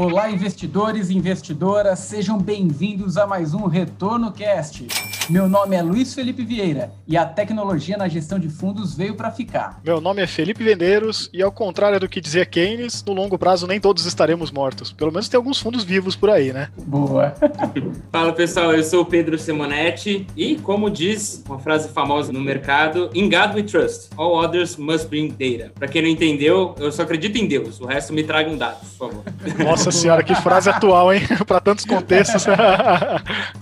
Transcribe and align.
Olá, 0.00 0.30
investidores 0.30 1.10
e 1.10 1.16
investidoras, 1.16 1.98
sejam 1.98 2.38
bem-vindos 2.38 3.16
a 3.16 3.26
mais 3.26 3.52
um 3.52 3.66
Retorno 3.66 4.30
Cast. 4.30 4.86
Meu 5.30 5.46
nome 5.46 5.76
é 5.76 5.82
Luiz 5.82 6.14
Felipe 6.14 6.42
Vieira 6.42 6.90
e 7.06 7.14
a 7.14 7.26
tecnologia 7.26 7.98
na 7.98 8.08
gestão 8.08 8.38
de 8.38 8.48
fundos 8.48 8.96
veio 8.96 9.14
para 9.14 9.30
ficar. 9.30 9.78
Meu 9.84 10.00
nome 10.00 10.22
é 10.22 10.26
Felipe 10.26 10.64
Vendeiros 10.64 11.28
e, 11.34 11.42
ao 11.42 11.52
contrário 11.52 12.00
do 12.00 12.08
que 12.08 12.18
dizia 12.18 12.46
Keynes, 12.46 13.04
no 13.06 13.12
longo 13.12 13.38
prazo 13.38 13.66
nem 13.66 13.78
todos 13.78 14.06
estaremos 14.06 14.50
mortos. 14.50 14.90
Pelo 14.90 15.12
menos 15.12 15.28
tem 15.28 15.36
alguns 15.36 15.60
fundos 15.60 15.84
vivos 15.84 16.16
por 16.16 16.30
aí, 16.30 16.50
né? 16.50 16.70
Boa. 16.78 17.34
Fala 18.10 18.32
pessoal, 18.32 18.72
eu 18.72 18.82
sou 18.82 19.02
o 19.02 19.04
Pedro 19.04 19.38
Simonetti 19.38 20.26
e, 20.34 20.56
como 20.56 20.88
diz 20.88 21.44
uma 21.46 21.58
frase 21.58 21.90
famosa 21.90 22.32
no 22.32 22.40
mercado, 22.40 23.10
In 23.14 23.28
God 23.28 23.54
we 23.54 23.62
trust, 23.62 24.08
all 24.16 24.34
others 24.34 24.78
must 24.78 25.08
bring 25.08 25.28
data. 25.28 25.70
Para 25.78 25.88
quem 25.88 26.00
não 26.00 26.08
entendeu, 26.08 26.74
eu 26.78 26.90
só 26.90 27.02
acredito 27.02 27.36
em 27.36 27.46
Deus, 27.46 27.78
o 27.82 27.86
resto 27.86 28.14
me 28.14 28.24
tragam 28.24 28.56
dados, 28.56 28.88
por 28.96 29.10
favor. 29.10 29.24
Nossa 29.62 29.90
senhora, 29.90 30.22
que 30.22 30.34
frase 30.36 30.70
atual, 30.70 31.12
hein? 31.12 31.20
para 31.46 31.60
tantos 31.60 31.84
contextos. 31.84 32.46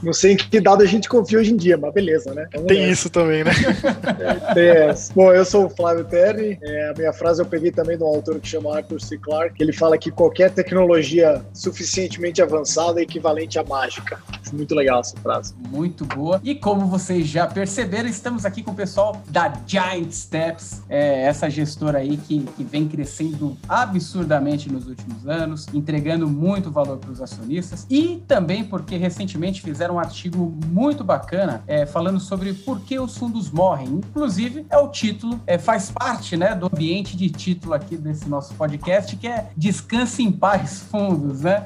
não 0.00 0.12
sei 0.12 0.34
em 0.34 0.36
que 0.36 0.60
dado 0.60 0.84
a 0.84 0.86
gente 0.86 1.08
confia 1.08 1.40
hoje 1.40 1.52
em 1.52 1.55
dia, 1.56 1.76
mas 1.76 1.92
beleza, 1.92 2.34
né? 2.34 2.48
Vamos 2.52 2.68
tem 2.68 2.90
isso 2.90 3.10
também, 3.10 3.44
né? 3.44 3.52
É, 4.56 4.94
Bom, 5.14 5.32
eu 5.32 5.44
sou 5.44 5.66
o 5.66 5.68
Flávio 5.70 6.04
Terry. 6.04 6.58
É, 6.62 6.90
a 6.90 6.94
minha 6.94 7.12
frase 7.12 7.40
eu 7.40 7.46
peguei 7.46 7.70
também 7.70 7.96
de 7.96 8.02
um 8.02 8.06
autor 8.06 8.40
que 8.40 8.48
chama 8.48 8.76
Arthur 8.76 9.00
C. 9.00 9.18
Clarke. 9.18 9.62
Ele 9.62 9.72
fala 9.72 9.98
que 9.98 10.10
qualquer 10.10 10.50
tecnologia 10.50 11.42
suficientemente 11.52 12.40
avançada 12.40 13.00
é 13.00 13.02
equivalente 13.02 13.58
à 13.58 13.64
mágica. 13.64 14.18
Muito 14.52 14.74
legal 14.74 15.00
essa 15.00 15.16
frase. 15.18 15.54
Muito 15.70 16.04
boa. 16.04 16.40
E 16.42 16.54
como 16.54 16.86
vocês 16.86 17.26
já 17.26 17.46
perceberam, 17.46 18.08
estamos 18.08 18.44
aqui 18.44 18.62
com 18.62 18.70
o 18.70 18.74
pessoal 18.74 19.20
da 19.28 19.52
Giant 19.66 20.10
Steps, 20.10 20.82
é, 20.88 21.22
essa 21.22 21.50
gestora 21.50 21.98
aí 21.98 22.16
que, 22.16 22.40
que 22.56 22.64
vem 22.64 22.88
crescendo 22.88 23.56
absurdamente 23.68 24.70
nos 24.70 24.86
últimos 24.86 25.26
anos, 25.28 25.66
entregando 25.74 26.28
muito 26.28 26.70
valor 26.70 26.98
para 26.98 27.10
os 27.10 27.20
acionistas 27.20 27.86
e 27.90 28.22
também 28.26 28.64
porque 28.64 28.96
recentemente 28.96 29.62
fizeram 29.62 29.96
um 29.96 29.98
artigo 29.98 30.54
muito 30.66 31.02
bacana 31.02 31.45
bacana, 31.46 31.62
é, 31.66 31.86
falando 31.86 32.18
sobre 32.18 32.52
por 32.52 32.80
que 32.80 32.98
os 32.98 33.16
fundos 33.16 33.50
morrem. 33.50 33.86
Inclusive, 33.88 34.66
é 34.68 34.76
o 34.76 34.88
título, 34.88 35.40
é, 35.46 35.56
faz 35.56 35.90
parte 35.90 36.36
né, 36.36 36.54
do 36.54 36.66
ambiente 36.66 37.16
de 37.16 37.30
título 37.30 37.74
aqui 37.74 37.96
desse 37.96 38.28
nosso 38.28 38.54
podcast, 38.54 39.16
que 39.16 39.28
é 39.28 39.50
Descanse 39.56 40.22
em 40.22 40.32
Paz 40.32 40.80
Fundos, 40.80 41.42
né? 41.42 41.64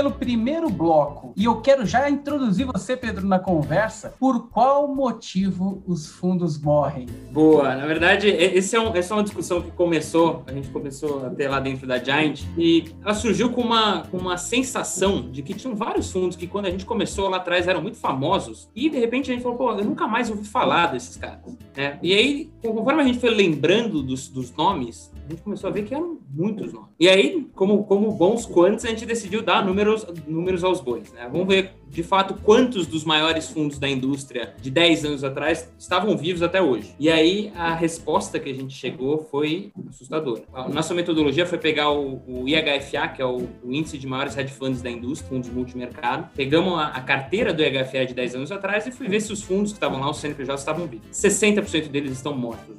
Pelo 0.00 0.12
primeiro 0.12 0.70
bloco. 0.70 1.34
E 1.36 1.44
eu 1.44 1.60
quero 1.60 1.84
já 1.84 2.08
introduzir 2.08 2.64
você, 2.64 2.96
Pedro, 2.96 3.26
na 3.26 3.38
conversa. 3.38 4.14
Por 4.18 4.48
qual 4.48 4.88
motivo 4.88 5.82
os 5.86 6.08
fundos 6.08 6.58
morrem? 6.58 7.04
Boa. 7.30 7.74
Na 7.76 7.84
verdade, 7.84 8.28
esse 8.28 8.74
é 8.74 8.80
um, 8.80 8.96
essa 8.96 9.12
é 9.12 9.16
uma 9.18 9.22
discussão 9.22 9.60
que 9.60 9.70
começou, 9.72 10.42
a 10.46 10.52
gente 10.52 10.70
começou 10.70 11.26
a 11.26 11.28
ter 11.28 11.48
lá 11.48 11.60
dentro 11.60 11.86
da 11.86 11.98
Giant, 11.98 12.44
e 12.56 12.94
ela 13.04 13.12
surgiu 13.12 13.50
com 13.50 13.60
uma, 13.60 14.04
com 14.10 14.16
uma 14.16 14.38
sensação 14.38 15.30
de 15.30 15.42
que 15.42 15.52
tinham 15.52 15.76
vários 15.76 16.10
fundos 16.10 16.34
que, 16.34 16.46
quando 16.46 16.64
a 16.64 16.70
gente 16.70 16.86
começou 16.86 17.28
lá 17.28 17.36
atrás, 17.36 17.68
eram 17.68 17.82
muito 17.82 17.98
famosos. 17.98 18.70
E, 18.74 18.88
de 18.88 18.98
repente, 18.98 19.30
a 19.30 19.34
gente 19.34 19.42
falou, 19.42 19.58
pô, 19.58 19.70
eu 19.72 19.84
nunca 19.84 20.08
mais 20.08 20.30
ouvi 20.30 20.48
falar 20.48 20.92
desses 20.92 21.18
caras. 21.18 21.40
É, 21.76 21.98
e 22.02 22.14
aí, 22.14 22.50
conforme 22.62 23.02
a 23.02 23.04
gente 23.04 23.18
foi 23.18 23.30
lembrando 23.30 24.02
dos, 24.02 24.28
dos 24.28 24.50
nomes, 24.56 25.12
a 25.26 25.30
gente 25.30 25.42
começou 25.42 25.68
a 25.68 25.72
ver 25.72 25.84
que 25.84 25.94
eram 25.94 26.18
muitos 26.30 26.72
nomes. 26.72 26.88
E 26.98 27.08
aí, 27.08 27.46
como, 27.54 27.84
como 27.84 28.10
bons 28.12 28.46
quantos, 28.46 28.84
a 28.84 28.88
gente 28.88 29.06
decidiu 29.06 29.42
dar 29.42 29.64
números, 29.90 30.06
números 30.26 30.64
aos 30.64 30.80
bois. 30.80 31.12
Né? 31.12 31.28
Vamos 31.30 31.46
ver, 31.46 31.72
de 31.88 32.02
fato, 32.02 32.34
quantos 32.42 32.86
dos 32.86 33.04
maiores 33.04 33.48
fundos 33.48 33.78
da 33.78 33.88
indústria 33.88 34.54
de 34.60 34.70
10 34.70 35.04
anos 35.04 35.24
atrás 35.24 35.70
estavam 35.78 36.16
vivos 36.16 36.42
até 36.42 36.62
hoje. 36.62 36.94
E 36.98 37.10
aí, 37.10 37.52
a 37.54 37.74
resposta 37.74 38.38
que 38.38 38.50
a 38.50 38.54
gente 38.54 38.74
chegou 38.74 39.26
foi 39.30 39.72
assustadora. 39.88 40.42
A 40.52 40.68
nossa 40.68 40.94
metodologia 40.94 41.46
foi 41.46 41.58
pegar 41.58 41.90
o, 41.90 42.22
o 42.26 42.48
IHFA, 42.48 43.08
que 43.08 43.22
é 43.22 43.26
o, 43.26 43.48
o, 43.62 43.72
índice 43.72 43.98
de 43.98 44.06
maiores 44.06 44.36
hedge 44.36 44.52
funds 44.52 44.82
da 44.82 44.90
indústria, 44.90 45.28
fundos 45.28 45.50
multimercado. 45.50 46.28
Pegamos 46.34 46.78
a, 46.78 46.88
a, 46.88 47.00
carteira 47.00 47.52
do 47.52 47.62
IHFA 47.62 48.06
de 48.06 48.14
10 48.14 48.36
anos 48.36 48.52
atrás 48.52 48.86
e 48.86 48.92
fui 48.92 49.08
ver 49.08 49.20
se 49.20 49.32
os 49.32 49.42
fundos 49.42 49.72
que 49.72 49.76
estavam 49.76 50.00
lá, 50.00 50.10
os 50.10 50.18
CNPJs, 50.18 50.60
estavam 50.60 50.86
vivos. 50.86 51.08
60% 51.10 51.88
deles 51.88 52.12
estão 52.12 52.36
mortos. 52.36 52.76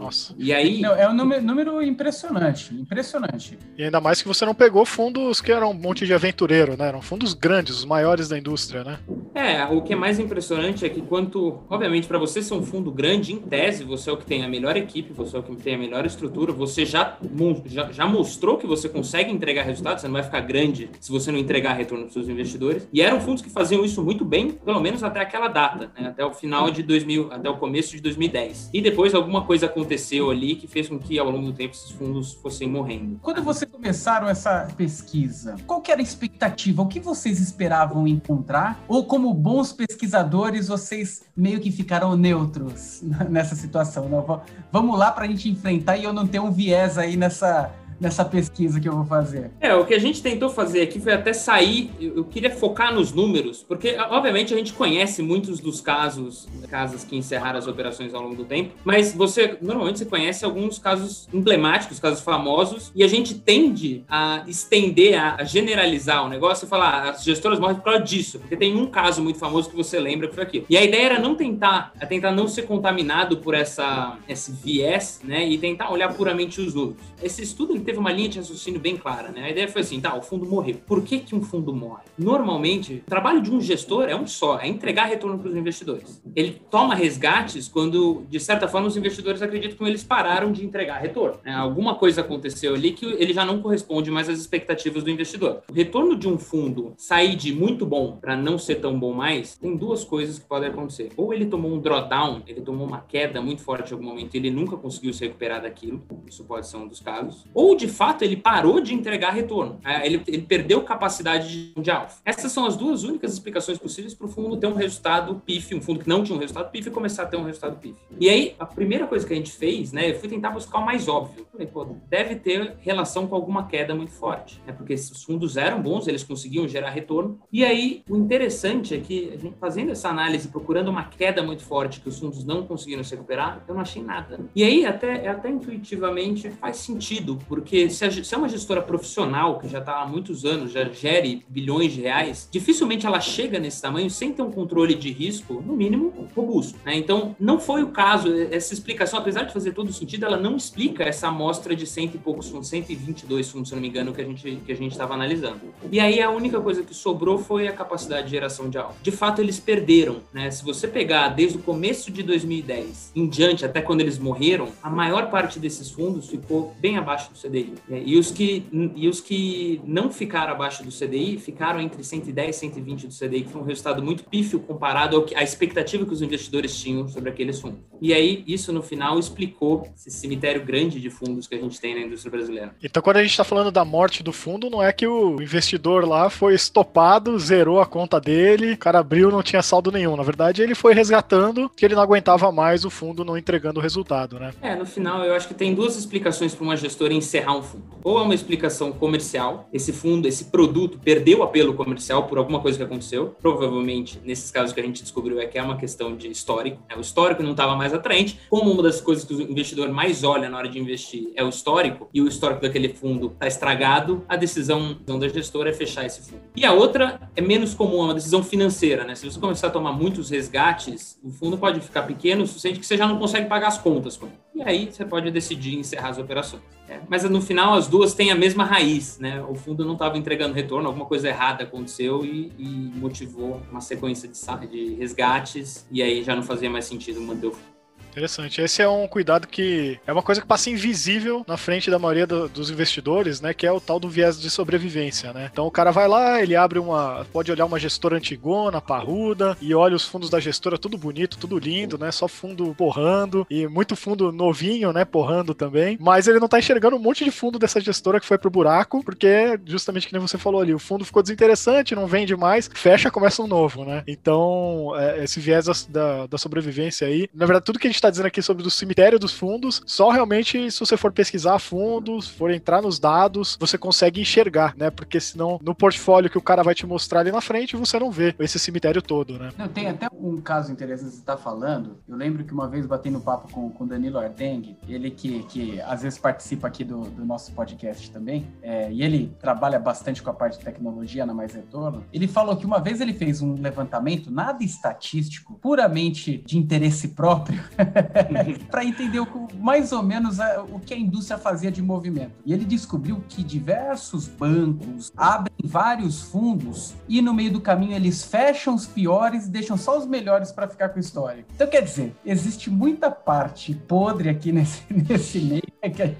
Nossa. 0.00 0.34
E 0.38 0.50
aí. 0.50 0.80
Não, 0.80 0.94
é 0.94 1.06
um 1.06 1.12
número, 1.12 1.42
número, 1.42 1.82
impressionante. 1.82 2.74
Impressionante. 2.74 3.58
E 3.76 3.84
ainda 3.84 4.00
mais 4.00 4.22
que 4.22 4.26
você 4.26 4.46
não 4.46 4.54
pegou 4.54 4.86
fundos 4.86 5.42
que 5.42 5.52
eram 5.52 5.72
um 5.72 5.74
monte 5.74 6.06
de 6.06 6.14
aventureiro, 6.14 6.74
né? 6.74 6.88
Eram 6.88 7.02
fundos 7.02 7.34
grandes, 7.34 7.76
os 7.76 7.84
maiores 7.84 8.26
da 8.26 8.38
indústria, 8.38 8.82
né? 8.82 8.98
É, 9.34 9.62
o 9.66 9.82
que 9.82 9.92
é 9.92 9.96
mais 9.96 10.18
impressionante 10.18 10.86
é 10.86 10.88
que, 10.88 11.02
quanto. 11.02 11.60
Obviamente, 11.68 12.08
para 12.08 12.18
você 12.18 12.42
ser 12.42 12.54
um 12.54 12.62
fundo 12.62 12.90
grande, 12.90 13.34
em 13.34 13.38
tese, 13.38 13.84
você 13.84 14.08
é 14.08 14.12
o 14.12 14.16
que 14.16 14.24
tem 14.24 14.42
a 14.42 14.48
melhor 14.48 14.74
equipe, 14.74 15.12
você 15.12 15.36
é 15.36 15.40
o 15.40 15.42
que 15.42 15.54
tem 15.56 15.74
a 15.74 15.78
melhor 15.78 16.06
estrutura, 16.06 16.50
você 16.50 16.86
já, 16.86 17.18
já, 17.66 17.92
já 17.92 18.06
mostrou 18.06 18.56
que 18.56 18.66
você 18.66 18.88
consegue 18.88 19.30
entregar 19.30 19.64
resultados, 19.64 20.00
você 20.00 20.08
não 20.08 20.14
vai 20.14 20.22
ficar 20.22 20.40
grande 20.40 20.88
se 20.98 21.12
você 21.12 21.30
não 21.30 21.38
entregar 21.38 21.74
retorno 21.74 22.04
para 22.04 22.12
seus 22.14 22.28
investidores. 22.28 22.88
E 22.90 23.02
eram 23.02 23.20
fundos 23.20 23.42
que 23.42 23.50
faziam 23.50 23.84
isso 23.84 24.02
muito 24.02 24.24
bem, 24.24 24.50
pelo 24.50 24.80
menos 24.80 25.02
até 25.02 25.20
aquela 25.20 25.48
data, 25.48 25.92
né? 25.98 26.08
até 26.08 26.24
o 26.24 26.32
final 26.32 26.70
de 26.70 26.82
2000, 26.82 27.32
até 27.32 27.50
o 27.50 27.58
começo 27.58 27.90
de 27.94 28.00
2010. 28.00 28.70
E 28.72 28.80
depois 28.80 29.14
alguma 29.14 29.44
coisa 29.44 29.66
aconteceu 29.66 29.89
aconteceu 29.90 30.30
ali 30.30 30.54
que 30.54 30.68
fez 30.68 30.88
com 30.88 30.98
que 30.98 31.18
ao 31.18 31.28
longo 31.28 31.46
do 31.46 31.52
tempo 31.52 31.74
esses 31.74 31.90
fundos 31.90 32.32
fossem 32.34 32.68
morrendo. 32.68 33.18
Quando 33.20 33.42
vocês 33.42 33.68
começaram 33.70 34.28
essa 34.28 34.68
pesquisa, 34.76 35.56
qual 35.66 35.82
era 35.88 36.00
a 36.00 36.02
expectativa? 36.02 36.82
O 36.82 36.86
que 36.86 37.00
vocês 37.00 37.40
esperavam 37.40 38.06
encontrar? 38.06 38.80
Ou 38.86 39.04
como 39.04 39.34
bons 39.34 39.72
pesquisadores, 39.72 40.68
vocês 40.68 41.22
meio 41.36 41.58
que 41.58 41.72
ficaram 41.72 42.16
neutros 42.16 43.02
nessa 43.28 43.56
situação? 43.56 44.08
Não, 44.08 44.42
vamos 44.70 44.96
lá 44.96 45.10
para 45.10 45.24
a 45.24 45.28
gente 45.28 45.48
enfrentar 45.48 45.96
e 45.96 46.04
eu 46.04 46.12
não 46.12 46.26
ter 46.26 46.38
um 46.38 46.52
viés 46.52 46.96
aí 46.96 47.16
nessa 47.16 47.72
nessa 48.00 48.24
pesquisa 48.24 48.80
que 48.80 48.88
eu 48.88 48.94
vou 48.94 49.04
fazer? 49.04 49.50
É, 49.60 49.74
o 49.74 49.84
que 49.84 49.94
a 49.94 49.98
gente 49.98 50.22
tentou 50.22 50.48
fazer 50.48 50.80
aqui 50.80 50.98
foi 50.98 51.12
até 51.12 51.32
sair, 51.32 51.90
eu 52.00 52.24
queria 52.24 52.50
focar 52.50 52.94
nos 52.94 53.12
números, 53.12 53.62
porque 53.62 53.96
obviamente 54.10 54.54
a 54.54 54.56
gente 54.56 54.72
conhece 54.72 55.22
muitos 55.22 55.60
dos 55.60 55.80
casos, 55.80 56.48
casas 56.68 57.04
que 57.04 57.16
encerraram 57.16 57.58
as 57.58 57.66
operações 57.66 58.14
ao 58.14 58.22
longo 58.22 58.34
do 58.34 58.44
tempo, 58.44 58.74
mas 58.84 59.12
você, 59.12 59.58
normalmente 59.60 59.98
você 59.98 60.06
conhece 60.06 60.44
alguns 60.44 60.78
casos 60.78 61.28
emblemáticos, 61.32 62.00
casos 62.00 62.20
famosos, 62.20 62.90
e 62.94 63.04
a 63.04 63.08
gente 63.08 63.34
tende 63.34 64.04
a 64.08 64.44
estender, 64.46 65.20
a, 65.20 65.44
generalizar 65.44 66.24
o 66.24 66.28
negócio 66.28 66.64
e 66.64 66.68
falar, 66.68 66.90
ah, 66.90 67.10
as 67.10 67.24
gestoras 67.24 67.58
morrem 67.58 67.76
por 67.76 67.84
causa 67.84 68.00
disso, 68.00 68.38
porque 68.38 68.56
tem 68.56 68.74
um 68.76 68.86
caso 68.86 69.22
muito 69.22 69.38
famoso 69.38 69.68
que 69.68 69.76
você 69.76 69.98
lembra 69.98 70.30
foi 70.32 70.42
aquilo. 70.42 70.64
E 70.70 70.76
a 70.76 70.82
ideia 70.82 71.06
era 71.06 71.18
não 71.18 71.34
tentar, 71.34 71.92
é 72.00 72.06
tentar 72.06 72.30
não 72.30 72.48
ser 72.48 72.62
contaminado 72.62 73.38
por 73.38 73.54
essa, 73.54 74.16
esse 74.28 74.52
viés, 74.52 75.20
né, 75.24 75.46
e 75.46 75.58
tentar 75.58 75.90
olhar 75.90 76.12
puramente 76.14 76.60
os 76.60 76.74
números. 76.74 77.02
Esse 77.22 77.42
estudo 77.42 77.74
teve 77.90 77.98
uma 77.98 78.12
linha 78.12 78.28
de 78.28 78.38
raciocínio 78.38 78.78
bem 78.78 78.96
clara, 78.96 79.30
né? 79.32 79.42
A 79.44 79.50
ideia 79.50 79.66
foi 79.66 79.80
assim, 79.80 80.00
tá, 80.00 80.16
o 80.16 80.22
fundo 80.22 80.46
morreu. 80.46 80.76
Por 80.86 81.02
que 81.02 81.18
que 81.18 81.34
um 81.34 81.42
fundo 81.42 81.74
morre? 81.74 82.04
Normalmente, 82.16 83.02
o 83.06 83.10
trabalho 83.10 83.42
de 83.42 83.50
um 83.50 83.60
gestor 83.60 84.04
é 84.08 84.14
um 84.14 84.28
só, 84.28 84.60
é 84.60 84.68
entregar 84.68 85.06
retorno 85.06 85.36
para 85.38 85.48
os 85.48 85.56
investidores. 85.56 86.22
Ele 86.36 86.62
toma 86.70 86.94
resgates 86.94 87.66
quando, 87.66 88.22
de 88.30 88.38
certa 88.38 88.68
forma, 88.68 88.86
os 88.86 88.96
investidores 88.96 89.42
acreditam 89.42 89.76
que 89.76 89.84
eles 89.84 90.04
pararam 90.04 90.52
de 90.52 90.64
entregar 90.64 90.98
retorno. 90.98 91.38
Né? 91.44 91.52
Alguma 91.52 91.96
coisa 91.96 92.20
aconteceu 92.20 92.74
ali 92.74 92.92
que 92.92 93.06
ele 93.06 93.32
já 93.32 93.44
não 93.44 93.60
corresponde 93.60 94.08
mais 94.08 94.28
às 94.28 94.38
expectativas 94.38 95.02
do 95.02 95.10
investidor. 95.10 95.62
O 95.68 95.72
retorno 95.72 96.16
de 96.16 96.28
um 96.28 96.38
fundo 96.38 96.94
sair 96.96 97.34
de 97.34 97.52
muito 97.52 97.84
bom 97.84 98.18
para 98.20 98.36
não 98.36 98.56
ser 98.56 98.76
tão 98.76 98.96
bom 98.96 99.12
mais, 99.12 99.56
tem 99.56 99.76
duas 99.76 100.04
coisas 100.04 100.38
que 100.38 100.46
podem 100.46 100.68
acontecer. 100.68 101.10
Ou 101.16 101.34
ele 101.34 101.46
tomou 101.46 101.72
um 101.72 101.80
drawdown, 101.80 102.42
ele 102.46 102.60
tomou 102.60 102.86
uma 102.86 103.00
queda 103.00 103.42
muito 103.42 103.62
forte 103.62 103.90
em 103.90 103.94
algum 103.94 104.06
momento 104.06 104.34
e 104.34 104.38
ele 104.38 104.50
nunca 104.50 104.76
conseguiu 104.76 105.12
se 105.12 105.24
recuperar 105.24 105.62
daquilo. 105.62 106.00
Isso 106.28 106.44
pode 106.44 106.68
ser 106.68 106.76
um 106.76 106.86
dos 106.86 107.00
casos. 107.00 107.44
Ou 107.52 107.79
de 107.80 107.88
fato 107.88 108.22
ele 108.22 108.36
parou 108.36 108.80
de 108.80 108.94
entregar 108.94 109.30
retorno. 109.30 109.80
É, 109.84 110.06
ele, 110.06 110.22
ele 110.26 110.42
perdeu 110.42 110.82
capacidade 110.82 111.72
de 111.74 111.90
alfa. 111.90 112.20
Essas 112.24 112.52
são 112.52 112.66
as 112.66 112.76
duas 112.76 113.04
únicas 113.04 113.32
explicações 113.32 113.78
possíveis 113.78 114.14
para 114.14 114.26
o 114.26 114.28
fundo 114.28 114.56
ter 114.56 114.66
um 114.66 114.74
resultado 114.74 115.40
PIF, 115.46 115.74
um 115.74 115.80
fundo 115.80 116.00
que 116.00 116.08
não 116.08 116.22
tinha 116.22 116.36
um 116.36 116.40
resultado 116.40 116.70
PIF 116.70 116.90
começar 116.90 117.22
a 117.22 117.26
ter 117.26 117.36
um 117.36 117.44
resultado 117.44 117.76
PIF. 117.78 117.96
E 118.18 118.28
aí, 118.28 118.54
a 118.58 118.66
primeira 118.66 119.06
coisa 119.06 119.26
que 119.26 119.32
a 119.32 119.36
gente 119.36 119.52
fez, 119.52 119.92
né, 119.92 120.10
eu 120.10 120.14
fui 120.18 120.28
tentar 120.28 120.50
buscar 120.50 120.78
o 120.78 120.84
mais 120.84 121.08
óbvio. 121.08 121.46
Falei, 121.50 121.66
pô, 121.66 121.86
deve 122.08 122.36
ter 122.36 122.76
relação 122.80 123.26
com 123.26 123.34
alguma 123.34 123.66
queda 123.66 123.94
muito 123.94 124.12
forte, 124.12 124.60
né, 124.66 124.72
porque 124.72 124.92
os 124.94 125.22
fundos 125.22 125.56
eram 125.56 125.80
bons, 125.80 126.06
eles 126.06 126.22
conseguiam 126.22 126.68
gerar 126.68 126.90
retorno. 126.90 127.38
E 127.50 127.64
aí, 127.64 128.02
o 128.08 128.16
interessante 128.16 128.94
é 128.94 129.00
que, 129.00 129.30
a 129.32 129.38
gente 129.38 129.56
fazendo 129.58 129.90
essa 129.90 130.08
análise, 130.08 130.48
procurando 130.48 130.88
uma 130.88 131.04
queda 131.04 131.42
muito 131.42 131.62
forte 131.62 132.00
que 132.00 132.08
os 132.08 132.18
fundos 132.18 132.44
não 132.44 132.66
conseguiram 132.66 133.02
se 133.02 133.14
recuperar, 133.14 133.64
eu 133.66 133.74
não 133.74 133.80
achei 133.80 134.02
nada. 134.02 134.40
E 134.54 134.62
aí, 134.62 134.84
até, 134.84 135.28
até 135.28 135.48
intuitivamente, 135.48 136.50
faz 136.50 136.76
sentido, 136.76 137.38
porque 137.48 137.69
porque 137.70 137.88
se, 137.88 138.34
é 138.34 138.36
uma 138.36 138.48
gestora 138.48 138.82
profissional, 138.82 139.56
que 139.60 139.68
já 139.68 139.78
está 139.78 140.02
há 140.02 140.06
muitos 140.06 140.44
anos, 140.44 140.72
já 140.72 140.84
gere 140.86 141.44
bilhões 141.48 141.92
de 141.92 142.00
reais, 142.00 142.48
dificilmente 142.50 143.06
ela 143.06 143.20
chega 143.20 143.60
nesse 143.60 143.80
tamanho 143.80 144.10
sem 144.10 144.32
ter 144.32 144.42
um 144.42 144.50
controle 144.50 144.92
de 144.96 145.12
risco, 145.12 145.62
no 145.64 145.76
mínimo, 145.76 146.26
robusto. 146.34 146.76
Né? 146.84 146.96
Então, 146.96 147.36
não 147.38 147.60
foi 147.60 147.84
o 147.84 147.90
caso, 147.90 148.28
essa 148.50 148.74
explicação, 148.74 149.20
apesar 149.20 149.44
de 149.44 149.52
fazer 149.52 149.70
todo 149.70 149.92
sentido, 149.92 150.26
ela 150.26 150.36
não 150.36 150.56
explica 150.56 151.04
essa 151.04 151.28
amostra 151.28 151.76
de 151.76 151.86
cento 151.86 152.16
e 152.16 152.18
poucos 152.18 152.48
fundos, 152.48 152.68
122 152.68 153.48
fundos, 153.48 153.68
se 153.68 153.74
não 153.76 153.80
me 153.80 153.86
engano, 153.86 154.12
que 154.12 154.20
a 154.20 154.24
gente 154.24 154.60
que 154.66 154.72
a 154.72 154.76
gente 154.76 154.90
estava 154.90 155.14
analisando. 155.14 155.60
E 155.92 156.00
aí 156.00 156.20
a 156.20 156.28
única 156.28 156.60
coisa 156.60 156.82
que 156.82 156.92
sobrou 156.92 157.38
foi 157.38 157.68
a 157.68 157.72
capacidade 157.72 158.24
de 158.24 158.30
geração 158.32 158.68
de 158.68 158.78
alta. 158.78 158.96
De 159.00 159.12
fato, 159.12 159.40
eles 159.40 159.60
perderam, 159.60 160.16
né? 160.32 160.50
Se 160.50 160.64
você 160.64 160.88
pegar 160.88 161.28
desde 161.28 161.58
o 161.58 161.62
começo 161.62 162.10
de 162.10 162.24
2010 162.24 163.12
em 163.14 163.28
diante, 163.28 163.64
até 163.64 163.80
quando 163.80 164.00
eles 164.00 164.18
morreram, 164.18 164.68
a 164.82 164.90
maior 164.90 165.30
parte 165.30 165.60
desses 165.60 165.88
fundos 165.90 166.28
ficou 166.28 166.74
bem 166.80 166.96
abaixo 166.96 167.30
do 167.30 167.38
CDI. 167.50 167.74
Né? 167.88 168.02
E, 168.06 168.16
os 168.16 168.30
que, 168.30 168.64
e 168.94 169.08
os 169.08 169.20
que 169.20 169.80
não 169.84 170.10
ficaram 170.10 170.52
abaixo 170.52 170.84
do 170.84 170.90
CDI 170.90 171.38
ficaram 171.38 171.80
entre 171.80 172.02
110 172.02 172.56
e 172.56 172.58
120 172.58 173.06
do 173.08 173.14
CDI, 173.14 173.42
que 173.42 173.50
foi 173.50 173.60
um 173.60 173.64
resultado 173.64 174.02
muito 174.02 174.24
pífio 174.24 174.60
comparado 174.60 175.16
ao 175.16 175.24
que, 175.24 175.34
à 175.34 175.42
expectativa 175.42 176.06
que 176.06 176.12
os 176.12 176.22
investidores 176.22 176.76
tinham 176.78 177.08
sobre 177.08 177.30
aqueles 177.30 177.60
fundos. 177.60 177.80
E 178.00 178.14
aí, 178.14 178.44
isso 178.46 178.72
no 178.72 178.82
final 178.82 179.18
explicou 179.18 179.88
esse 179.96 180.10
cemitério 180.10 180.64
grande 180.64 181.00
de 181.00 181.10
fundos 181.10 181.46
que 181.46 181.54
a 181.54 181.58
gente 181.58 181.80
tem 181.80 181.94
na 181.94 182.06
indústria 182.06 182.30
brasileira. 182.30 182.74
Então, 182.82 183.02
quando 183.02 183.18
a 183.18 183.22
gente 183.22 183.32
está 183.32 183.44
falando 183.44 183.70
da 183.70 183.84
morte 183.84 184.22
do 184.22 184.32
fundo, 184.32 184.70
não 184.70 184.82
é 184.82 184.92
que 184.92 185.06
o 185.06 185.42
investidor 185.42 186.06
lá 186.06 186.30
foi 186.30 186.54
estopado, 186.54 187.38
zerou 187.38 187.80
a 187.80 187.86
conta 187.86 188.20
dele, 188.20 188.72
o 188.72 188.78
cara 188.78 189.00
abriu 189.00 189.30
não 189.30 189.42
tinha 189.42 189.62
saldo 189.62 189.90
nenhum. 189.90 190.16
Na 190.16 190.22
verdade, 190.22 190.62
ele 190.62 190.74
foi 190.74 190.94
resgatando 190.94 191.68
que 191.68 191.84
ele 191.84 191.94
não 191.94 192.02
aguentava 192.02 192.50
mais 192.52 192.84
o 192.84 192.90
fundo 192.90 193.24
não 193.24 193.36
entregando 193.36 193.80
o 193.80 193.82
resultado, 193.82 194.38
né? 194.38 194.52
É, 194.62 194.74
no 194.74 194.86
final, 194.86 195.24
eu 195.24 195.34
acho 195.34 195.48
que 195.48 195.54
tem 195.54 195.74
duas 195.74 195.96
explicações 195.96 196.54
para 196.54 196.64
uma 196.64 196.76
gestora 196.76 197.12
encerrar 197.12 197.39
um 197.48 197.62
fundo. 197.62 197.90
Ou 198.02 198.18
é 198.18 198.22
uma 198.22 198.34
explicação 198.34 198.92
comercial, 198.92 199.68
esse 199.72 199.92
fundo, 199.92 200.26
esse 200.26 200.46
produto 200.46 200.98
perdeu 200.98 201.42
apelo 201.42 201.74
comercial 201.74 202.26
por 202.26 202.38
alguma 202.38 202.60
coisa 202.60 202.78
que 202.78 202.84
aconteceu. 202.84 203.36
Provavelmente, 203.40 204.18
nesses 204.24 204.50
casos 204.50 204.72
que 204.72 204.80
a 204.80 204.82
gente 204.82 205.02
descobriu, 205.02 205.38
é 205.38 205.46
que 205.46 205.58
é 205.58 205.62
uma 205.62 205.76
questão 205.76 206.16
de 206.16 206.28
histórico. 206.30 206.82
Né? 206.88 206.96
O 206.96 207.00
histórico 207.00 207.42
não 207.42 207.50
estava 207.50 207.76
mais 207.76 207.92
atraente. 207.92 208.40
Como 208.48 208.70
uma 208.70 208.82
das 208.82 209.00
coisas 209.00 209.24
que 209.24 209.34
o 209.34 209.42
investidor 209.42 209.90
mais 209.90 210.24
olha 210.24 210.48
na 210.48 210.56
hora 210.56 210.68
de 210.68 210.78
investir 210.78 211.30
é 211.34 211.44
o 211.44 211.48
histórico, 211.48 212.08
e 212.12 212.22
o 212.22 212.28
histórico 212.28 212.62
daquele 212.62 212.88
fundo 212.88 213.26
está 213.26 213.46
estragado, 213.46 214.24
a 214.28 214.36
decisão 214.36 214.96
da 215.04 215.28
gestora 215.28 215.70
é 215.70 215.72
fechar 215.72 216.06
esse 216.06 216.22
fundo. 216.22 216.42
E 216.56 216.64
a 216.64 216.72
outra 216.72 217.20
é 217.36 217.40
menos 217.40 217.74
comum, 217.74 218.00
é 218.00 218.04
uma 218.04 218.14
decisão 218.14 218.42
financeira. 218.42 219.04
Né? 219.04 219.14
Se 219.14 219.30
você 219.30 219.38
começar 219.38 219.66
a 219.66 219.70
tomar 219.70 219.92
muitos 219.92 220.30
resgates, 220.30 221.18
o 221.22 221.30
fundo 221.30 221.58
pode 221.58 221.80
ficar 221.80 222.02
pequeno 222.02 222.44
o 222.44 222.46
suficiente 222.46 222.80
que 222.80 222.86
você 222.86 222.96
já 222.96 223.06
não 223.06 223.18
consegue 223.18 223.46
pagar 223.46 223.68
as 223.68 223.78
contas. 223.78 224.18
E 224.54 224.62
aí 224.62 224.88
você 224.90 225.04
pode 225.04 225.30
decidir 225.30 225.78
encerrar 225.78 226.10
as 226.10 226.18
operações. 226.18 226.62
É, 226.90 226.98
mas 227.08 227.22
no 227.22 227.40
final 227.40 227.74
as 227.74 227.86
duas 227.86 228.14
têm 228.14 228.32
a 228.32 228.34
mesma 228.34 228.64
raiz, 228.64 229.16
né? 229.20 229.40
O 229.44 229.54
fundo 229.54 229.84
não 229.84 229.92
estava 229.92 230.18
entregando 230.18 230.52
retorno, 230.52 230.88
alguma 230.88 231.06
coisa 231.06 231.28
errada 231.28 231.62
aconteceu 231.62 232.24
e, 232.24 232.52
e 232.58 232.68
motivou 232.98 233.62
uma 233.70 233.80
sequência 233.80 234.28
de, 234.28 234.66
de 234.66 234.94
resgates 234.94 235.86
e 235.88 236.02
aí 236.02 236.24
já 236.24 236.34
não 236.34 236.42
fazia 236.42 236.68
mais 236.68 236.86
sentido 236.86 237.20
manter 237.20 237.46
o 237.46 237.52
fundo. 237.52 237.69
Interessante. 238.10 238.60
Esse 238.60 238.82
é 238.82 238.88
um 238.88 239.06
cuidado 239.06 239.46
que 239.46 239.98
é 240.06 240.12
uma 240.12 240.22
coisa 240.22 240.40
que 240.40 240.46
passa 240.46 240.70
invisível 240.70 241.44
na 241.46 241.56
frente 241.56 241.90
da 241.90 241.98
maioria 241.98 242.26
do, 242.26 242.48
dos 242.48 242.70
investidores, 242.70 243.40
né? 243.40 243.54
Que 243.54 243.66
é 243.66 243.72
o 243.72 243.80
tal 243.80 244.00
do 244.00 244.08
viés 244.08 244.40
de 244.40 244.50
sobrevivência, 244.50 245.32
né? 245.32 245.48
Então 245.52 245.66
o 245.66 245.70
cara 245.70 245.90
vai 245.90 246.08
lá, 246.08 246.42
ele 246.42 246.56
abre 246.56 246.78
uma. 246.78 247.26
Pode 247.32 247.50
olhar 247.52 247.64
uma 247.64 247.78
gestora 247.78 248.16
antigona, 248.16 248.80
parruda, 248.80 249.56
e 249.60 249.74
olha 249.74 249.94
os 249.94 250.04
fundos 250.04 250.28
da 250.28 250.40
gestora 250.40 250.78
tudo 250.78 250.98
bonito, 250.98 251.38
tudo 251.38 251.58
lindo, 251.58 251.96
né? 251.96 252.10
Só 252.10 252.26
fundo 252.26 252.74
porrando 252.74 253.46
e 253.48 253.66
muito 253.68 253.94
fundo 253.94 254.32
novinho, 254.32 254.92
né? 254.92 255.04
Porrando 255.04 255.54
também. 255.54 255.96
Mas 256.00 256.26
ele 256.26 256.40
não 256.40 256.48
tá 256.48 256.58
enxergando 256.58 256.96
um 256.96 257.00
monte 257.00 257.24
de 257.24 257.30
fundo 257.30 257.58
dessa 257.58 257.80
gestora 257.80 258.20
que 258.20 258.26
foi 258.26 258.38
pro 258.38 258.50
buraco, 258.50 259.04
porque 259.04 259.58
justamente 259.64 260.06
que 260.06 260.12
nem 260.12 260.20
você 260.20 260.36
falou 260.36 260.60
ali, 260.60 260.74
o 260.74 260.78
fundo 260.78 261.04
ficou 261.04 261.22
desinteressante, 261.22 261.94
não 261.94 262.06
vende 262.06 262.34
mais, 262.36 262.68
fecha, 262.74 263.10
começa 263.10 263.42
um 263.42 263.46
novo, 263.46 263.84
né? 263.84 264.02
Então, 264.06 264.92
é, 264.96 265.24
esse 265.24 265.38
viés 265.38 265.86
da, 265.88 266.26
da 266.26 266.38
sobrevivência 266.38 267.06
aí, 267.06 267.28
na 267.34 267.46
verdade, 267.46 267.64
tudo 267.64 267.78
que 267.78 267.86
a 267.86 267.90
gente 267.90 267.99
está 268.00 268.10
dizendo 268.10 268.26
aqui 268.26 268.42
sobre 268.42 268.66
o 268.66 268.70
cemitério 268.70 269.18
dos 269.18 269.32
fundos, 269.32 269.82
só 269.86 270.10
realmente 270.10 270.70
se 270.70 270.80
você 270.80 270.96
for 270.96 271.12
pesquisar 271.12 271.54
a 271.54 271.58
fundo, 271.58 272.20
for 272.22 272.50
entrar 272.50 272.82
nos 272.82 272.98
dados, 272.98 273.56
você 273.60 273.78
consegue 273.78 274.20
enxergar, 274.20 274.74
né? 274.76 274.90
Porque 274.90 275.20
senão 275.20 275.60
no 275.62 275.74
portfólio 275.74 276.30
que 276.30 276.38
o 276.38 276.42
cara 276.42 276.62
vai 276.62 276.74
te 276.74 276.86
mostrar 276.86 277.20
ali 277.20 277.30
na 277.30 277.40
frente, 277.40 277.76
você 277.76 277.98
não 277.98 278.10
vê 278.10 278.34
esse 278.38 278.58
cemitério 278.58 279.02
todo, 279.02 279.38
né? 279.38 279.50
Não, 279.56 279.68
tem 279.68 279.88
até 279.88 280.08
um 280.12 280.40
caso 280.40 280.72
interessante 280.72 281.10
que 281.10 281.14
você 281.14 281.20
está 281.20 281.36
falando. 281.36 281.98
Eu 282.08 282.16
lembro 282.16 282.44
que 282.44 282.52
uma 282.52 282.68
vez 282.68 282.86
batendo 282.86 283.10
no 283.10 283.20
papo 283.20 283.48
com 283.48 283.84
o 283.84 283.86
Danilo 283.86 284.18
Ardeng, 284.18 284.76
ele 284.88 285.10
que, 285.10 285.42
que 285.44 285.80
às 285.82 286.02
vezes 286.02 286.18
participa 286.18 286.68
aqui 286.68 286.84
do, 286.84 287.02
do 287.02 287.24
nosso 287.24 287.52
podcast 287.52 288.10
também, 288.10 288.46
é, 288.62 288.90
e 288.90 289.02
ele 289.02 289.34
trabalha 289.40 289.78
bastante 289.78 290.22
com 290.22 290.30
a 290.30 290.34
parte 290.34 290.58
de 290.58 290.64
tecnologia 290.64 291.26
na 291.26 291.34
Mais 291.34 291.54
Retorno. 291.54 292.04
Ele 292.12 292.26
falou 292.26 292.56
que 292.56 292.64
uma 292.64 292.78
vez 292.78 293.00
ele 293.00 293.12
fez 293.12 293.42
um 293.42 293.54
levantamento, 293.54 294.30
nada 294.30 294.64
estatístico, 294.64 295.58
puramente 295.60 296.42
de 296.46 296.56
interesse 296.56 297.08
próprio, 297.08 297.62
para 298.70 298.84
entender 298.84 299.20
o, 299.20 299.48
mais 299.58 299.92
ou 299.92 300.02
menos 300.02 300.40
a, 300.40 300.62
o 300.62 300.80
que 300.80 300.94
a 300.94 300.98
indústria 300.98 301.38
fazia 301.38 301.70
de 301.70 301.82
movimento. 301.82 302.32
E 302.44 302.52
ele 302.52 302.64
descobriu 302.64 303.22
que 303.28 303.42
diversos 303.42 304.28
bancos 304.28 305.12
abrem 305.16 305.54
vários 305.64 306.22
fundos 306.22 306.94
e 307.08 307.20
no 307.20 307.34
meio 307.34 307.52
do 307.52 307.60
caminho 307.60 307.94
eles 307.94 308.24
fecham 308.24 308.74
os 308.74 308.86
piores 308.86 309.46
e 309.46 309.50
deixam 309.50 309.76
só 309.76 309.98
os 309.98 310.06
melhores 310.06 310.52
para 310.52 310.68
ficar 310.68 310.90
com 310.90 310.98
o 310.98 311.00
histórico. 311.00 311.48
Então, 311.54 311.66
quer 311.66 311.82
dizer, 311.82 312.14
existe 312.24 312.70
muita 312.70 313.10
parte 313.10 313.74
podre 313.74 314.28
aqui 314.28 314.52
nesse, 314.52 314.82
nesse 314.90 315.40
meio 315.40 315.62
que 315.88 316.02
a, 316.02 316.10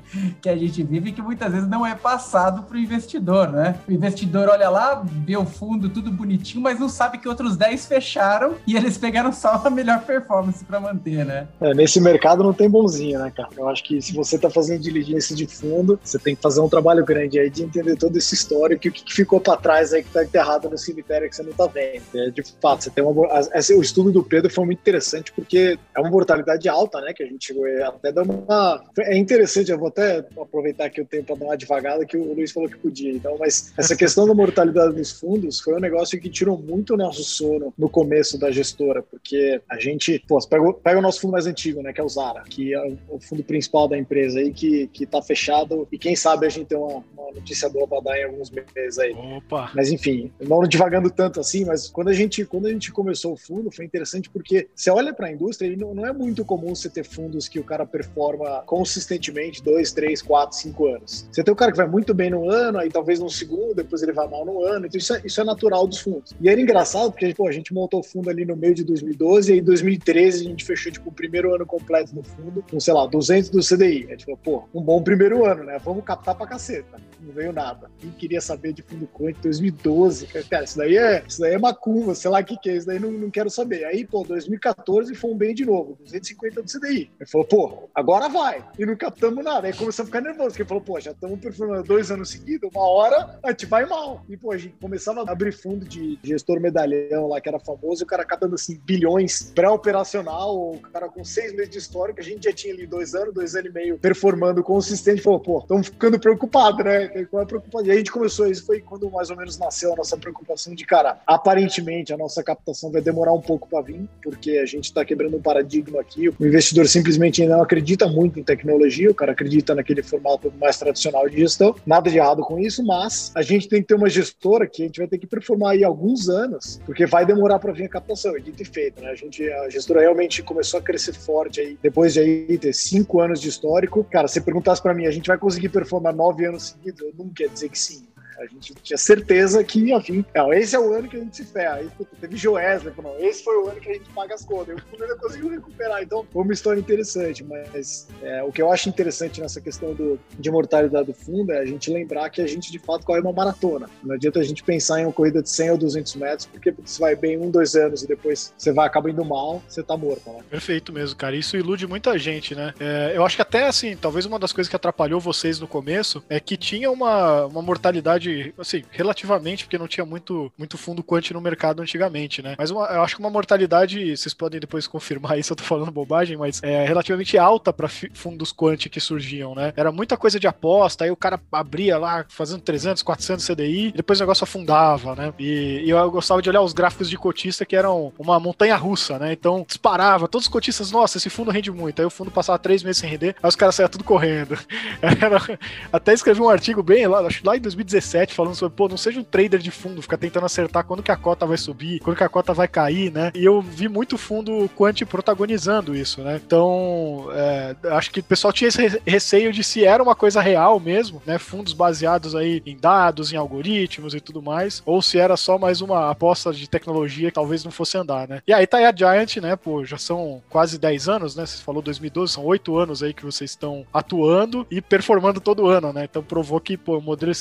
que 0.41 0.49
a 0.49 0.57
gente 0.57 0.83
vive 0.83 1.13
que 1.13 1.21
muitas 1.21 1.53
vezes 1.53 1.69
não 1.69 1.85
é 1.85 1.95
passado 1.95 2.63
para 2.63 2.77
o 2.77 2.79
investidor, 2.79 3.51
né? 3.51 3.77
O 3.87 3.93
investidor 3.93 4.49
olha 4.49 4.71
lá, 4.71 5.03
vê 5.05 5.37
o 5.37 5.45
fundo 5.45 5.89
tudo 5.89 6.11
bonitinho, 6.11 6.63
mas 6.63 6.79
não 6.79 6.89
sabe 6.89 7.19
que 7.19 7.29
outros 7.29 7.57
10 7.57 7.87
fecharam 7.87 8.55
e 8.67 8.77
eles 8.77 8.97
pegaram 8.97 9.33
só 9.33 9.63
a 9.65 9.71
melhor 9.71 10.01
performance 10.03 10.65
para 10.65 10.81
manter, 10.81 11.25
né? 11.27 11.49
É, 11.61 11.75
nesse 11.75 12.01
mercado 12.01 12.43
não 12.43 12.53
tem 12.53 12.69
bonzinho, 12.69 13.19
né, 13.19 13.31
cara? 13.35 13.51
Eu 13.57 13.69
acho 13.69 13.85
que 13.85 14.01
se 14.01 14.15
você 14.15 14.37
está 14.37 14.49
fazendo 14.49 14.81
diligência 14.81 15.37
de 15.37 15.47
fundo, 15.47 16.01
você 16.03 16.19
tem 16.19 16.35
que 16.35 16.41
fazer 16.41 16.61
um 16.61 16.69
trabalho 16.69 17.05
grande 17.05 17.39
aí 17.39 17.51
de 17.51 17.63
entender 17.63 17.97
todo 17.97 18.17
esse 18.17 18.35
histórico 18.35 18.87
e 18.87 18.91
o 18.91 18.93
que 18.93 19.13
ficou 19.13 19.41
para 19.41 19.57
trás 19.59 19.93
aí 19.93 20.03
que 20.03 20.09
está 20.09 20.25
enterrado 20.25 20.71
no 20.71 20.79
cemitério 20.79 21.29
que 21.29 21.37
você 21.37 21.43
não 21.43 21.51
está 21.51 21.67
vendo. 21.67 22.03
É, 22.15 22.31
de 22.31 22.43
fato, 22.61 22.85
você 22.85 22.91
tem 22.91 23.05
uma. 23.05 23.29
Esse, 23.55 23.75
o 23.75 23.83
estudo 23.83 24.11
do 24.11 24.23
Pedro 24.23 24.51
foi 24.51 24.65
muito 24.65 24.79
interessante 24.79 25.33
porque 25.33 25.79
é 25.95 26.01
uma 26.01 26.11
mortalidade 26.11 26.69
alta, 26.69 27.01
né? 27.01 27.13
Que 27.13 27.23
a 27.23 27.27
gente 27.27 27.47
chegou 27.47 27.67
até 27.85 28.11
dar 28.11 28.23
uma. 28.23 28.83
É 28.99 29.17
interessante, 29.17 29.71
eu 29.71 29.79
vou 29.79 29.89
até 29.89 30.25
aproveitar 30.41 30.87
aqui 30.87 31.01
o 31.03 31.07
tempo 31.07 31.27
para 31.27 31.37
dar 31.37 31.45
uma 31.47 31.57
devagada 31.57 32.07
que 32.07 32.17
o 32.17 32.35
Luiz 32.35 32.53
falou 32.53 32.69
que 32.69 32.79
podia. 32.79 33.13
Então, 33.13 33.37
mas 33.39 33.73
essa 33.77 33.95
questão 33.95 34.27
da 34.27 34.35
mortalidade 34.35 34.95
dos 34.95 35.13
fundos 35.13 35.61
foi 35.61 35.75
um 35.75 35.81
negócio 35.81 36.19
que 36.19 36.31
tirou 36.31 36.57
muito 36.57 36.95
o 36.95 36.97
nosso 36.97 37.23
sono 37.23 37.73
no 37.77 37.89
começo 37.89 38.39
da 38.39 38.51
gestora, 38.51 39.03
porque 39.03 39.61
a 39.69 39.79
gente, 39.79 40.25
pô, 40.27 40.39
pega, 40.47 40.73
pega 40.73 40.99
o 40.99 41.03
nosso 41.03 41.21
fundo 41.21 41.33
mais 41.33 41.47
antigo 41.51 41.83
né, 41.83 41.93
que 41.93 42.01
é 42.01 42.05
o 42.05 42.09
Zara, 42.09 42.43
que 42.43 42.75
é 42.75 42.97
o 43.09 43.21
fundo 43.21 43.43
principal 43.43 43.89
da 43.89 43.99
empresa 43.99 44.41
aí, 44.41 44.53
que, 44.53 44.87
que 44.89 45.07
tá 45.07 45.21
fechado 45.23 45.87
e 45.91 45.99
quem 45.99 46.17
sabe 46.17 46.47
a 46.47 46.49
gente 46.49 46.67
tem 46.67 46.79
uma, 46.79 47.05
uma 47.17 47.33
notícia 47.33 47.69
boa 47.69 47.87
para 47.87 48.01
dar 48.01 48.19
em 48.19 48.25
alguns 48.25 48.51
meses 48.51 48.99
aí. 48.99 49.13
Opa. 49.13 49.71
Mas 49.75 49.91
enfim, 49.91 50.33
não 50.41 50.61
devagando 50.61 51.11
tanto 51.11 51.41
assim, 51.41 51.65
mas 51.65 51.89
quando 51.89 52.09
a 52.09 52.13
gente, 52.13 52.45
quando 52.45 52.67
a 52.67 52.71
gente 52.71 52.93
começou 52.93 53.33
o 53.33 53.37
fundo, 53.37 53.71
foi 53.71 53.85
interessante 53.85 54.31
porque 54.31 54.69
você 54.75 54.91
olha 54.91 55.13
para 55.13 55.29
a 55.29 55.33
indústria 55.33 55.69
e 55.69 55.77
não, 55.77 55.95
não 55.95 56.07
é 56.07 56.13
muito 56.13 56.45
comum 56.45 56.75
você 56.75 56.89
ter 56.89 57.05
fundos 57.05 57.49
que 57.49 57.59
o 57.59 57.65
cara 57.65 57.87
performa 57.87 58.63
consistentemente 58.67 59.63
dois, 59.63 59.93
três, 59.93 60.23
quatro, 60.23 60.57
cinco 60.57 60.87
anos. 60.87 61.29
Você 61.31 61.43
tem 61.43 61.53
o 61.53 61.57
cara 61.57 61.71
que 61.73 61.77
vai 61.77 61.87
muito 61.87 62.15
bem 62.15 62.31
no 62.31 62.49
ano, 62.49 62.79
aí 62.79 62.91
talvez 62.91 63.19
no 63.21 63.29
segundo, 63.29 63.75
depois 63.75 64.03
ele 64.03 64.13
vai 64.13 64.29
mal 64.29 64.45
no 64.45 64.65
ano, 64.65 64.87
então 64.87 64.99
isso 64.99 65.15
é, 65.15 65.23
isso 65.25 65.41
é 65.41 65.45
natural 65.45 65.87
dos 65.87 65.99
fundos. 65.99 66.35
E 66.41 66.49
era 66.49 66.61
engraçado 66.61 67.11
porque 67.11 67.35
pô, 67.35 67.49
a 67.49 67.53
gente 67.53 67.73
montou 67.73 68.01
o 68.01 68.03
fundo 68.03 68.29
ali 68.29 68.45
no 68.45 68.57
meio 68.57 68.75
de 68.75 68.85
2012 68.85 69.51
e 69.51 69.55
aí 69.55 69.61
em 69.61 69.65
2013 69.65 70.47
a 70.47 70.49
gente 70.51 70.65
fechou 70.65 70.93
tipo 70.93 71.09
o 71.09 71.13
primeiro 71.13 71.40
ano 71.49 71.67
completo 71.67 72.15
no 72.15 72.23
fundo, 72.23 72.65
com, 72.71 72.79
sei 72.79 72.95
lá, 72.95 73.07
200 73.07 73.51
do 73.51 73.61
CDI. 73.61 74.07
A 74.09 74.11
gente 74.11 74.25
falou, 74.25 74.41
pô, 74.43 74.69
um 74.75 74.83
bom 74.83 75.03
primeiro 75.03 75.45
ano, 75.45 75.65
né? 75.65 75.79
Vamos 75.83 76.05
captar 76.05 76.35
pra 76.35 76.47
caceta. 76.47 76.99
Não 77.21 77.33
veio 77.33 77.53
nada. 77.53 77.91
Quem 77.99 78.11
queria 78.11 78.41
saber 78.41 78.73
de 78.73 78.83
fundo 78.83 79.07
quant 79.07 79.37
2012? 79.43 80.27
Cara, 80.49 80.65
isso 80.65 80.77
daí 80.77 80.97
é, 80.97 81.23
isso 81.27 81.41
daí 81.41 81.55
é 81.55 81.59
macumba, 81.59 82.15
sei 82.15 82.31
lá 82.31 82.41
o 82.41 82.45
que, 82.45 82.57
que 82.57 82.71
é, 82.71 82.77
isso 82.77 82.87
daí 82.87 82.99
não, 82.99 83.11
não 83.11 83.31
quero 83.31 83.51
saber. 83.51 83.85
Aí, 83.85 84.07
pô, 84.07 84.23
2014 84.25 85.15
foi 85.15 85.31
um 85.31 85.37
bem 85.37 85.55
de 85.55 85.65
novo, 85.65 85.97
250 86.01 86.63
do 86.63 86.69
CDI. 86.71 87.11
Ele 87.19 87.31
falou, 87.31 87.47
pô, 87.47 87.91
agora 87.95 88.29
vai. 88.29 88.65
E 88.79 88.87
não 88.87 88.97
captamos 88.97 89.45
nada. 89.45 89.67
Aí 89.67 89.73
começou 89.73 90.03
a 90.03 90.07
ficar 90.07 90.21
nervoso, 90.21 90.51
porque 90.51 90.63
ele 90.63 90.69
falou, 90.69 90.83
pô, 90.83 91.01
já 91.01 91.11
estamos 91.13 91.39
performando 91.41 91.83
dois 91.85 92.11
anos 92.11 92.31
seguidos, 92.31 92.71
uma 92.75 92.89
hora 92.89 93.39
a 93.43 93.51
gente 93.51 93.67
vai 93.67 93.87
mal. 93.87 94.25
E, 94.29 94.37
pô, 94.37 94.53
a 94.53 94.57
gente 94.57 94.75
começava 94.81 95.23
a 95.23 95.33
abrir 95.33 95.53
fundo 95.53 95.87
de 95.87 96.19
gestor 96.23 96.61
medalhão 96.61 97.29
lá, 97.29 97.41
que 97.41 97.49
era 97.49 97.59
famoso, 97.59 98.05
o 98.05 98.07
cara 98.07 98.25
captando 98.25 98.55
assim 98.55 98.81
bilhões 98.85 99.53
pré-operacional, 99.55 100.73
o 100.73 100.81
cara 100.81 101.09
com 101.09 101.25
seis 101.31 101.53
meses 101.53 101.71
de 101.71 101.79
histórico, 101.79 102.21
a 102.21 102.23
gente 102.23 102.45
já 102.45 102.53
tinha 102.53 102.75
ali 102.75 102.87
dois 102.87 103.15
anos, 103.15 103.33
dois 103.35 103.55
anos 103.55 103.71
e 103.71 103.73
meio 103.73 103.99
performando 103.99 104.63
consistente, 104.63 105.23
falou, 105.23 105.41
pô, 105.41 105.59
estamos 105.59 105.89
ficando 105.89 106.19
preocupados, 106.19 106.85
né? 106.85 107.09
Qual 107.31 107.41
é 107.41 107.45
a 107.45 107.47
preocupação? 107.47 107.87
E 107.87 107.91
a 107.91 107.97
gente 107.97 108.11
começou, 108.11 108.47
isso 108.47 108.65
foi 108.65 108.81
quando 108.81 109.11
mais 109.11 109.31
ou 109.31 109.37
menos 109.37 109.59
nasceu 109.59 109.93
a 109.93 109.97
nossa 109.97 110.17
preocupação 110.17 110.75
de, 110.75 110.85
cara, 110.85 111.21
aparentemente 111.27 112.13
a 112.13 112.17
nossa 112.17 112.43
captação 112.43 112.91
vai 112.91 113.01
demorar 113.01 113.33
um 113.33 113.41
pouco 113.41 113.69
para 113.69 113.83
vir, 113.83 114.09
porque 114.23 114.53
a 114.53 114.67
gente 114.67 114.85
está 114.85 115.05
quebrando 115.05 115.37
um 115.37 115.43
paradigma 115.43 116.01
aqui. 116.01 116.29
O 116.29 116.47
investidor 116.47 116.87
simplesmente 116.89 117.45
não 117.47 117.63
acredita 117.63 118.07
muito 118.07 118.39
em 118.39 118.43
tecnologia, 118.43 119.11
o 119.11 119.15
cara 119.15 119.33
acredita 119.33 119.75
naquele 119.75 120.03
formato 120.03 120.53
mais 120.61 120.79
tradicional 120.79 121.29
de 121.29 121.39
gestão. 121.39 121.75
Nada 121.87 122.11
de 122.11 122.19
errado 122.19 122.43
com 122.43 122.59
isso, 122.59 122.85
mas 122.85 123.33
a 123.35 123.43
gente 123.43 123.69
tem 123.69 123.81
que 123.83 123.89
ter 123.89 123.95
uma 123.95 124.09
gestora 124.09 124.67
que 124.67 124.83
a 124.83 124.87
gente 124.87 124.99
vai 124.99 125.09
ter 125.09 125.19
que 125.19 125.27
performar 125.27 125.73
aí 125.73 125.85
alguns 125.85 126.29
anos, 126.29 126.81
porque 126.85 127.07
vai 127.07 127.25
demorar 127.25 127.59
para 127.59 127.73
vir 127.73 127.85
a 127.85 127.89
captação. 127.89 128.37
E 128.37 128.41
dito 128.41 128.63
e 128.63 128.65
feito, 128.65 129.01
né? 129.01 129.11
A 129.11 129.15
gente, 129.15 129.49
a 129.51 129.69
gestora 129.69 130.01
realmente 130.01 130.43
começou 130.43 130.81
a 130.81 130.83
crescer 130.83 131.13
forte 131.21 131.61
aí, 131.61 131.79
depois 131.83 132.15
de 132.15 132.21
aí 132.21 132.59
ter 132.59 132.73
cinco 132.73 133.21
anos 133.21 133.41
de 133.41 133.49
histórico. 133.49 134.05
Cara, 134.05 134.29
se 134.29 134.41
perguntasse 134.41 134.83
para 134.83 134.95
mim, 134.95 135.07
a 135.07 135.11
gente 135.11 135.29
vai 135.29 135.39
conseguir 135.39 135.69
performar 135.69 136.15
nove 136.15 136.47
anos 136.47 136.69
seguidos? 136.69 137.01
Eu 137.01 137.13
não 137.17 137.29
quero 137.29 137.51
dizer 137.51 137.69
que 137.69 137.79
sim. 137.79 138.07
A 138.41 138.47
gente 138.47 138.75
tinha 138.75 138.97
certeza 138.97 139.63
que 139.63 139.81
ia 139.81 139.99
vir. 139.99 140.25
Não, 140.35 140.53
esse 140.53 140.75
é 140.75 140.81
o 140.81 140.93
ano 140.93 141.09
que 141.09 141.17
a 141.17 141.21
gente 141.21 141.37
se 141.37 141.45
ferra. 141.45 141.77
Aí 141.77 141.91
teve 142.21 142.37
Joesley, 142.37 142.93
esse 143.19 143.45
foi 143.45 143.57
o 143.57 143.69
ano 143.69 143.81
que 143.81 143.91
a 143.91 143.93
gente 143.93 144.09
paga 144.11 144.35
as 144.35 144.45
contas. 144.45 144.81
Fundo 144.91 145.03
ainda 145.03 145.17
conseguiu 145.17 145.51
recuperar. 145.51 146.03
Então, 146.03 146.27
foi 146.33 146.43
uma 146.43 146.53
história 146.53 146.81
interessante. 146.81 147.45
Mas 147.45 148.09
é, 148.23 148.43
o 148.43 148.51
que 148.51 148.63
eu 148.63 148.73
acho 148.73 148.89
interessante 148.89 149.41
nessa 149.41 149.61
questão 149.61 149.95
do, 149.95 150.19
de 150.39 150.51
mortalidade 150.51 151.07
do 151.07 151.15
fundo 151.15 151.53
é 151.53 151.59
a 151.59 151.67
gente 151.67 151.91
lembrar 151.91 152.31
que 152.31 152.41
a 152.41 152.47
gente, 152.47 152.73
de 152.73 152.79
fato, 152.79 153.05
corre 153.05 153.21
uma 153.21 153.33
maratona. 153.33 153.89
Não 154.03 154.15
adianta 154.15 154.41
a 154.41 154.45
gente 154.45 154.65
pensar 154.65 155.01
em 155.01 155.05
uma 155.05 155.13
corrida 155.13 155.43
de 155.43 155.51
100 155.51 155.73
ou 155.73 155.79
200 155.79 156.17
metros, 156.17 156.47
porque 156.47 156.71
você 156.71 157.01
vai 157.01 157.15
bem 157.15 157.39
um, 157.39 157.51
dois 157.51 157.75
anos 157.75 158.03
e 158.03 158.09
depois 158.09 158.55
você 158.57 158.73
vai 158.73 158.87
acaba 158.91 159.11
indo 159.11 159.25
mal, 159.25 159.63
você 159.69 159.83
tá 159.83 159.97
morto, 159.97 160.31
né? 160.31 160.41
Perfeito 160.51 160.93
mesmo, 160.93 161.17
cara. 161.17 161.37
Isso 161.37 161.57
ilude 161.57 161.87
muita 161.87 162.19
gente, 162.19 162.55
né? 162.55 162.75
É, 162.79 163.13
eu 163.15 163.25
acho 163.25 163.37
que 163.37 163.43
até, 163.43 163.67
assim, 163.67 163.97
talvez 163.97 164.27
uma 164.27 164.39
das 164.39 164.53
coisas 164.53 164.69
que 164.69 164.77
atrapalhou 164.77 165.21
vocês 165.21 165.61
no 165.61 165.69
começo 165.69 166.23
é 166.29 166.41
que 166.41 166.57
tinha 166.57 166.91
uma, 166.91 167.47
uma 167.47 167.63
mortalidade 167.63 168.30
assim, 168.59 168.83
relativamente, 168.91 169.65
porque 169.65 169.79
não 169.79 169.89
tinha 169.89 170.05
muito, 170.05 170.53
muito 170.57 170.77
fundo 170.77 171.03
quant 171.03 171.31
no 171.31 171.41
mercado 171.41 171.83
antigamente, 171.83 172.43
né? 172.43 172.55
Mas 172.59 172.71
uma, 172.71 172.87
eu 172.87 173.03
acho 173.03 173.17
que 173.17 173.21
uma 173.21 173.31
mortalidade, 173.31 174.17
vocês 174.17 174.35
podem 174.35 174.61
depois 174.61 174.87
confirmar 174.87 175.39
isso, 175.39 175.53
eu 175.53 175.57
tô 175.57 175.65
falando 175.65 175.91
bobagem, 175.91 176.37
mas 176.37 176.63
é 176.63 176.85
relativamente 176.85 177.37
alta 177.39 177.73
para 177.73 177.89
fundos 177.89 178.53
quant 178.53 178.89
que 178.89 179.01
surgiam, 179.01 179.55
né? 179.55 179.73
Era 179.77 179.93
muita 179.93 180.17
coisa 180.17 180.39
de 180.39 180.47
aposta, 180.47 181.05
aí 181.05 181.11
o 181.11 181.17
cara 181.17 181.41
abria 181.53 181.99
lá 181.99 182.25
fazendo 182.29 182.61
300, 182.61 183.03
400 183.03 183.47
CDI, 183.47 183.93
depois 183.93 184.19
o 184.19 184.23
negócio 184.23 184.45
afundava, 184.45 185.15
né? 185.15 185.33
E, 185.39 185.83
e 185.85 185.91
eu 185.91 186.11
gostava 186.11 186.43
de 186.43 186.49
olhar 186.49 186.63
os 186.63 186.73
gráficos 186.73 187.09
de 187.09 187.17
cotista 187.17 187.65
que 187.65 187.77
eram 187.77 188.13
uma 188.19 188.39
montanha 188.39 188.77
russa, 188.77 189.19
né? 189.19 189.33
Então 189.33 189.65
disparava, 189.67 190.29
todos 190.29 190.47
os 190.47 190.53
cotistas, 190.53 190.91
nossa, 190.91 191.19
esse 191.19 191.31
fundo 191.31 191.51
rende 191.51 191.71
muito. 191.71 192.01
Aí 192.01 192.07
o 192.07 192.11
fundo 192.11 192.31
passava 192.31 192.59
três 192.59 192.83
meses 192.83 192.99
sem 192.99 193.11
render, 193.11 193.37
aí 193.43 193.49
os 193.49 193.57
caras 193.57 193.75
saíam 193.75 193.89
tudo 193.89 194.05
correndo. 194.05 194.59
Era, 195.01 195.59
até 195.93 196.13
escrevi 196.13 196.41
um 196.41 196.49
artigo 196.49 196.83
bem 196.83 197.07
lá, 197.07 197.21
acho 197.21 197.41
lá 197.45 197.57
em 197.57 197.61
2017, 197.61 198.20
falando 198.29 198.55
sobre, 198.55 198.77
pô, 198.77 198.89
não 198.89 198.97
seja 198.97 199.21
um 199.21 199.25
trader 199.25 199.61
de 199.61 199.71
fundo, 199.71 200.03
ficar 200.03 200.17
tentando 200.17 200.47
acertar 200.47 200.85
quando 200.85 201.03
que 201.03 201.11
a 201.11 201.17
cota 201.17 201.47
vai 201.47 201.57
subir, 201.57 202.01
quando 202.01 202.17
que 202.17 202.25
a 202.25 202.29
cota 202.29 202.53
vai 202.53 202.69
cair, 202.69 203.13
né? 203.13 203.31
E 203.35 203.45
eu 203.45 203.61
vi 203.61 203.89
muito 203.89 204.19
fundo 204.19 204.71
quant 204.77 205.05
protagonizando 205.05 205.95
isso, 205.95 206.23
né? 206.23 206.41
Então, 206.45 207.29
é, 207.33 207.77
acho 207.91 208.11
que 208.11 208.21
o 208.21 208.25
pessoal 208.25 208.53
tinha 208.53 208.69
esse 208.69 209.01
receio 209.07 209.53
de 209.53 209.63
se 209.63 209.85
era 209.85 210.03
uma 210.03 210.15
coisa 210.15 210.41
real 210.41 210.79
mesmo, 210.79 211.23
né? 211.27 211.39
Fundos 211.39 211.73
baseados 211.73 212.35
aí 212.35 212.63
em 212.67 212.77
dados, 212.77 213.33
em 213.33 213.37
algoritmos 213.37 214.15
e 214.15 214.21
tudo 214.21 214.43
mais, 214.43 214.83
ou 214.85 215.01
se 215.01 215.19
era 215.19 215.37
só 215.37 215.59
mais 215.59 215.81
uma 215.81 216.11
aposta 216.11 216.53
de 216.53 216.69
tecnologia 216.69 217.29
que 217.29 217.35
talvez 217.35 217.65
não 217.65 217.71
fosse 217.71 217.97
andar, 217.97 218.29
né? 218.29 218.43
E 218.47 218.53
aí 218.53 218.67
tá 218.67 218.79
aí 218.79 218.85
a 218.85 218.95
Giant, 218.95 219.37
né? 219.37 219.57
Pô, 219.57 219.85
já 219.85 219.99
são 219.99 220.43
quase 220.49 220.79
10 220.79 221.09
anos, 221.09 221.37
né? 221.37 221.47
Você 221.47 221.63
falou 221.63 221.83
2012, 221.83 222.33
são 222.33 222.45
8 222.45 222.77
anos 222.77 223.03
aí 223.03 223.13
que 223.13 223.25
vocês 223.25 223.51
estão 223.51 223.87
atuando 223.93 224.67
e 224.71 224.81
performando 224.81 225.41
todo 225.41 225.67
ano, 225.67 225.93
né? 225.93 226.05
Então 226.05 226.23
provou 226.23 226.61
que, 226.61 226.77
pô, 226.77 226.99
o 226.99 227.03
modelo 227.03 227.31
é 227.31 227.35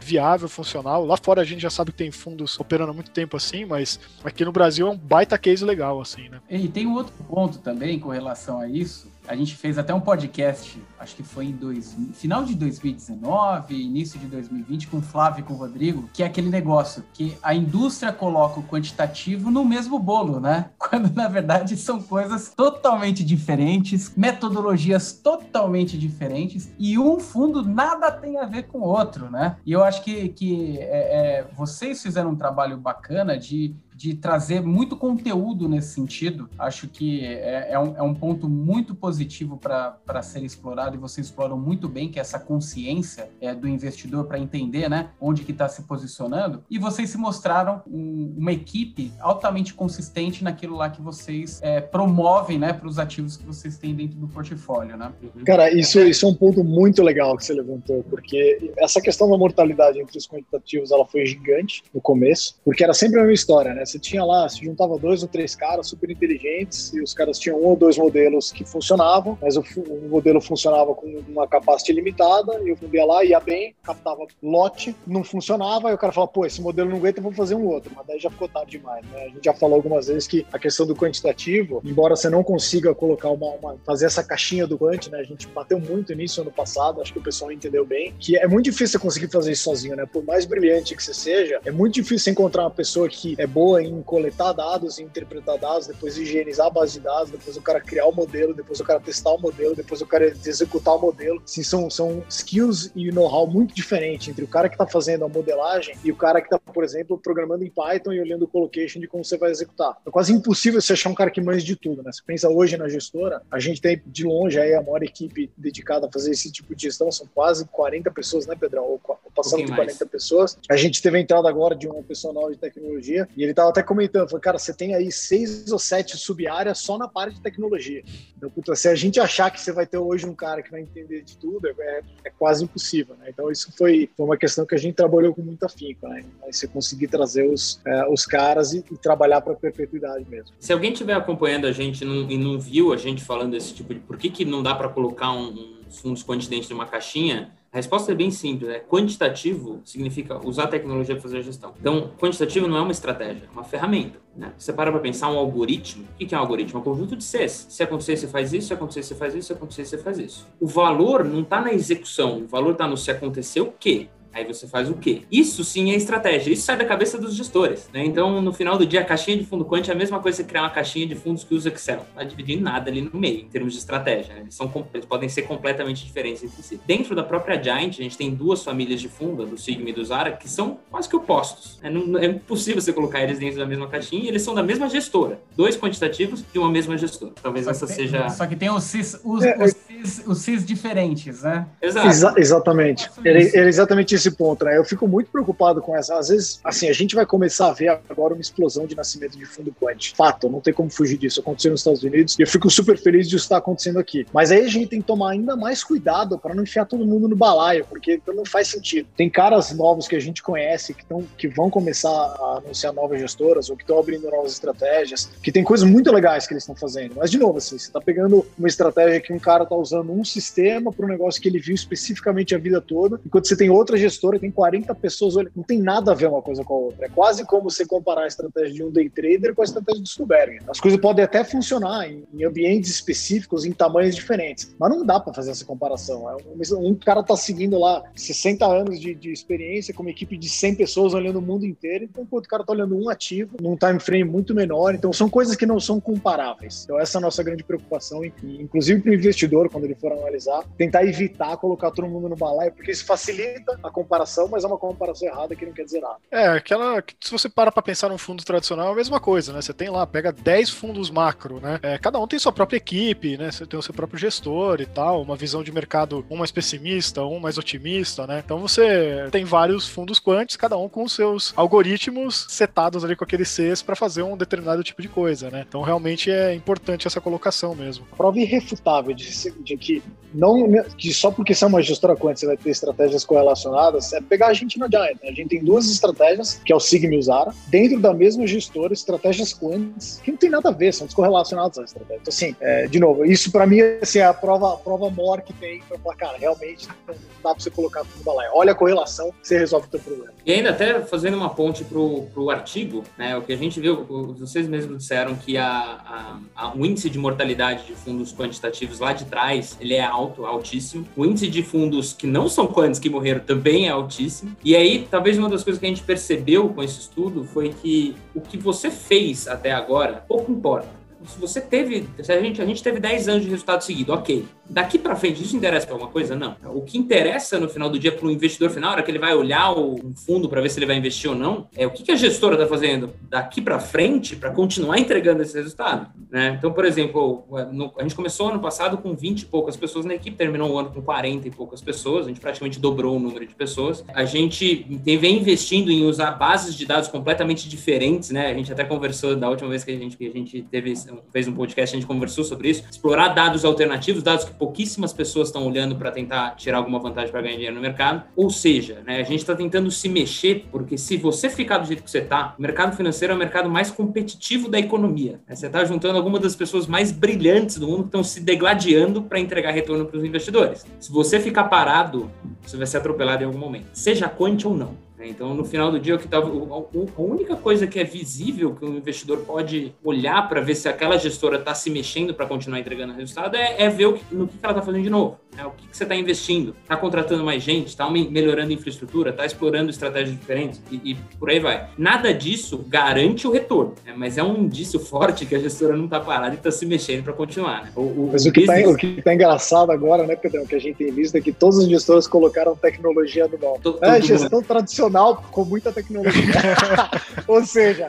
viável, 0.00 0.48
funcional. 0.48 1.04
Lá 1.04 1.16
fora 1.16 1.42
a 1.42 1.44
gente 1.44 1.60
já 1.60 1.70
sabe 1.70 1.92
que 1.92 1.98
tem 1.98 2.10
fundos 2.10 2.58
operando 2.58 2.90
há 2.90 2.94
muito 2.94 3.10
tempo 3.10 3.36
assim, 3.36 3.64
mas 3.64 3.98
aqui 4.22 4.44
no 4.44 4.52
Brasil 4.52 4.86
é 4.86 4.90
um 4.90 4.96
baita 4.96 5.38
case 5.38 5.64
legal, 5.64 6.00
assim, 6.00 6.28
né? 6.28 6.40
E 6.48 6.68
tem 6.68 6.86
um 6.86 6.94
outro 6.94 7.14
ponto 7.28 7.58
também 7.58 7.98
com 7.98 8.08
relação 8.08 8.60
a 8.60 8.68
isso, 8.68 9.12
a 9.26 9.34
gente 9.34 9.56
fez 9.56 9.78
até 9.78 9.94
um 9.94 10.00
podcast, 10.00 10.80
acho 10.98 11.16
que 11.16 11.22
foi 11.22 11.46
em 11.46 11.52
dois, 11.52 11.96
final 12.12 12.44
de 12.44 12.54
2019, 12.54 13.74
início 13.74 14.18
de 14.18 14.26
2020, 14.26 14.88
com 14.88 14.98
o 14.98 15.02
Flávio 15.02 15.40
e 15.40 15.42
com 15.42 15.54
o 15.54 15.56
Rodrigo, 15.56 16.08
que 16.12 16.22
é 16.22 16.26
aquele 16.26 16.50
negócio 16.50 17.02
que 17.14 17.36
a 17.42 17.54
indústria 17.54 18.12
coloca 18.12 18.60
o 18.60 18.62
quantitativo 18.62 19.50
no 19.50 19.64
mesmo 19.64 19.98
bolo, 19.98 20.40
né? 20.40 20.70
Quando 20.94 21.12
na 21.12 21.26
verdade 21.26 21.76
são 21.76 22.00
coisas 22.00 22.50
totalmente 22.54 23.24
diferentes, 23.24 24.14
metodologias 24.16 25.12
totalmente 25.12 25.98
diferentes, 25.98 26.72
e 26.78 26.96
um 26.96 27.18
fundo 27.18 27.64
nada 27.64 28.12
tem 28.12 28.38
a 28.38 28.44
ver 28.44 28.68
com 28.68 28.78
o 28.78 28.86
outro, 28.86 29.28
né? 29.28 29.56
E 29.66 29.72
eu 29.72 29.82
acho 29.82 30.04
que, 30.04 30.28
que 30.28 30.78
é, 30.78 31.40
é, 31.40 31.46
vocês 31.56 32.00
fizeram 32.00 32.30
um 32.30 32.36
trabalho 32.36 32.76
bacana 32.76 33.36
de 33.36 33.74
de 33.94 34.14
trazer 34.14 34.60
muito 34.60 34.96
conteúdo 34.96 35.68
nesse 35.68 35.94
sentido. 35.94 36.48
Acho 36.58 36.88
que 36.88 37.24
é, 37.24 37.72
é, 37.72 37.78
um, 37.78 37.96
é 37.96 38.02
um, 38.02 38.14
ponto 38.14 38.48
muito 38.48 38.94
positivo 38.94 39.56
para 39.56 40.22
ser 40.22 40.42
explorado 40.42 40.96
e 40.96 40.98
vocês 40.98 41.28
exploram 41.28 41.56
muito 41.56 41.88
bem, 41.88 42.08
que 42.08 42.18
é 42.18 42.22
essa 42.22 42.38
consciência 42.38 43.30
é, 43.40 43.54
do 43.54 43.68
investidor 43.68 44.24
para 44.24 44.38
entender 44.38 44.88
né, 44.88 45.10
onde 45.20 45.44
que 45.44 45.52
está 45.52 45.68
se 45.68 45.82
posicionando. 45.82 46.64
E 46.68 46.78
vocês 46.78 47.10
se 47.10 47.18
mostraram 47.18 47.82
um, 47.86 48.34
uma 48.36 48.52
equipe 48.52 49.12
altamente 49.20 49.74
consistente 49.74 50.42
naquilo 50.42 50.76
lá 50.76 50.90
que 50.90 51.00
vocês 51.00 51.60
é, 51.62 51.80
promovem 51.80 52.58
né, 52.58 52.72
para 52.72 52.88
os 52.88 52.98
ativos 52.98 53.36
que 53.36 53.46
vocês 53.46 53.78
têm 53.78 53.94
dentro 53.94 54.18
do 54.18 54.26
portfólio. 54.26 54.96
Né? 54.96 55.12
Cara, 55.46 55.72
isso, 55.72 56.00
isso 56.00 56.26
é 56.26 56.28
um 56.28 56.34
ponto 56.34 56.64
muito 56.64 57.02
legal 57.02 57.36
que 57.36 57.44
você 57.44 57.52
levantou, 57.52 58.02
porque 58.04 58.72
essa 58.78 59.00
questão 59.00 59.30
da 59.30 59.36
mortalidade 59.36 60.00
entre 60.00 60.18
os 60.18 60.26
quantitativos 60.26 60.90
ela 60.90 61.04
foi 61.04 61.24
gigante 61.26 61.84
no 61.94 62.00
começo, 62.00 62.56
porque 62.64 62.82
era 62.82 62.94
sempre 62.94 63.18
a 63.18 63.22
mesma 63.22 63.34
história, 63.34 63.74
né? 63.74 63.83
Você 63.84 63.98
tinha 63.98 64.24
lá, 64.24 64.48
se 64.48 64.64
juntava 64.64 64.98
dois 64.98 65.22
ou 65.22 65.28
três 65.28 65.54
caras 65.54 65.88
super 65.88 66.10
inteligentes 66.10 66.92
e 66.92 67.00
os 67.00 67.14
caras 67.14 67.38
tinham 67.38 67.58
um 67.58 67.64
ou 67.64 67.76
dois 67.76 67.96
modelos 67.96 68.52
que 68.52 68.64
funcionavam, 68.64 69.38
mas 69.40 69.56
o, 69.56 69.64
o 69.76 70.08
modelo 70.08 70.40
funcionava 70.40 70.94
com 70.94 71.06
uma 71.28 71.46
capacidade 71.46 71.92
limitada 71.92 72.60
e 72.64 72.70
eu 72.70 72.78
ia 72.92 73.04
lá, 73.04 73.24
ia 73.24 73.40
bem, 73.40 73.74
captava 73.82 74.26
lote, 74.42 74.94
não 75.06 75.24
funcionava, 75.24 75.90
e 75.90 75.94
o 75.94 75.98
cara 75.98 76.12
falava, 76.12 76.32
pô, 76.32 76.46
esse 76.46 76.60
modelo 76.60 76.90
não 76.90 76.96
aguenta, 76.96 77.20
vou 77.20 77.32
fazer 77.32 77.54
um 77.54 77.66
outro, 77.66 77.92
mas 77.94 78.06
daí 78.06 78.18
já 78.18 78.30
ficou 78.30 78.48
tarde 78.48 78.78
demais, 78.78 79.04
né? 79.06 79.24
A 79.24 79.28
gente 79.28 79.44
já 79.44 79.52
falou 79.52 79.76
algumas 79.76 80.06
vezes 80.06 80.26
que 80.26 80.46
a 80.52 80.58
questão 80.58 80.86
do 80.86 80.94
quantitativo, 80.94 81.82
embora 81.84 82.16
você 82.16 82.28
não 82.28 82.42
consiga 82.42 82.94
colocar 82.94 83.30
uma, 83.30 83.48
uma 83.54 83.76
fazer 83.84 84.06
essa 84.06 84.22
caixinha 84.22 84.66
do 84.66 84.78
quant, 84.78 85.08
né? 85.08 85.18
A 85.18 85.24
gente 85.24 85.46
bateu 85.48 85.78
muito 85.78 86.14
nisso 86.14 86.40
ano 86.40 86.50
passado, 86.50 87.00
acho 87.00 87.12
que 87.12 87.18
o 87.18 87.22
pessoal 87.22 87.50
entendeu 87.52 87.84
bem, 87.84 88.14
que 88.18 88.36
é 88.36 88.46
muito 88.46 88.64
difícil 88.66 88.98
você 88.98 88.98
conseguir 88.98 89.28
fazer 89.30 89.52
isso 89.52 89.64
sozinho, 89.64 89.96
né? 89.96 90.06
Por 90.06 90.24
mais 90.24 90.44
brilhante 90.44 90.94
que 90.94 91.02
você 91.02 91.14
seja, 91.14 91.60
é 91.64 91.70
muito 91.70 91.94
difícil 91.94 92.32
encontrar 92.32 92.62
uma 92.62 92.70
pessoa 92.70 93.08
que 93.08 93.34
é 93.38 93.46
boa 93.46 93.73
em 93.78 94.02
coletar 94.02 94.52
dados, 94.52 94.98
em 94.98 95.04
interpretar 95.04 95.58
dados, 95.58 95.86
depois 95.86 96.16
higienizar 96.16 96.66
a 96.66 96.70
base 96.70 96.94
de 96.94 97.00
dados, 97.00 97.30
depois 97.30 97.56
o 97.56 97.62
cara 97.62 97.80
criar 97.80 98.06
o 98.06 98.12
modelo, 98.12 98.54
depois 98.54 98.80
o 98.80 98.84
cara 98.84 99.00
testar 99.00 99.32
o 99.32 99.38
modelo, 99.38 99.74
depois 99.74 100.00
o 100.00 100.06
cara 100.06 100.26
executar 100.26 100.94
o 100.96 101.00
modelo. 101.00 101.42
Assim, 101.44 101.62
são, 101.62 101.90
são 101.90 102.22
skills 102.28 102.90
e 102.94 103.10
know-how 103.10 103.46
muito 103.46 103.74
diferentes 103.74 104.28
entre 104.28 104.44
o 104.44 104.48
cara 104.48 104.68
que 104.68 104.74
está 104.74 104.86
fazendo 104.86 105.24
a 105.24 105.28
modelagem 105.28 105.96
e 106.04 106.10
o 106.10 106.16
cara 106.16 106.40
que 106.40 106.46
está, 106.46 106.58
por 106.58 106.84
exemplo, 106.84 107.18
programando 107.18 107.64
em 107.64 107.70
Python 107.70 108.12
e 108.12 108.20
olhando 108.20 108.44
o 108.44 108.48
colocation 108.48 109.00
de 109.00 109.06
como 109.06 109.24
você 109.24 109.36
vai 109.36 109.50
executar. 109.50 109.96
É 110.06 110.10
quase 110.10 110.32
impossível 110.32 110.80
você 110.80 110.92
achar 110.92 111.10
um 111.10 111.14
cara 111.14 111.30
que 111.30 111.40
manja 111.40 111.64
de 111.64 111.76
tudo, 111.76 112.02
né? 112.02 112.10
Você 112.12 112.22
pensa 112.26 112.48
hoje 112.48 112.76
na 112.76 112.88
gestora, 112.88 113.42
a 113.50 113.58
gente 113.58 113.80
tem 113.80 114.00
de 114.06 114.24
longe 114.24 114.58
aí 114.58 114.74
a 114.74 114.82
maior 114.82 115.02
equipe 115.02 115.50
dedicada 115.56 116.06
a 116.06 116.12
fazer 116.12 116.32
esse 116.32 116.50
tipo 116.50 116.74
de 116.74 116.82
gestão, 116.82 117.10
são 117.10 117.26
quase 117.34 117.64
40 117.66 118.10
pessoas, 118.10 118.46
né, 118.46 118.54
Pedrão? 118.58 118.84
Ou 118.84 119.00
passando 119.34 119.62
um 119.62 119.66
de 119.66 119.72
40 119.72 119.86
mais. 119.86 120.10
pessoas. 120.10 120.58
A 120.70 120.76
gente 120.76 121.02
teve 121.02 121.18
a 121.18 121.20
entrada 121.20 121.48
agora 121.48 121.74
de 121.74 121.86
uma 121.86 122.02
pessoa 122.02 122.32
nova 122.32 122.50
de 122.50 122.58
tecnologia 122.58 123.28
e 123.36 123.42
ele 123.42 123.52
estava 123.64 123.70
até 123.70 123.82
comentando, 123.82 124.28
falou, 124.28 124.40
cara, 124.40 124.58
você 124.58 124.74
tem 124.74 124.94
aí 124.94 125.10
seis 125.10 125.70
ou 125.70 125.78
sete 125.78 126.16
sub-áreas 126.16 126.78
só 126.78 126.98
na 126.98 127.08
parte 127.08 127.34
de 127.34 127.40
tecnologia. 127.40 128.02
Então, 128.36 128.50
puta, 128.50 128.74
se 128.74 128.88
a 128.88 128.94
gente 128.94 129.18
achar 129.20 129.50
que 129.50 129.60
você 129.60 129.72
vai 129.72 129.86
ter 129.86 129.98
hoje 129.98 130.26
um 130.26 130.34
cara 130.34 130.62
que 130.62 130.70
vai 130.70 130.80
entender 130.80 131.22
de 131.22 131.36
tudo, 131.36 131.68
é, 131.68 132.00
é 132.24 132.30
quase 132.30 132.64
impossível, 132.64 133.16
né? 133.16 133.26
Então, 133.28 133.50
isso 133.50 133.72
foi, 133.76 134.08
foi, 134.16 134.26
uma 134.26 134.36
questão 134.36 134.66
que 134.66 134.74
a 134.74 134.78
gente 134.78 134.94
trabalhou 134.94 135.34
com 135.34 135.42
muito 135.42 135.64
afinco, 135.64 136.08
né? 136.08 136.24
Aí 136.44 136.52
você 136.52 136.66
conseguir 136.66 137.08
trazer 137.08 137.48
os, 137.48 137.80
é, 137.84 138.08
os 138.08 138.26
caras 138.26 138.72
e, 138.72 138.84
e 138.90 138.96
trabalhar 138.96 139.40
para 139.40 139.54
perpetuidade 139.54 140.28
mesmo. 140.28 140.50
Se 140.58 140.72
alguém 140.72 140.92
estiver 140.92 141.14
acompanhando 141.14 141.66
a 141.66 141.72
gente 141.72 142.04
não, 142.04 142.30
e 142.30 142.36
não 142.36 142.58
viu 142.58 142.92
a 142.92 142.96
gente 142.96 143.22
falando 143.22 143.52
desse 143.52 143.72
tipo 143.74 143.94
de 143.94 144.00
por 144.00 144.16
que, 144.16 144.30
que 144.30 144.44
não 144.44 144.62
dá 144.62 144.74
para 144.74 144.88
colocar 144.88 145.32
um, 145.32 145.48
um 145.48 145.84
fundos 145.90 146.22
quantidentes 146.22 146.68
numa 146.68 146.86
caixinha, 146.86 147.52
a 147.74 147.76
resposta 147.76 148.12
é 148.12 148.14
bem 148.14 148.30
simples, 148.30 148.70
né? 148.70 148.78
Quantitativo 148.88 149.80
significa 149.84 150.38
usar 150.46 150.62
a 150.62 150.66
tecnologia 150.68 151.16
para 151.16 151.22
fazer 151.22 151.38
a 151.38 151.42
gestão. 151.42 151.74
Então, 151.80 152.12
quantitativo 152.20 152.68
não 152.68 152.76
é 152.76 152.80
uma 152.80 152.92
estratégia, 152.92 153.48
é 153.48 153.52
uma 153.52 153.64
ferramenta. 153.64 154.20
Né? 154.36 154.52
Você 154.56 154.72
para 154.72 154.92
para 154.92 155.00
pensar 155.00 155.28
um 155.28 155.36
algoritmo. 155.36 156.04
O 156.04 156.16
que 156.16 156.32
é 156.32 156.38
um 156.38 156.40
algoritmo? 156.40 156.78
É 156.78 156.80
um 156.80 156.84
conjunto 156.84 157.16
de 157.16 157.24
Cs. 157.24 157.66
Se 157.68 157.82
acontecer, 157.82 158.16
você 158.16 158.28
faz 158.28 158.52
isso, 158.52 158.68
se 158.68 158.74
acontecer, 158.74 159.02
você 159.02 159.14
faz 159.16 159.34
isso, 159.34 159.48
se 159.48 159.52
acontecer, 159.52 159.84
você 159.86 159.98
faz 159.98 160.18
isso. 160.20 160.46
O 160.60 160.68
valor 160.68 161.24
não 161.24 161.40
está 161.40 161.60
na 161.60 161.72
execução, 161.72 162.42
o 162.42 162.46
valor 162.46 162.74
está 162.74 162.86
no 162.86 162.96
se 162.96 163.10
aconteceu 163.10 163.66
o 163.66 163.72
quê. 163.72 164.08
Aí 164.34 164.44
você 164.44 164.66
faz 164.66 164.90
o 164.90 164.94
quê? 164.94 165.22
Isso 165.30 165.62
sim 165.64 165.92
é 165.92 165.94
estratégia. 165.94 166.52
Isso 166.52 166.62
sai 166.64 166.76
da 166.76 166.84
cabeça 166.84 167.16
dos 167.18 167.34
gestores. 167.34 167.88
Né? 167.92 168.04
Então, 168.04 168.42
no 168.42 168.52
final 168.52 168.76
do 168.76 168.84
dia, 168.86 169.00
a 169.00 169.04
caixinha 169.04 169.36
de 169.36 169.44
fundo 169.44 169.64
quant 169.64 169.86
é 169.88 169.92
a 169.92 169.94
mesma 169.94 170.18
coisa 170.20 170.36
que 170.38 170.42
você 170.42 170.48
criar 170.48 170.62
uma 170.62 170.70
caixinha 170.70 171.06
de 171.06 171.14
fundos 171.14 171.44
que 171.44 171.54
usa 171.54 171.68
Excel. 171.68 171.98
Não 171.98 172.14
vai 172.16 172.26
dividir 172.26 172.60
nada 172.60 172.90
ali 172.90 173.00
no 173.00 173.18
meio, 173.18 173.40
em 173.42 173.48
termos 173.48 173.72
de 173.72 173.78
estratégia. 173.78 174.34
Né? 174.34 174.40
Eles, 174.42 174.54
são, 174.54 174.70
eles 174.92 175.06
podem 175.06 175.28
ser 175.28 175.42
completamente 175.42 176.04
diferentes 176.04 176.42
entre 176.42 176.62
si. 176.62 176.80
Dentro 176.86 177.14
da 177.14 177.22
própria 177.22 177.62
Giant, 177.62 177.90
a 177.98 178.02
gente 178.02 178.16
tem 178.18 178.34
duas 178.34 178.62
famílias 178.64 179.00
de 179.00 179.08
fundo, 179.08 179.46
do 179.46 179.56
Sigma 179.56 179.88
e 179.90 179.92
do 179.92 180.04
Zara, 180.04 180.32
que 180.32 180.48
são 180.48 180.78
quase 180.90 181.08
que 181.08 181.14
opostos. 181.16 181.78
É, 181.82 181.88
não, 181.90 182.18
é 182.18 182.26
impossível 182.26 182.80
você 182.80 182.92
colocar 182.92 183.22
eles 183.22 183.38
dentro 183.38 183.58
da 183.58 183.66
mesma 183.66 183.86
caixinha 183.88 184.24
e 184.24 184.28
eles 184.28 184.42
são 184.42 184.54
da 184.54 184.62
mesma 184.62 184.88
gestora. 184.88 185.40
Dois 185.56 185.76
quantitativos 185.76 186.42
de 186.52 186.58
uma 186.58 186.70
mesma 186.70 186.98
gestora. 186.98 187.32
Talvez 187.42 187.64
Só 187.66 187.70
essa 187.70 187.86
que 187.86 187.92
seja. 187.92 188.20
tem- 188.20 188.30
Só 188.30 188.46
que 188.46 188.56
tem 188.56 188.70
os 188.70 188.82
CIS, 188.84 189.20
os, 189.24 189.44
É, 189.44 189.56
os 189.64 189.70
CIS, 189.72 190.22
os 190.26 190.38
CIS 190.38 190.64
diferentes, 190.66 191.42
né? 191.42 191.66
Exato. 191.80 192.08
Exa- 192.08 192.34
exatamente. 192.36 193.08
Era, 193.24 193.38
isso. 193.40 193.56
era 193.56 193.68
exatamente 193.68 194.14
esse 194.24 194.36
ponto, 194.36 194.64
né? 194.64 194.76
Eu 194.76 194.84
fico 194.84 195.06
muito 195.06 195.30
preocupado 195.30 195.80
com 195.80 195.96
essa. 195.96 196.18
Às 196.18 196.28
vezes, 196.28 196.60
assim, 196.64 196.88
a 196.88 196.92
gente 196.92 197.14
vai 197.14 197.26
começar 197.26 197.68
a 197.68 197.72
ver 197.72 197.88
agora 198.08 198.34
uma 198.34 198.40
explosão 198.40 198.86
de 198.86 198.96
nascimento 198.96 199.36
de 199.36 199.44
fundo 199.44 199.74
quant. 199.78 200.14
Fato, 200.16 200.48
não 200.48 200.60
tem 200.60 200.72
como 200.72 200.90
fugir 200.90 201.18
disso. 201.18 201.40
Aconteceu 201.40 201.70
nos 201.70 201.80
Estados 201.80 202.02
Unidos 202.02 202.36
e 202.38 202.42
eu 202.42 202.46
fico 202.46 202.70
super 202.70 202.96
feliz 202.98 203.28
de 203.28 203.36
isso 203.36 203.44
estar 203.44 203.58
acontecendo 203.58 203.98
aqui. 203.98 204.26
Mas 204.32 204.50
aí 204.50 204.64
a 204.64 204.68
gente 204.68 204.88
tem 204.88 205.00
que 205.00 205.06
tomar 205.06 205.32
ainda 205.32 205.56
mais 205.56 205.84
cuidado 205.84 206.38
para 206.38 206.54
não 206.54 206.62
enfiar 206.62 206.86
todo 206.86 207.04
mundo 207.06 207.28
no 207.28 207.36
balaio, 207.36 207.84
porque 207.88 208.20
não 208.34 208.44
faz 208.44 208.68
sentido. 208.68 209.08
Tem 209.16 209.28
caras 209.28 209.72
novos 209.72 210.08
que 210.08 210.16
a 210.16 210.20
gente 210.20 210.42
conhece 210.42 210.94
que, 210.94 211.04
tão, 211.04 211.24
que 211.36 211.48
vão 211.48 211.70
começar 211.70 212.10
a 212.10 212.60
anunciar 212.64 212.92
novas 212.92 213.20
gestoras 213.20 213.68
ou 213.70 213.76
que 213.76 213.82
estão 213.82 213.98
abrindo 213.98 214.30
novas 214.30 214.52
estratégias, 214.52 215.30
que 215.42 215.52
tem 215.52 215.62
coisas 215.62 215.88
muito 215.88 216.12
legais 216.12 216.46
que 216.46 216.54
eles 216.54 216.62
estão 216.62 216.74
fazendo. 216.74 217.14
Mas, 217.16 217.30
de 217.30 217.38
novo, 217.38 217.58
assim, 217.58 217.78
você 217.78 217.86
está 217.86 218.00
pegando 218.00 218.46
uma 218.58 218.68
estratégia 218.68 219.20
que 219.20 219.32
um 219.32 219.38
cara 219.38 219.64
está 219.64 219.74
usando 219.74 220.12
um 220.12 220.24
sistema 220.24 220.92
para 220.92 221.06
um 221.06 221.08
negócio 221.08 221.40
que 221.40 221.48
ele 221.48 221.58
viu 221.58 221.74
especificamente 221.74 222.54
a 222.54 222.58
vida 222.58 222.80
toda, 222.80 223.20
enquanto 223.24 223.48
você 223.48 223.56
tem 223.56 223.70
outra 223.70 223.96
gestora, 224.14 224.38
tem 224.38 224.50
40 224.50 224.94
pessoas 224.94 225.36
olhando. 225.36 225.52
Não 225.54 225.64
tem 225.64 225.80
nada 225.80 226.12
a 226.12 226.14
ver 226.14 226.28
uma 226.28 226.40
coisa 226.40 226.64
com 226.64 226.74
a 226.74 226.78
outra. 226.78 227.06
É 227.06 227.08
quase 227.08 227.44
como 227.44 227.70
você 227.70 227.84
comparar 227.84 228.22
a 228.22 228.26
estratégia 228.26 228.72
de 228.72 228.82
um 228.82 228.90
day 228.90 229.10
trader 229.10 229.54
com 229.54 229.62
a 229.62 229.64
estratégia 229.64 230.00
do 230.00 230.08
Stuberger. 230.08 230.62
As 230.68 230.80
coisas 230.80 230.98
podem 231.00 231.24
até 231.24 231.44
funcionar 231.44 232.08
em, 232.08 232.24
em 232.32 232.44
ambientes 232.44 232.90
específicos, 232.90 233.64
em 233.64 233.72
tamanhos 233.72 234.14
diferentes, 234.14 234.74
mas 234.78 234.90
não 234.90 235.04
dá 235.04 235.18
para 235.20 235.34
fazer 235.34 235.50
essa 235.50 235.64
comparação. 235.64 236.28
É 236.30 236.36
um, 236.36 236.88
um 236.88 236.94
cara 236.94 237.20
está 237.20 237.36
seguindo 237.36 237.78
lá 237.78 238.02
60 238.14 238.64
anos 238.64 239.00
de, 239.00 239.14
de 239.14 239.32
experiência 239.32 239.92
com 239.92 240.02
uma 240.02 240.10
equipe 240.10 240.36
de 240.36 240.48
100 240.48 240.76
pessoas 240.76 241.14
olhando 241.14 241.38
o 241.38 241.42
mundo 241.42 241.66
inteiro, 241.66 242.04
então 242.04 242.26
o 242.30 242.42
cara 242.42 242.62
está 242.62 242.72
olhando 242.72 242.96
um 242.96 243.08
ativo 243.08 243.56
num 243.60 243.76
time 243.76 243.98
frame 243.98 244.24
muito 244.24 244.54
menor. 244.54 244.94
Então 244.94 245.12
são 245.12 245.28
coisas 245.28 245.56
que 245.56 245.66
não 245.66 245.80
são 245.80 246.00
comparáveis. 246.00 246.84
Então 246.84 246.98
essa 246.98 247.18
é 247.18 247.20
a 247.20 247.22
nossa 247.22 247.42
grande 247.42 247.64
preocupação, 247.64 248.24
e, 248.24 248.32
inclusive 248.60 249.00
para 249.00 249.10
o 249.10 249.14
investidor, 249.14 249.68
quando 249.68 249.84
ele 249.84 249.94
for 249.94 250.12
analisar, 250.12 250.64
tentar 250.76 251.04
evitar 251.04 251.56
colocar 251.56 251.90
todo 251.90 252.08
mundo 252.08 252.28
no 252.28 252.36
balaio, 252.36 252.72
porque 252.72 252.90
isso 252.90 253.04
facilita 253.04 253.78
a 253.82 253.90
comparação, 253.90 254.03
mas 254.50 254.64
é 254.64 254.66
uma 254.66 254.78
comparação 254.78 255.28
errada 255.28 255.54
que 255.54 255.66
não 255.66 255.72
quer 255.72 255.84
dizer 255.84 256.00
nada. 256.00 256.16
É, 256.30 256.48
aquela. 256.48 257.00
que 257.02 257.14
Se 257.20 257.30
você 257.30 257.48
para 257.48 257.72
pra 257.72 257.82
pensar 257.82 258.08
num 258.08 258.18
fundo 258.18 258.44
tradicional, 258.44 258.88
é 258.88 258.92
a 258.92 258.96
mesma 258.96 259.20
coisa, 259.20 259.52
né? 259.52 259.60
Você 259.60 259.72
tem 259.72 259.90
lá, 259.90 260.06
pega 260.06 260.32
10 260.32 260.70
fundos 260.70 261.10
macro, 261.10 261.60
né? 261.60 261.78
É, 261.82 261.98
cada 261.98 262.18
um 262.18 262.26
tem 262.26 262.38
sua 262.38 262.52
própria 262.52 262.76
equipe, 262.76 263.36
né? 263.36 263.50
Você 263.50 263.66
tem 263.66 263.78
o 263.78 263.82
seu 263.82 263.94
próprio 263.94 264.18
gestor 264.18 264.80
e 264.80 264.86
tal, 264.86 265.22
uma 265.22 265.36
visão 265.36 265.62
de 265.62 265.72
mercado, 265.72 266.24
um 266.30 266.36
mais 266.36 266.50
pessimista, 266.50 267.22
um 267.22 267.40
mais 267.40 267.58
otimista, 267.58 268.26
né? 268.26 268.42
Então 268.44 268.58
você 268.58 269.28
tem 269.30 269.44
vários 269.44 269.88
fundos 269.88 270.18
quantes, 270.18 270.56
cada 270.56 270.76
um 270.76 270.88
com 270.88 271.04
os 271.04 271.12
seus 271.12 271.52
algoritmos 271.56 272.46
setados 272.48 273.04
ali 273.04 273.16
com 273.16 273.24
aqueles 273.24 273.48
Cs 273.48 273.82
para 273.82 273.96
fazer 273.96 274.22
um 274.22 274.36
determinado 274.36 274.82
tipo 274.82 275.02
de 275.02 275.08
coisa, 275.08 275.50
né? 275.50 275.64
Então 275.68 275.82
realmente 275.82 276.30
é 276.30 276.54
importante 276.54 277.06
essa 277.06 277.20
colocação 277.20 277.74
mesmo. 277.74 278.06
Prova 278.16 278.38
irrefutável 278.38 279.14
de, 279.14 279.50
de 279.62 279.76
que 279.76 280.02
não 280.32 280.64
que 280.96 281.12
só 281.14 281.30
porque 281.30 281.54
você 281.54 281.64
é 281.64 281.68
uma 281.68 281.82
gestora 281.82 282.16
quant 282.16 282.36
você 282.36 282.46
vai 282.46 282.56
ter 282.56 282.70
estratégias 282.70 283.24
correlacionadas 283.24 283.83
é 284.12 284.20
pegar 284.20 284.48
a 284.48 284.52
gente 284.52 284.78
na 284.78 284.88
Giant. 284.88 285.18
né? 285.22 285.30
A 285.30 285.32
gente 285.32 285.48
tem 285.48 285.64
duas 285.64 285.90
estratégias, 285.90 286.60
que 286.64 286.72
é 286.72 286.76
o 286.76 286.80
Sigma 286.80 287.14
e 287.14 287.18
o 287.18 287.22
Zara, 287.22 287.52
dentro 287.68 288.00
da 288.00 288.12
mesma 288.12 288.46
gestora, 288.46 288.92
estratégias 288.92 289.52
quants, 289.52 290.20
que 290.22 290.30
não 290.30 290.38
tem 290.38 290.50
nada 290.50 290.68
a 290.68 290.72
ver, 290.72 290.92
são 290.92 291.06
descorrelacionadas 291.06 291.78
às 291.78 291.90
estratégias. 291.90 292.20
Então, 292.22 292.32
assim, 292.32 292.56
é, 292.60 292.86
de 292.86 292.98
novo, 292.98 293.24
isso 293.24 293.50
para 293.50 293.66
mim 293.66 293.80
assim, 294.00 294.18
é 294.18 294.24
a 294.24 294.34
prova, 294.34 294.74
a 294.74 294.76
prova 294.76 295.10
maior 295.10 295.40
que 295.42 295.52
tem 295.52 295.80
para 295.88 295.98
falar, 295.98 296.16
cara, 296.16 296.38
realmente 296.38 296.88
não 297.06 297.14
dá 297.42 297.54
para 297.54 297.60
você 297.62 297.70
colocar 297.70 298.04
tudo 298.04 298.34
lá. 298.34 298.44
Olha 298.52 298.72
a 298.72 298.74
correlação, 298.74 299.32
você 299.42 299.58
resolve 299.58 299.86
o 299.86 299.90
teu 299.90 300.00
problema. 300.00 300.32
E 300.44 300.52
ainda 300.52 300.70
até 300.70 301.00
fazendo 301.00 301.36
uma 301.36 301.50
ponte 301.50 301.84
pro, 301.84 302.22
pro 302.32 302.50
artigo, 302.50 303.04
né, 303.18 303.36
o 303.36 303.42
que 303.42 303.52
a 303.52 303.56
gente 303.56 303.80
viu, 303.80 304.04
vocês 304.38 304.68
mesmos 304.68 304.98
disseram 304.98 305.34
que 305.34 305.56
a, 305.56 305.66
a, 305.66 306.38
a, 306.54 306.74
o 306.76 306.84
índice 306.84 307.10
de 307.10 307.18
mortalidade 307.18 307.86
de 307.86 307.94
fundos 307.94 308.32
quantitativos 308.32 309.00
lá 309.00 309.12
de 309.12 309.24
trás, 309.24 309.76
ele 309.80 309.94
é 309.94 310.04
alto, 310.04 310.46
altíssimo. 310.46 311.06
O 311.16 311.24
índice 311.24 311.48
de 311.48 311.62
fundos 311.62 312.12
que 312.12 312.26
não 312.26 312.48
são 312.48 312.66
quantos 312.66 313.00
que 313.00 313.08
morreram 313.08 313.40
também 313.40 313.73
é 313.82 313.88
altíssimo. 313.88 314.56
E 314.64 314.76
aí, 314.76 315.06
talvez 315.10 315.36
uma 315.36 315.48
das 315.48 315.64
coisas 315.64 315.80
que 315.80 315.86
a 315.86 315.88
gente 315.88 316.02
percebeu 316.02 316.68
com 316.68 316.82
esse 316.82 317.00
estudo 317.00 317.44
foi 317.44 317.70
que 317.70 318.14
o 318.34 318.40
que 318.40 318.56
você 318.56 318.90
fez 318.90 319.48
até 319.48 319.72
agora 319.72 320.24
pouco 320.28 320.52
importa 320.52 321.03
se 321.26 321.38
você 321.38 321.60
teve, 321.60 322.08
se 322.22 322.32
a 322.32 322.40
gente, 322.40 322.60
a 322.60 322.66
gente 322.66 322.82
teve 322.82 323.00
10 323.00 323.28
anos 323.28 323.44
de 323.44 323.50
resultado 323.50 323.82
seguido, 323.82 324.12
ok. 324.12 324.44
Daqui 324.68 324.98
para 324.98 325.14
frente, 325.16 325.42
isso 325.42 325.56
interessa 325.56 325.86
para 325.86 325.94
alguma 325.94 326.10
coisa? 326.10 326.34
Não. 326.34 326.56
O 326.74 326.82
que 326.82 326.96
interessa 326.96 327.58
no 327.58 327.68
final 327.68 327.90
do 327.90 327.98
dia 327.98 328.12
para 328.12 328.26
o 328.26 328.30
investidor 328.30 328.70
final, 328.70 328.84
na 328.84 328.92
hora 328.92 329.02
que 329.02 329.10
ele 329.10 329.18
vai 329.18 329.34
olhar 329.34 329.72
o 329.72 330.12
fundo 330.26 330.48
para 330.48 330.60
ver 330.60 330.68
se 330.68 330.78
ele 330.78 330.86
vai 330.86 330.96
investir 330.96 331.30
ou 331.30 331.36
não, 331.36 331.66
é 331.76 331.86
o 331.86 331.90
que, 331.90 332.02
que 332.02 332.12
a 332.12 332.16
gestora 332.16 332.54
está 332.54 332.66
fazendo 332.66 333.10
daqui 333.30 333.62
para 333.62 333.78
frente 333.78 334.36
para 334.36 334.50
continuar 334.50 334.98
entregando 334.98 335.42
esse 335.42 335.56
resultado. 335.56 336.10
Né? 336.30 336.56
Então, 336.58 336.72
por 336.72 336.84
exemplo, 336.84 337.44
no, 337.72 337.92
a 337.98 338.02
gente 338.02 338.14
começou 338.14 338.48
ano 338.48 338.60
passado 338.60 338.98
com 338.98 339.14
20 339.14 339.42
e 339.42 339.46
poucas 339.46 339.76
pessoas 339.76 340.04
na 340.04 340.14
equipe, 340.14 340.36
terminou 340.36 340.70
o 340.70 340.78
ano 340.78 340.90
com 340.90 341.00
40 341.00 341.48
e 341.48 341.50
poucas 341.50 341.80
pessoas, 341.80 342.26
a 342.26 342.28
gente 342.28 342.40
praticamente 342.40 342.78
dobrou 342.78 343.16
o 343.16 343.20
número 343.20 343.46
de 343.46 343.54
pessoas. 343.54 344.04
A 344.14 344.24
gente 344.24 344.86
vem 345.02 345.38
investindo 345.38 345.90
em 345.90 346.04
usar 346.04 346.32
bases 346.32 346.74
de 346.74 346.84
dados 346.84 347.08
completamente 347.08 347.68
diferentes, 347.68 348.30
né? 348.30 348.48
A 348.50 348.54
gente 348.54 348.72
até 348.72 348.84
conversou 348.84 349.36
da 349.36 349.48
última 349.48 349.70
vez 349.70 349.84
que 349.84 349.90
a 349.90 349.96
gente, 349.96 350.16
que 350.16 350.26
a 350.26 350.30
gente 350.30 350.62
teve 350.62 350.92
fez 351.32 351.48
um 351.48 351.52
podcast, 351.52 351.94
a 351.94 351.98
gente 351.98 352.06
conversou 352.06 352.44
sobre 352.44 352.70
isso. 352.70 352.84
Explorar 352.90 353.28
dados 353.28 353.64
alternativos, 353.64 354.22
dados 354.22 354.44
que 354.44 354.52
pouquíssimas 354.52 355.12
pessoas 355.12 355.48
estão 355.48 355.66
olhando 355.66 355.96
para 355.96 356.10
tentar 356.10 356.56
tirar 356.56 356.78
alguma 356.78 356.98
vantagem 356.98 357.30
para 357.30 357.42
ganhar 357.42 357.54
dinheiro 357.54 357.74
no 357.74 357.80
mercado. 357.80 358.24
Ou 358.36 358.50
seja, 358.50 359.02
né, 359.06 359.20
a 359.20 359.24
gente 359.24 359.40
está 359.40 359.54
tentando 359.54 359.90
se 359.90 360.08
mexer, 360.08 360.66
porque 360.70 360.96
se 360.98 361.16
você 361.16 361.48
ficar 361.48 361.78
do 361.78 361.86
jeito 361.86 362.02
que 362.02 362.10
você 362.10 362.18
está, 362.18 362.54
o 362.58 362.62
mercado 362.62 362.96
financeiro 362.96 363.32
é 363.32 363.36
o 363.36 363.38
mercado 363.38 363.70
mais 363.70 363.90
competitivo 363.90 364.68
da 364.68 364.78
economia. 364.78 365.40
Né? 365.46 365.54
Você 365.54 365.66
está 365.66 365.84
juntando 365.84 366.16
algumas 366.16 366.40
das 366.40 366.56
pessoas 366.56 366.86
mais 366.86 367.10
brilhantes 367.10 367.78
do 367.78 367.86
mundo 367.86 368.02
que 368.02 368.08
estão 368.08 368.24
se 368.24 368.40
degladiando 368.40 369.22
para 369.22 369.38
entregar 369.38 369.72
retorno 369.72 370.06
para 370.06 370.18
os 370.18 370.24
investidores. 370.24 370.84
Se 370.98 371.10
você 371.10 371.40
ficar 371.40 371.64
parado, 371.64 372.30
você 372.62 372.76
vai 372.76 372.86
ser 372.86 372.98
atropelado 372.98 373.42
em 373.42 373.46
algum 373.46 373.58
momento, 373.58 373.86
seja 373.92 374.28
quant 374.28 374.64
ou 374.64 374.74
não. 374.74 375.03
Então, 375.26 375.54
no 375.54 375.64
final 375.64 375.90
do 375.90 375.98
dia, 375.98 376.14
o 376.14 376.18
que 376.18 376.28
tava, 376.28 376.46
a 376.48 377.20
única 377.20 377.56
coisa 377.56 377.86
que 377.86 377.98
é 377.98 378.04
visível 378.04 378.74
que 378.74 378.84
o 378.84 378.96
investidor 378.96 379.38
pode 379.38 379.94
olhar 380.02 380.48
para 380.48 380.60
ver 380.60 380.74
se 380.74 380.88
aquela 380.88 381.16
gestora 381.18 381.58
está 381.58 381.74
se 381.74 381.90
mexendo 381.90 382.34
para 382.34 382.46
continuar 382.46 382.80
entregando 382.80 383.12
resultado 383.14 383.56
é, 383.56 383.82
é 383.82 383.88
ver 383.88 384.06
o 384.06 384.12
que, 384.14 384.34
no 384.34 384.46
que 384.46 384.54
ela 384.62 384.72
está 384.72 384.82
fazendo 384.82 385.02
de 385.02 385.10
novo. 385.10 385.38
Né? 385.56 385.64
O 385.64 385.70
que, 385.70 385.86
que 385.86 385.96
você 385.96 386.02
está 386.02 386.14
investindo? 386.14 386.74
Está 386.82 386.96
contratando 386.96 387.44
mais 387.44 387.62
gente? 387.62 387.88
Está 387.88 388.10
melhorando 388.10 388.70
a 388.70 388.74
infraestrutura? 388.74 389.30
Está 389.30 389.46
explorando 389.46 389.90
estratégias 389.90 390.38
diferentes? 390.38 390.82
E, 390.90 391.12
e, 391.12 391.14
por 391.38 391.50
aí 391.50 391.60
vai. 391.60 391.88
Nada 391.96 392.32
disso 392.32 392.84
garante 392.88 393.46
o 393.46 393.50
retorno, 393.50 393.94
né? 394.04 394.14
mas 394.16 394.36
é 394.38 394.42
um 394.42 394.64
indício 394.64 394.98
forte 394.98 395.46
que 395.46 395.54
a 395.54 395.58
gestora 395.58 395.96
não 395.96 396.06
está 396.06 396.20
parada 396.20 396.54
e 396.54 396.58
está 396.58 396.70
se 396.70 396.84
mexendo 396.86 397.24
para 397.24 397.32
continuar. 397.32 397.84
Né? 397.84 397.92
O, 397.94 398.00
o, 398.00 398.30
mas 398.32 398.44
o 398.46 398.52
que 398.52 398.60
está 398.60 398.74
business... 398.74 399.24
tá 399.24 399.34
engraçado 399.34 399.90
agora, 399.90 400.26
né, 400.26 400.36
Pedrão, 400.36 400.66
que 400.66 400.74
a 400.74 400.80
gente 400.80 400.96
tem 400.96 401.12
visto 401.12 401.36
é 401.36 401.40
que 401.40 401.52
todas 401.52 401.78
as 401.78 401.88
gestoras 401.88 402.26
colocaram 402.26 402.74
tecnologia 402.76 403.46
no 403.48 403.58
nome. 403.58 403.78
Todo, 403.80 404.04
é, 404.04 404.20
gestão 404.20 404.58
mundo. 404.58 404.66
tradicional 404.66 405.13
com 405.50 405.64
muita 405.64 405.92
tecnologia. 405.92 406.54
Ou 407.46 407.64
seja, 407.64 408.08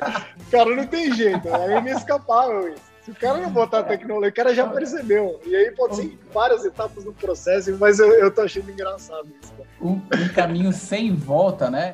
cara, 0.52 0.76
não 0.76 0.88
tem 0.88 1.14
jeito, 1.14 1.48
é 1.48 1.78
inescapável 1.80 2.70
isso. 2.70 2.96
Se 3.06 3.12
o 3.12 3.16
cara 3.16 3.38
não 3.38 3.52
botar 3.52 3.84
tecnologia, 3.84 4.32
o 4.32 4.34
cara 4.34 4.56
já 4.56 4.68
percebeu. 4.68 5.40
E 5.46 5.56
aí 5.56 5.70
pode 5.72 5.96
ser 5.96 6.18
várias 6.34 6.66
etapas 6.66 7.04
do 7.04 7.14
processo, 7.14 7.78
mas 7.80 8.00
eu, 8.00 8.12
eu 8.14 8.32
tô 8.32 8.42
achando 8.42 8.72
engraçado 8.72 9.28
isso. 9.44 9.54
Um, 9.80 9.92
um 9.92 10.28
caminho 10.34 10.74
sem 10.74 11.14
volta, 11.14 11.70
né? 11.70 11.94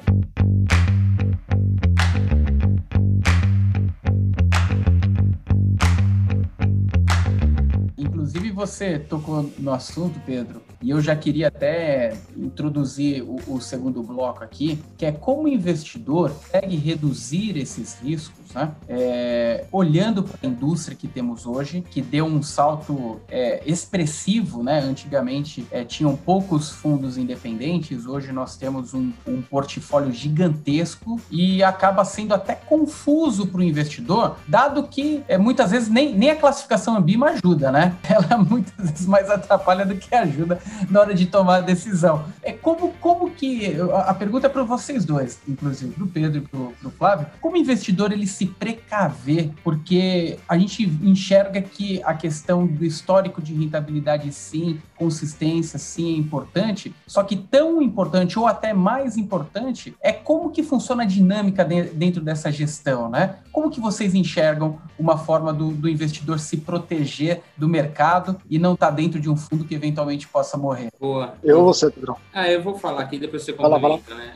Inclusive, 7.97 8.51
você 8.51 8.97
tocou 8.97 9.51
no 9.59 9.73
assunto, 9.73 10.17
Pedro, 10.25 10.61
e 10.81 10.89
eu 10.89 10.99
já 10.99 11.15
queria 11.15 11.47
até 11.47 12.17
introduzir 12.35 13.23
o, 13.23 13.37
o 13.47 13.61
segundo 13.61 14.01
bloco 14.01 14.43
aqui, 14.43 14.79
que 14.97 15.05
é 15.05 15.11
como 15.11 15.43
o 15.43 15.47
investidor 15.47 16.31
consegue 16.31 16.75
reduzir 16.75 17.57
esses 17.57 17.93
riscos, 18.01 18.40
né? 18.53 18.71
É, 18.87 19.65
olhando 19.71 20.23
para 20.23 20.37
a 20.43 20.47
indústria 20.47 20.95
que 20.95 21.07
temos 21.07 21.45
hoje, 21.45 21.83
que 21.89 22.01
deu 22.01 22.25
um 22.25 22.41
salto 22.41 23.19
é, 23.29 23.61
expressivo, 23.65 24.63
né? 24.63 24.79
Antigamente 24.79 25.65
é, 25.71 25.83
tinham 25.83 26.15
poucos 26.15 26.69
fundos 26.69 27.17
independentes, 27.17 28.05
hoje 28.05 28.31
nós 28.31 28.55
temos 28.55 28.93
um, 28.93 29.11
um 29.27 29.41
portfólio 29.41 30.11
gigantesco 30.11 31.19
e 31.29 31.63
acaba 31.63 32.05
sendo 32.05 32.33
até 32.33 32.55
confuso 32.55 33.47
para 33.47 33.59
o 33.59 33.63
investidor, 33.63 34.37
dado 34.47 34.83
que 34.83 35.23
é, 35.27 35.37
muitas 35.37 35.71
vezes 35.71 35.89
nem, 35.89 36.13
nem 36.15 36.31
a 36.31 36.35
classificação 36.35 36.95
Ambima 36.95 37.29
ajuda, 37.29 37.71
né? 37.71 37.95
Ela 38.09 38.37
muitas 38.37 38.89
vezes 38.89 39.05
mais 39.07 39.29
atrapalha 39.29 39.85
do 39.85 39.95
que 39.95 40.13
ajuda 40.13 40.59
na 40.89 40.99
hora 40.99 41.13
de 41.13 41.25
tomar 41.25 41.57
a 41.57 41.61
decisão. 41.61 42.25
É 42.43 42.51
como, 42.51 42.93
como 42.99 43.31
que. 43.31 43.75
A 44.05 44.13
pergunta 44.13 44.47
é 44.47 44.49
para 44.49 44.63
vocês 44.63 45.05
dois, 45.05 45.39
inclusive, 45.47 45.93
para 45.93 46.03
o 46.03 46.07
Pedro 46.07 46.37
e 46.37 46.41
para 46.41 46.59
o 46.59 46.91
Flávio. 46.91 47.27
Como 47.39 47.57
investidor 47.57 48.11
ele 48.11 48.27
se 48.27 48.40
precaver? 48.45 49.51
Porque 49.63 50.37
a 50.47 50.57
gente 50.57 50.83
enxerga 51.01 51.61
que 51.61 52.01
a 52.03 52.13
questão 52.13 52.65
do 52.65 52.85
histórico 52.85 53.41
de 53.41 53.53
rentabilidade, 53.53 54.31
sim, 54.31 54.79
consistência, 54.95 55.79
sim, 55.79 56.15
é 56.15 56.17
importante. 56.17 56.93
Só 57.07 57.23
que 57.23 57.35
tão 57.35 57.81
importante, 57.81 58.37
ou 58.37 58.47
até 58.47 58.73
mais 58.73 59.17
importante, 59.17 59.95
é 60.01 60.11
como 60.11 60.51
que 60.51 60.63
funciona 60.63 61.03
a 61.03 61.05
dinâmica 61.05 61.65
dentro 61.65 62.21
dessa 62.21 62.51
gestão, 62.51 63.09
né? 63.09 63.37
Como 63.51 63.69
que 63.69 63.81
vocês 63.81 64.13
enxergam 64.13 64.79
uma 64.97 65.17
forma 65.17 65.51
do, 65.51 65.71
do 65.71 65.89
investidor 65.89 66.39
se 66.39 66.57
proteger 66.57 67.41
do 67.57 67.67
mercado 67.67 68.37
e 68.49 68.57
não 68.59 68.73
estar 68.73 68.87
tá 68.87 68.93
dentro 68.93 69.19
de 69.19 69.29
um 69.29 69.35
fundo 69.35 69.65
que 69.65 69.75
eventualmente 69.75 70.27
possa 70.27 70.55
morrer? 70.55 70.89
Boa. 70.99 71.33
Eu 71.43 71.59
ou 71.59 71.65
você, 71.65 71.89
Pedro? 71.89 72.15
Ah, 72.33 72.49
eu 72.49 72.61
vou 72.61 72.77
falar 72.77 73.01
aqui, 73.01 73.17
depois 73.17 73.43
você 73.43 73.53
complementa, 73.53 74.13
né? 74.13 74.33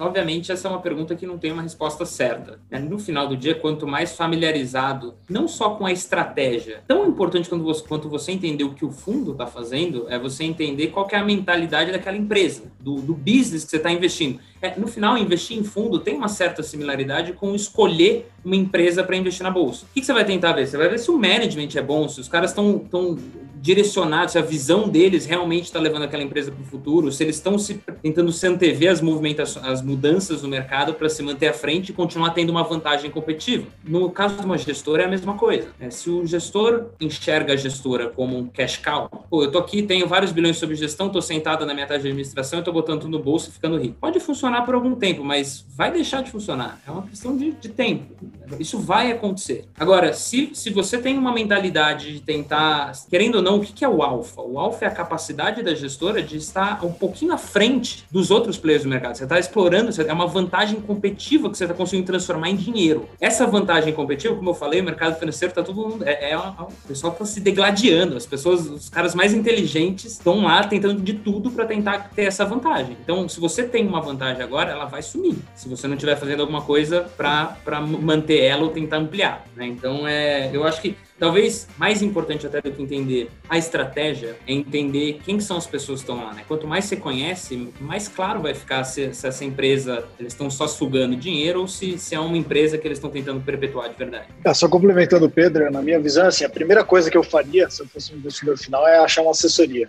Obviamente, 0.00 0.50
essa 0.50 0.66
é 0.66 0.70
uma 0.70 0.80
pergunta 0.80 1.14
que 1.14 1.26
não 1.26 1.38
tem 1.38 1.52
uma 1.52 1.62
resposta 1.62 2.04
certa. 2.04 2.58
Né? 2.70 2.80
No 2.80 2.98
final 2.98 3.15
do 3.24 3.36
dia, 3.36 3.54
quanto 3.54 3.86
mais 3.86 4.16
familiarizado, 4.16 5.14
não 5.28 5.48
só 5.48 5.70
com 5.70 5.86
a 5.86 5.92
estratégia, 5.92 6.82
tão 6.86 7.06
importante 7.08 7.48
quanto 7.48 7.64
você, 7.64 7.84
quanto 7.86 8.08
você 8.08 8.32
entender 8.32 8.64
o 8.64 8.74
que 8.74 8.84
o 8.84 8.90
fundo 8.90 9.32
está 9.32 9.46
fazendo, 9.46 10.06
é 10.08 10.18
você 10.18 10.44
entender 10.44 10.88
qual 10.88 11.08
é 11.10 11.16
a 11.16 11.24
mentalidade 11.24 11.92
daquela 11.92 12.16
empresa, 12.16 12.64
do, 12.78 12.96
do 12.96 13.14
business 13.14 13.64
que 13.64 13.70
você 13.70 13.76
está 13.76 13.90
investindo. 13.90 14.40
É, 14.60 14.78
no 14.78 14.86
final, 14.86 15.16
investir 15.16 15.58
em 15.58 15.64
fundo 15.64 15.98
tem 15.98 16.16
uma 16.16 16.28
certa 16.28 16.62
similaridade 16.62 17.32
com 17.32 17.54
escolher 17.54 18.30
uma 18.44 18.56
empresa 18.56 19.04
para 19.04 19.16
investir 19.16 19.42
na 19.42 19.50
bolsa. 19.50 19.84
O 19.84 19.94
que, 19.94 20.00
que, 20.00 20.06
você 20.06 20.12
vai 20.12 20.24
tentar 20.24 20.52
ver? 20.52 20.66
Você 20.66 20.76
vai 20.76 20.88
ver 20.88 20.98
se 20.98 21.10
o 21.10 21.18
management 21.18 21.68
é 21.76 21.82
bom, 21.82 22.08
se 22.08 22.20
os 22.20 22.28
caras 22.28 22.50
estão 22.50 23.16
direcionados, 23.60 24.32
se 24.32 24.38
a 24.38 24.42
visão 24.42 24.88
deles 24.88 25.26
realmente 25.26 25.64
está 25.64 25.80
levando 25.80 26.02
aquela 26.02 26.22
empresa 26.22 26.52
para 26.52 26.62
o 26.62 26.66
futuro, 26.66 27.10
se 27.10 27.24
eles 27.24 27.36
estão 27.36 27.58
se, 27.58 27.74
tentando 28.02 28.30
se 28.30 28.46
antever 28.46 28.90
as 28.90 29.00
movimentações, 29.00 29.64
as 29.66 29.82
mudanças 29.82 30.42
no 30.42 30.48
mercado 30.48 30.94
para 30.94 31.08
se 31.08 31.22
manter 31.22 31.48
à 31.48 31.52
frente 31.52 31.90
e 31.90 31.92
continuar 31.92 32.30
tendo 32.30 32.50
uma 32.50 32.62
vantagem 32.62 33.10
competitiva. 33.10 33.66
No 33.84 34.10
caso 34.10 34.36
de 34.36 34.44
uma 34.44 34.58
gestora 34.58 35.02
é 35.02 35.06
a 35.06 35.08
mesma 35.08 35.34
coisa. 35.34 35.68
Né? 35.78 35.90
Se 35.90 36.10
o 36.10 36.26
gestor 36.26 36.86
enxerga 37.00 37.54
a 37.54 37.56
gestora 37.56 38.10
como 38.10 38.36
um 38.36 38.46
cash 38.46 38.76
cow, 38.76 39.08
pô, 39.30 39.42
eu 39.42 39.50
tô 39.50 39.58
aqui, 39.58 39.82
tenho 39.82 40.06
vários 40.06 40.32
bilhões 40.32 40.56
sobre 40.56 40.74
gestão, 40.76 41.08
tô 41.08 41.22
sentada 41.22 41.64
na 41.64 41.72
minha 41.72 41.86
taxa 41.86 42.02
de 42.02 42.08
administração, 42.08 42.58
estou 42.58 42.74
botando 42.74 43.00
tudo 43.00 43.16
no 43.16 43.22
bolso 43.22 43.48
e 43.48 43.52
ficando 43.52 43.78
rico. 43.78 43.96
Pode 44.00 44.20
funcionar 44.20 44.62
por 44.62 44.74
algum 44.74 44.94
tempo, 44.94 45.24
mas 45.24 45.64
vai 45.74 45.90
deixar 45.90 46.22
de 46.22 46.30
funcionar. 46.30 46.80
É 46.86 46.90
uma 46.90 47.02
questão 47.02 47.36
de, 47.36 47.52
de 47.52 47.68
tempo. 47.68 48.14
Isso 48.58 48.78
vai 48.78 49.12
acontecer. 49.12 49.64
Agora, 49.78 50.12
se, 50.12 50.50
se 50.52 50.70
você 50.70 50.98
tem 50.98 51.18
uma 51.18 51.32
mentalidade 51.32 52.12
de 52.12 52.20
tentar, 52.20 52.92
querendo 53.10 53.36
ou 53.36 53.42
não, 53.46 53.58
o 53.58 53.60
que 53.60 53.84
é 53.84 53.88
o 53.88 54.02
alfa? 54.02 54.42
O 54.42 54.58
alfa 54.58 54.86
é 54.86 54.88
a 54.88 54.90
capacidade 54.90 55.62
da 55.62 55.72
gestora 55.72 56.20
de 56.20 56.36
estar 56.36 56.84
um 56.84 56.92
pouquinho 56.92 57.32
à 57.32 57.38
frente 57.38 58.04
dos 58.10 58.32
outros 58.32 58.58
players 58.58 58.82
do 58.82 58.88
mercado. 58.88 59.16
Você 59.16 59.22
está 59.22 59.38
explorando, 59.38 59.92
é 60.02 60.12
uma 60.12 60.26
vantagem 60.26 60.80
competitiva 60.80 61.48
que 61.48 61.56
você 61.56 61.62
está 61.62 61.72
conseguindo 61.72 62.08
transformar 62.08 62.50
em 62.50 62.56
dinheiro. 62.56 63.08
Essa 63.20 63.46
vantagem 63.46 63.92
competitiva, 63.92 64.34
como 64.34 64.50
eu 64.50 64.54
falei, 64.54 64.80
o 64.80 64.84
mercado 64.84 65.16
financeiro 65.16 65.52
está 65.52 65.62
todo 65.62 65.80
mundo. 65.80 66.04
É, 66.04 66.32
é, 66.32 66.36
o 66.36 66.66
pessoal 66.88 67.12
está 67.12 67.24
se 67.24 67.38
degladiando. 67.38 68.16
As 68.16 68.26
pessoas, 68.26 68.66
os 68.66 68.88
caras 68.88 69.14
mais 69.14 69.32
inteligentes 69.32 70.14
estão 70.14 70.42
lá 70.42 70.64
tentando 70.64 71.00
de 71.00 71.14
tudo 71.14 71.52
para 71.52 71.66
tentar 71.66 72.10
ter 72.16 72.24
essa 72.24 72.44
vantagem. 72.44 72.96
Então, 73.00 73.28
se 73.28 73.38
você 73.38 73.62
tem 73.62 73.86
uma 73.86 74.00
vantagem 74.00 74.42
agora, 74.42 74.72
ela 74.72 74.86
vai 74.86 75.02
sumir. 75.02 75.36
Se 75.54 75.68
você 75.68 75.86
não 75.86 75.94
estiver 75.94 76.16
fazendo 76.16 76.40
alguma 76.40 76.62
coisa 76.62 77.08
para 77.16 77.80
manter 77.80 78.40
ela 78.40 78.64
ou 78.64 78.70
tentar 78.70 78.96
ampliar. 78.96 79.46
Né? 79.54 79.66
Então, 79.66 80.04
é, 80.04 80.50
eu 80.52 80.64
acho 80.64 80.82
que 80.82 80.96
Talvez 81.18 81.66
mais 81.78 82.02
importante 82.02 82.46
até 82.46 82.60
do 82.60 82.70
que 82.70 82.82
entender 82.82 83.30
a 83.48 83.56
estratégia 83.56 84.36
é 84.46 84.52
entender 84.52 85.18
quem 85.24 85.40
são 85.40 85.56
as 85.56 85.66
pessoas 85.66 86.00
que 86.00 86.10
estão 86.10 86.22
lá, 86.22 86.34
né? 86.34 86.42
Quanto 86.46 86.66
mais 86.66 86.84
você 86.84 86.96
conhece, 86.96 87.72
mais 87.80 88.06
claro 88.06 88.42
vai 88.42 88.54
ficar 88.54 88.84
se, 88.84 89.14
se 89.14 89.26
essa 89.26 89.44
empresa 89.44 90.04
eles 90.20 90.34
estão 90.34 90.50
só 90.50 90.66
sugando 90.66 91.16
dinheiro 91.16 91.60
ou 91.60 91.68
se, 91.68 91.96
se 91.98 92.14
é 92.14 92.20
uma 92.20 92.36
empresa 92.36 92.76
que 92.76 92.86
eles 92.86 92.98
estão 92.98 93.10
tentando 93.10 93.40
perpetuar 93.40 93.88
de 93.88 93.96
verdade. 93.96 94.26
É, 94.44 94.52
só 94.52 94.68
complementando 94.68 95.24
o 95.24 95.30
Pedro, 95.30 95.70
na 95.70 95.80
minha 95.80 95.98
visão, 95.98 96.26
assim, 96.26 96.44
a 96.44 96.50
primeira 96.50 96.84
coisa 96.84 97.10
que 97.10 97.16
eu 97.16 97.22
faria 97.22 97.70
se 97.70 97.82
eu 97.82 97.86
fosse 97.86 98.12
um 98.12 98.18
investidor 98.18 98.58
final 98.58 98.86
é 98.86 98.98
achar 98.98 99.22
uma 99.22 99.30
assessoria. 99.30 99.88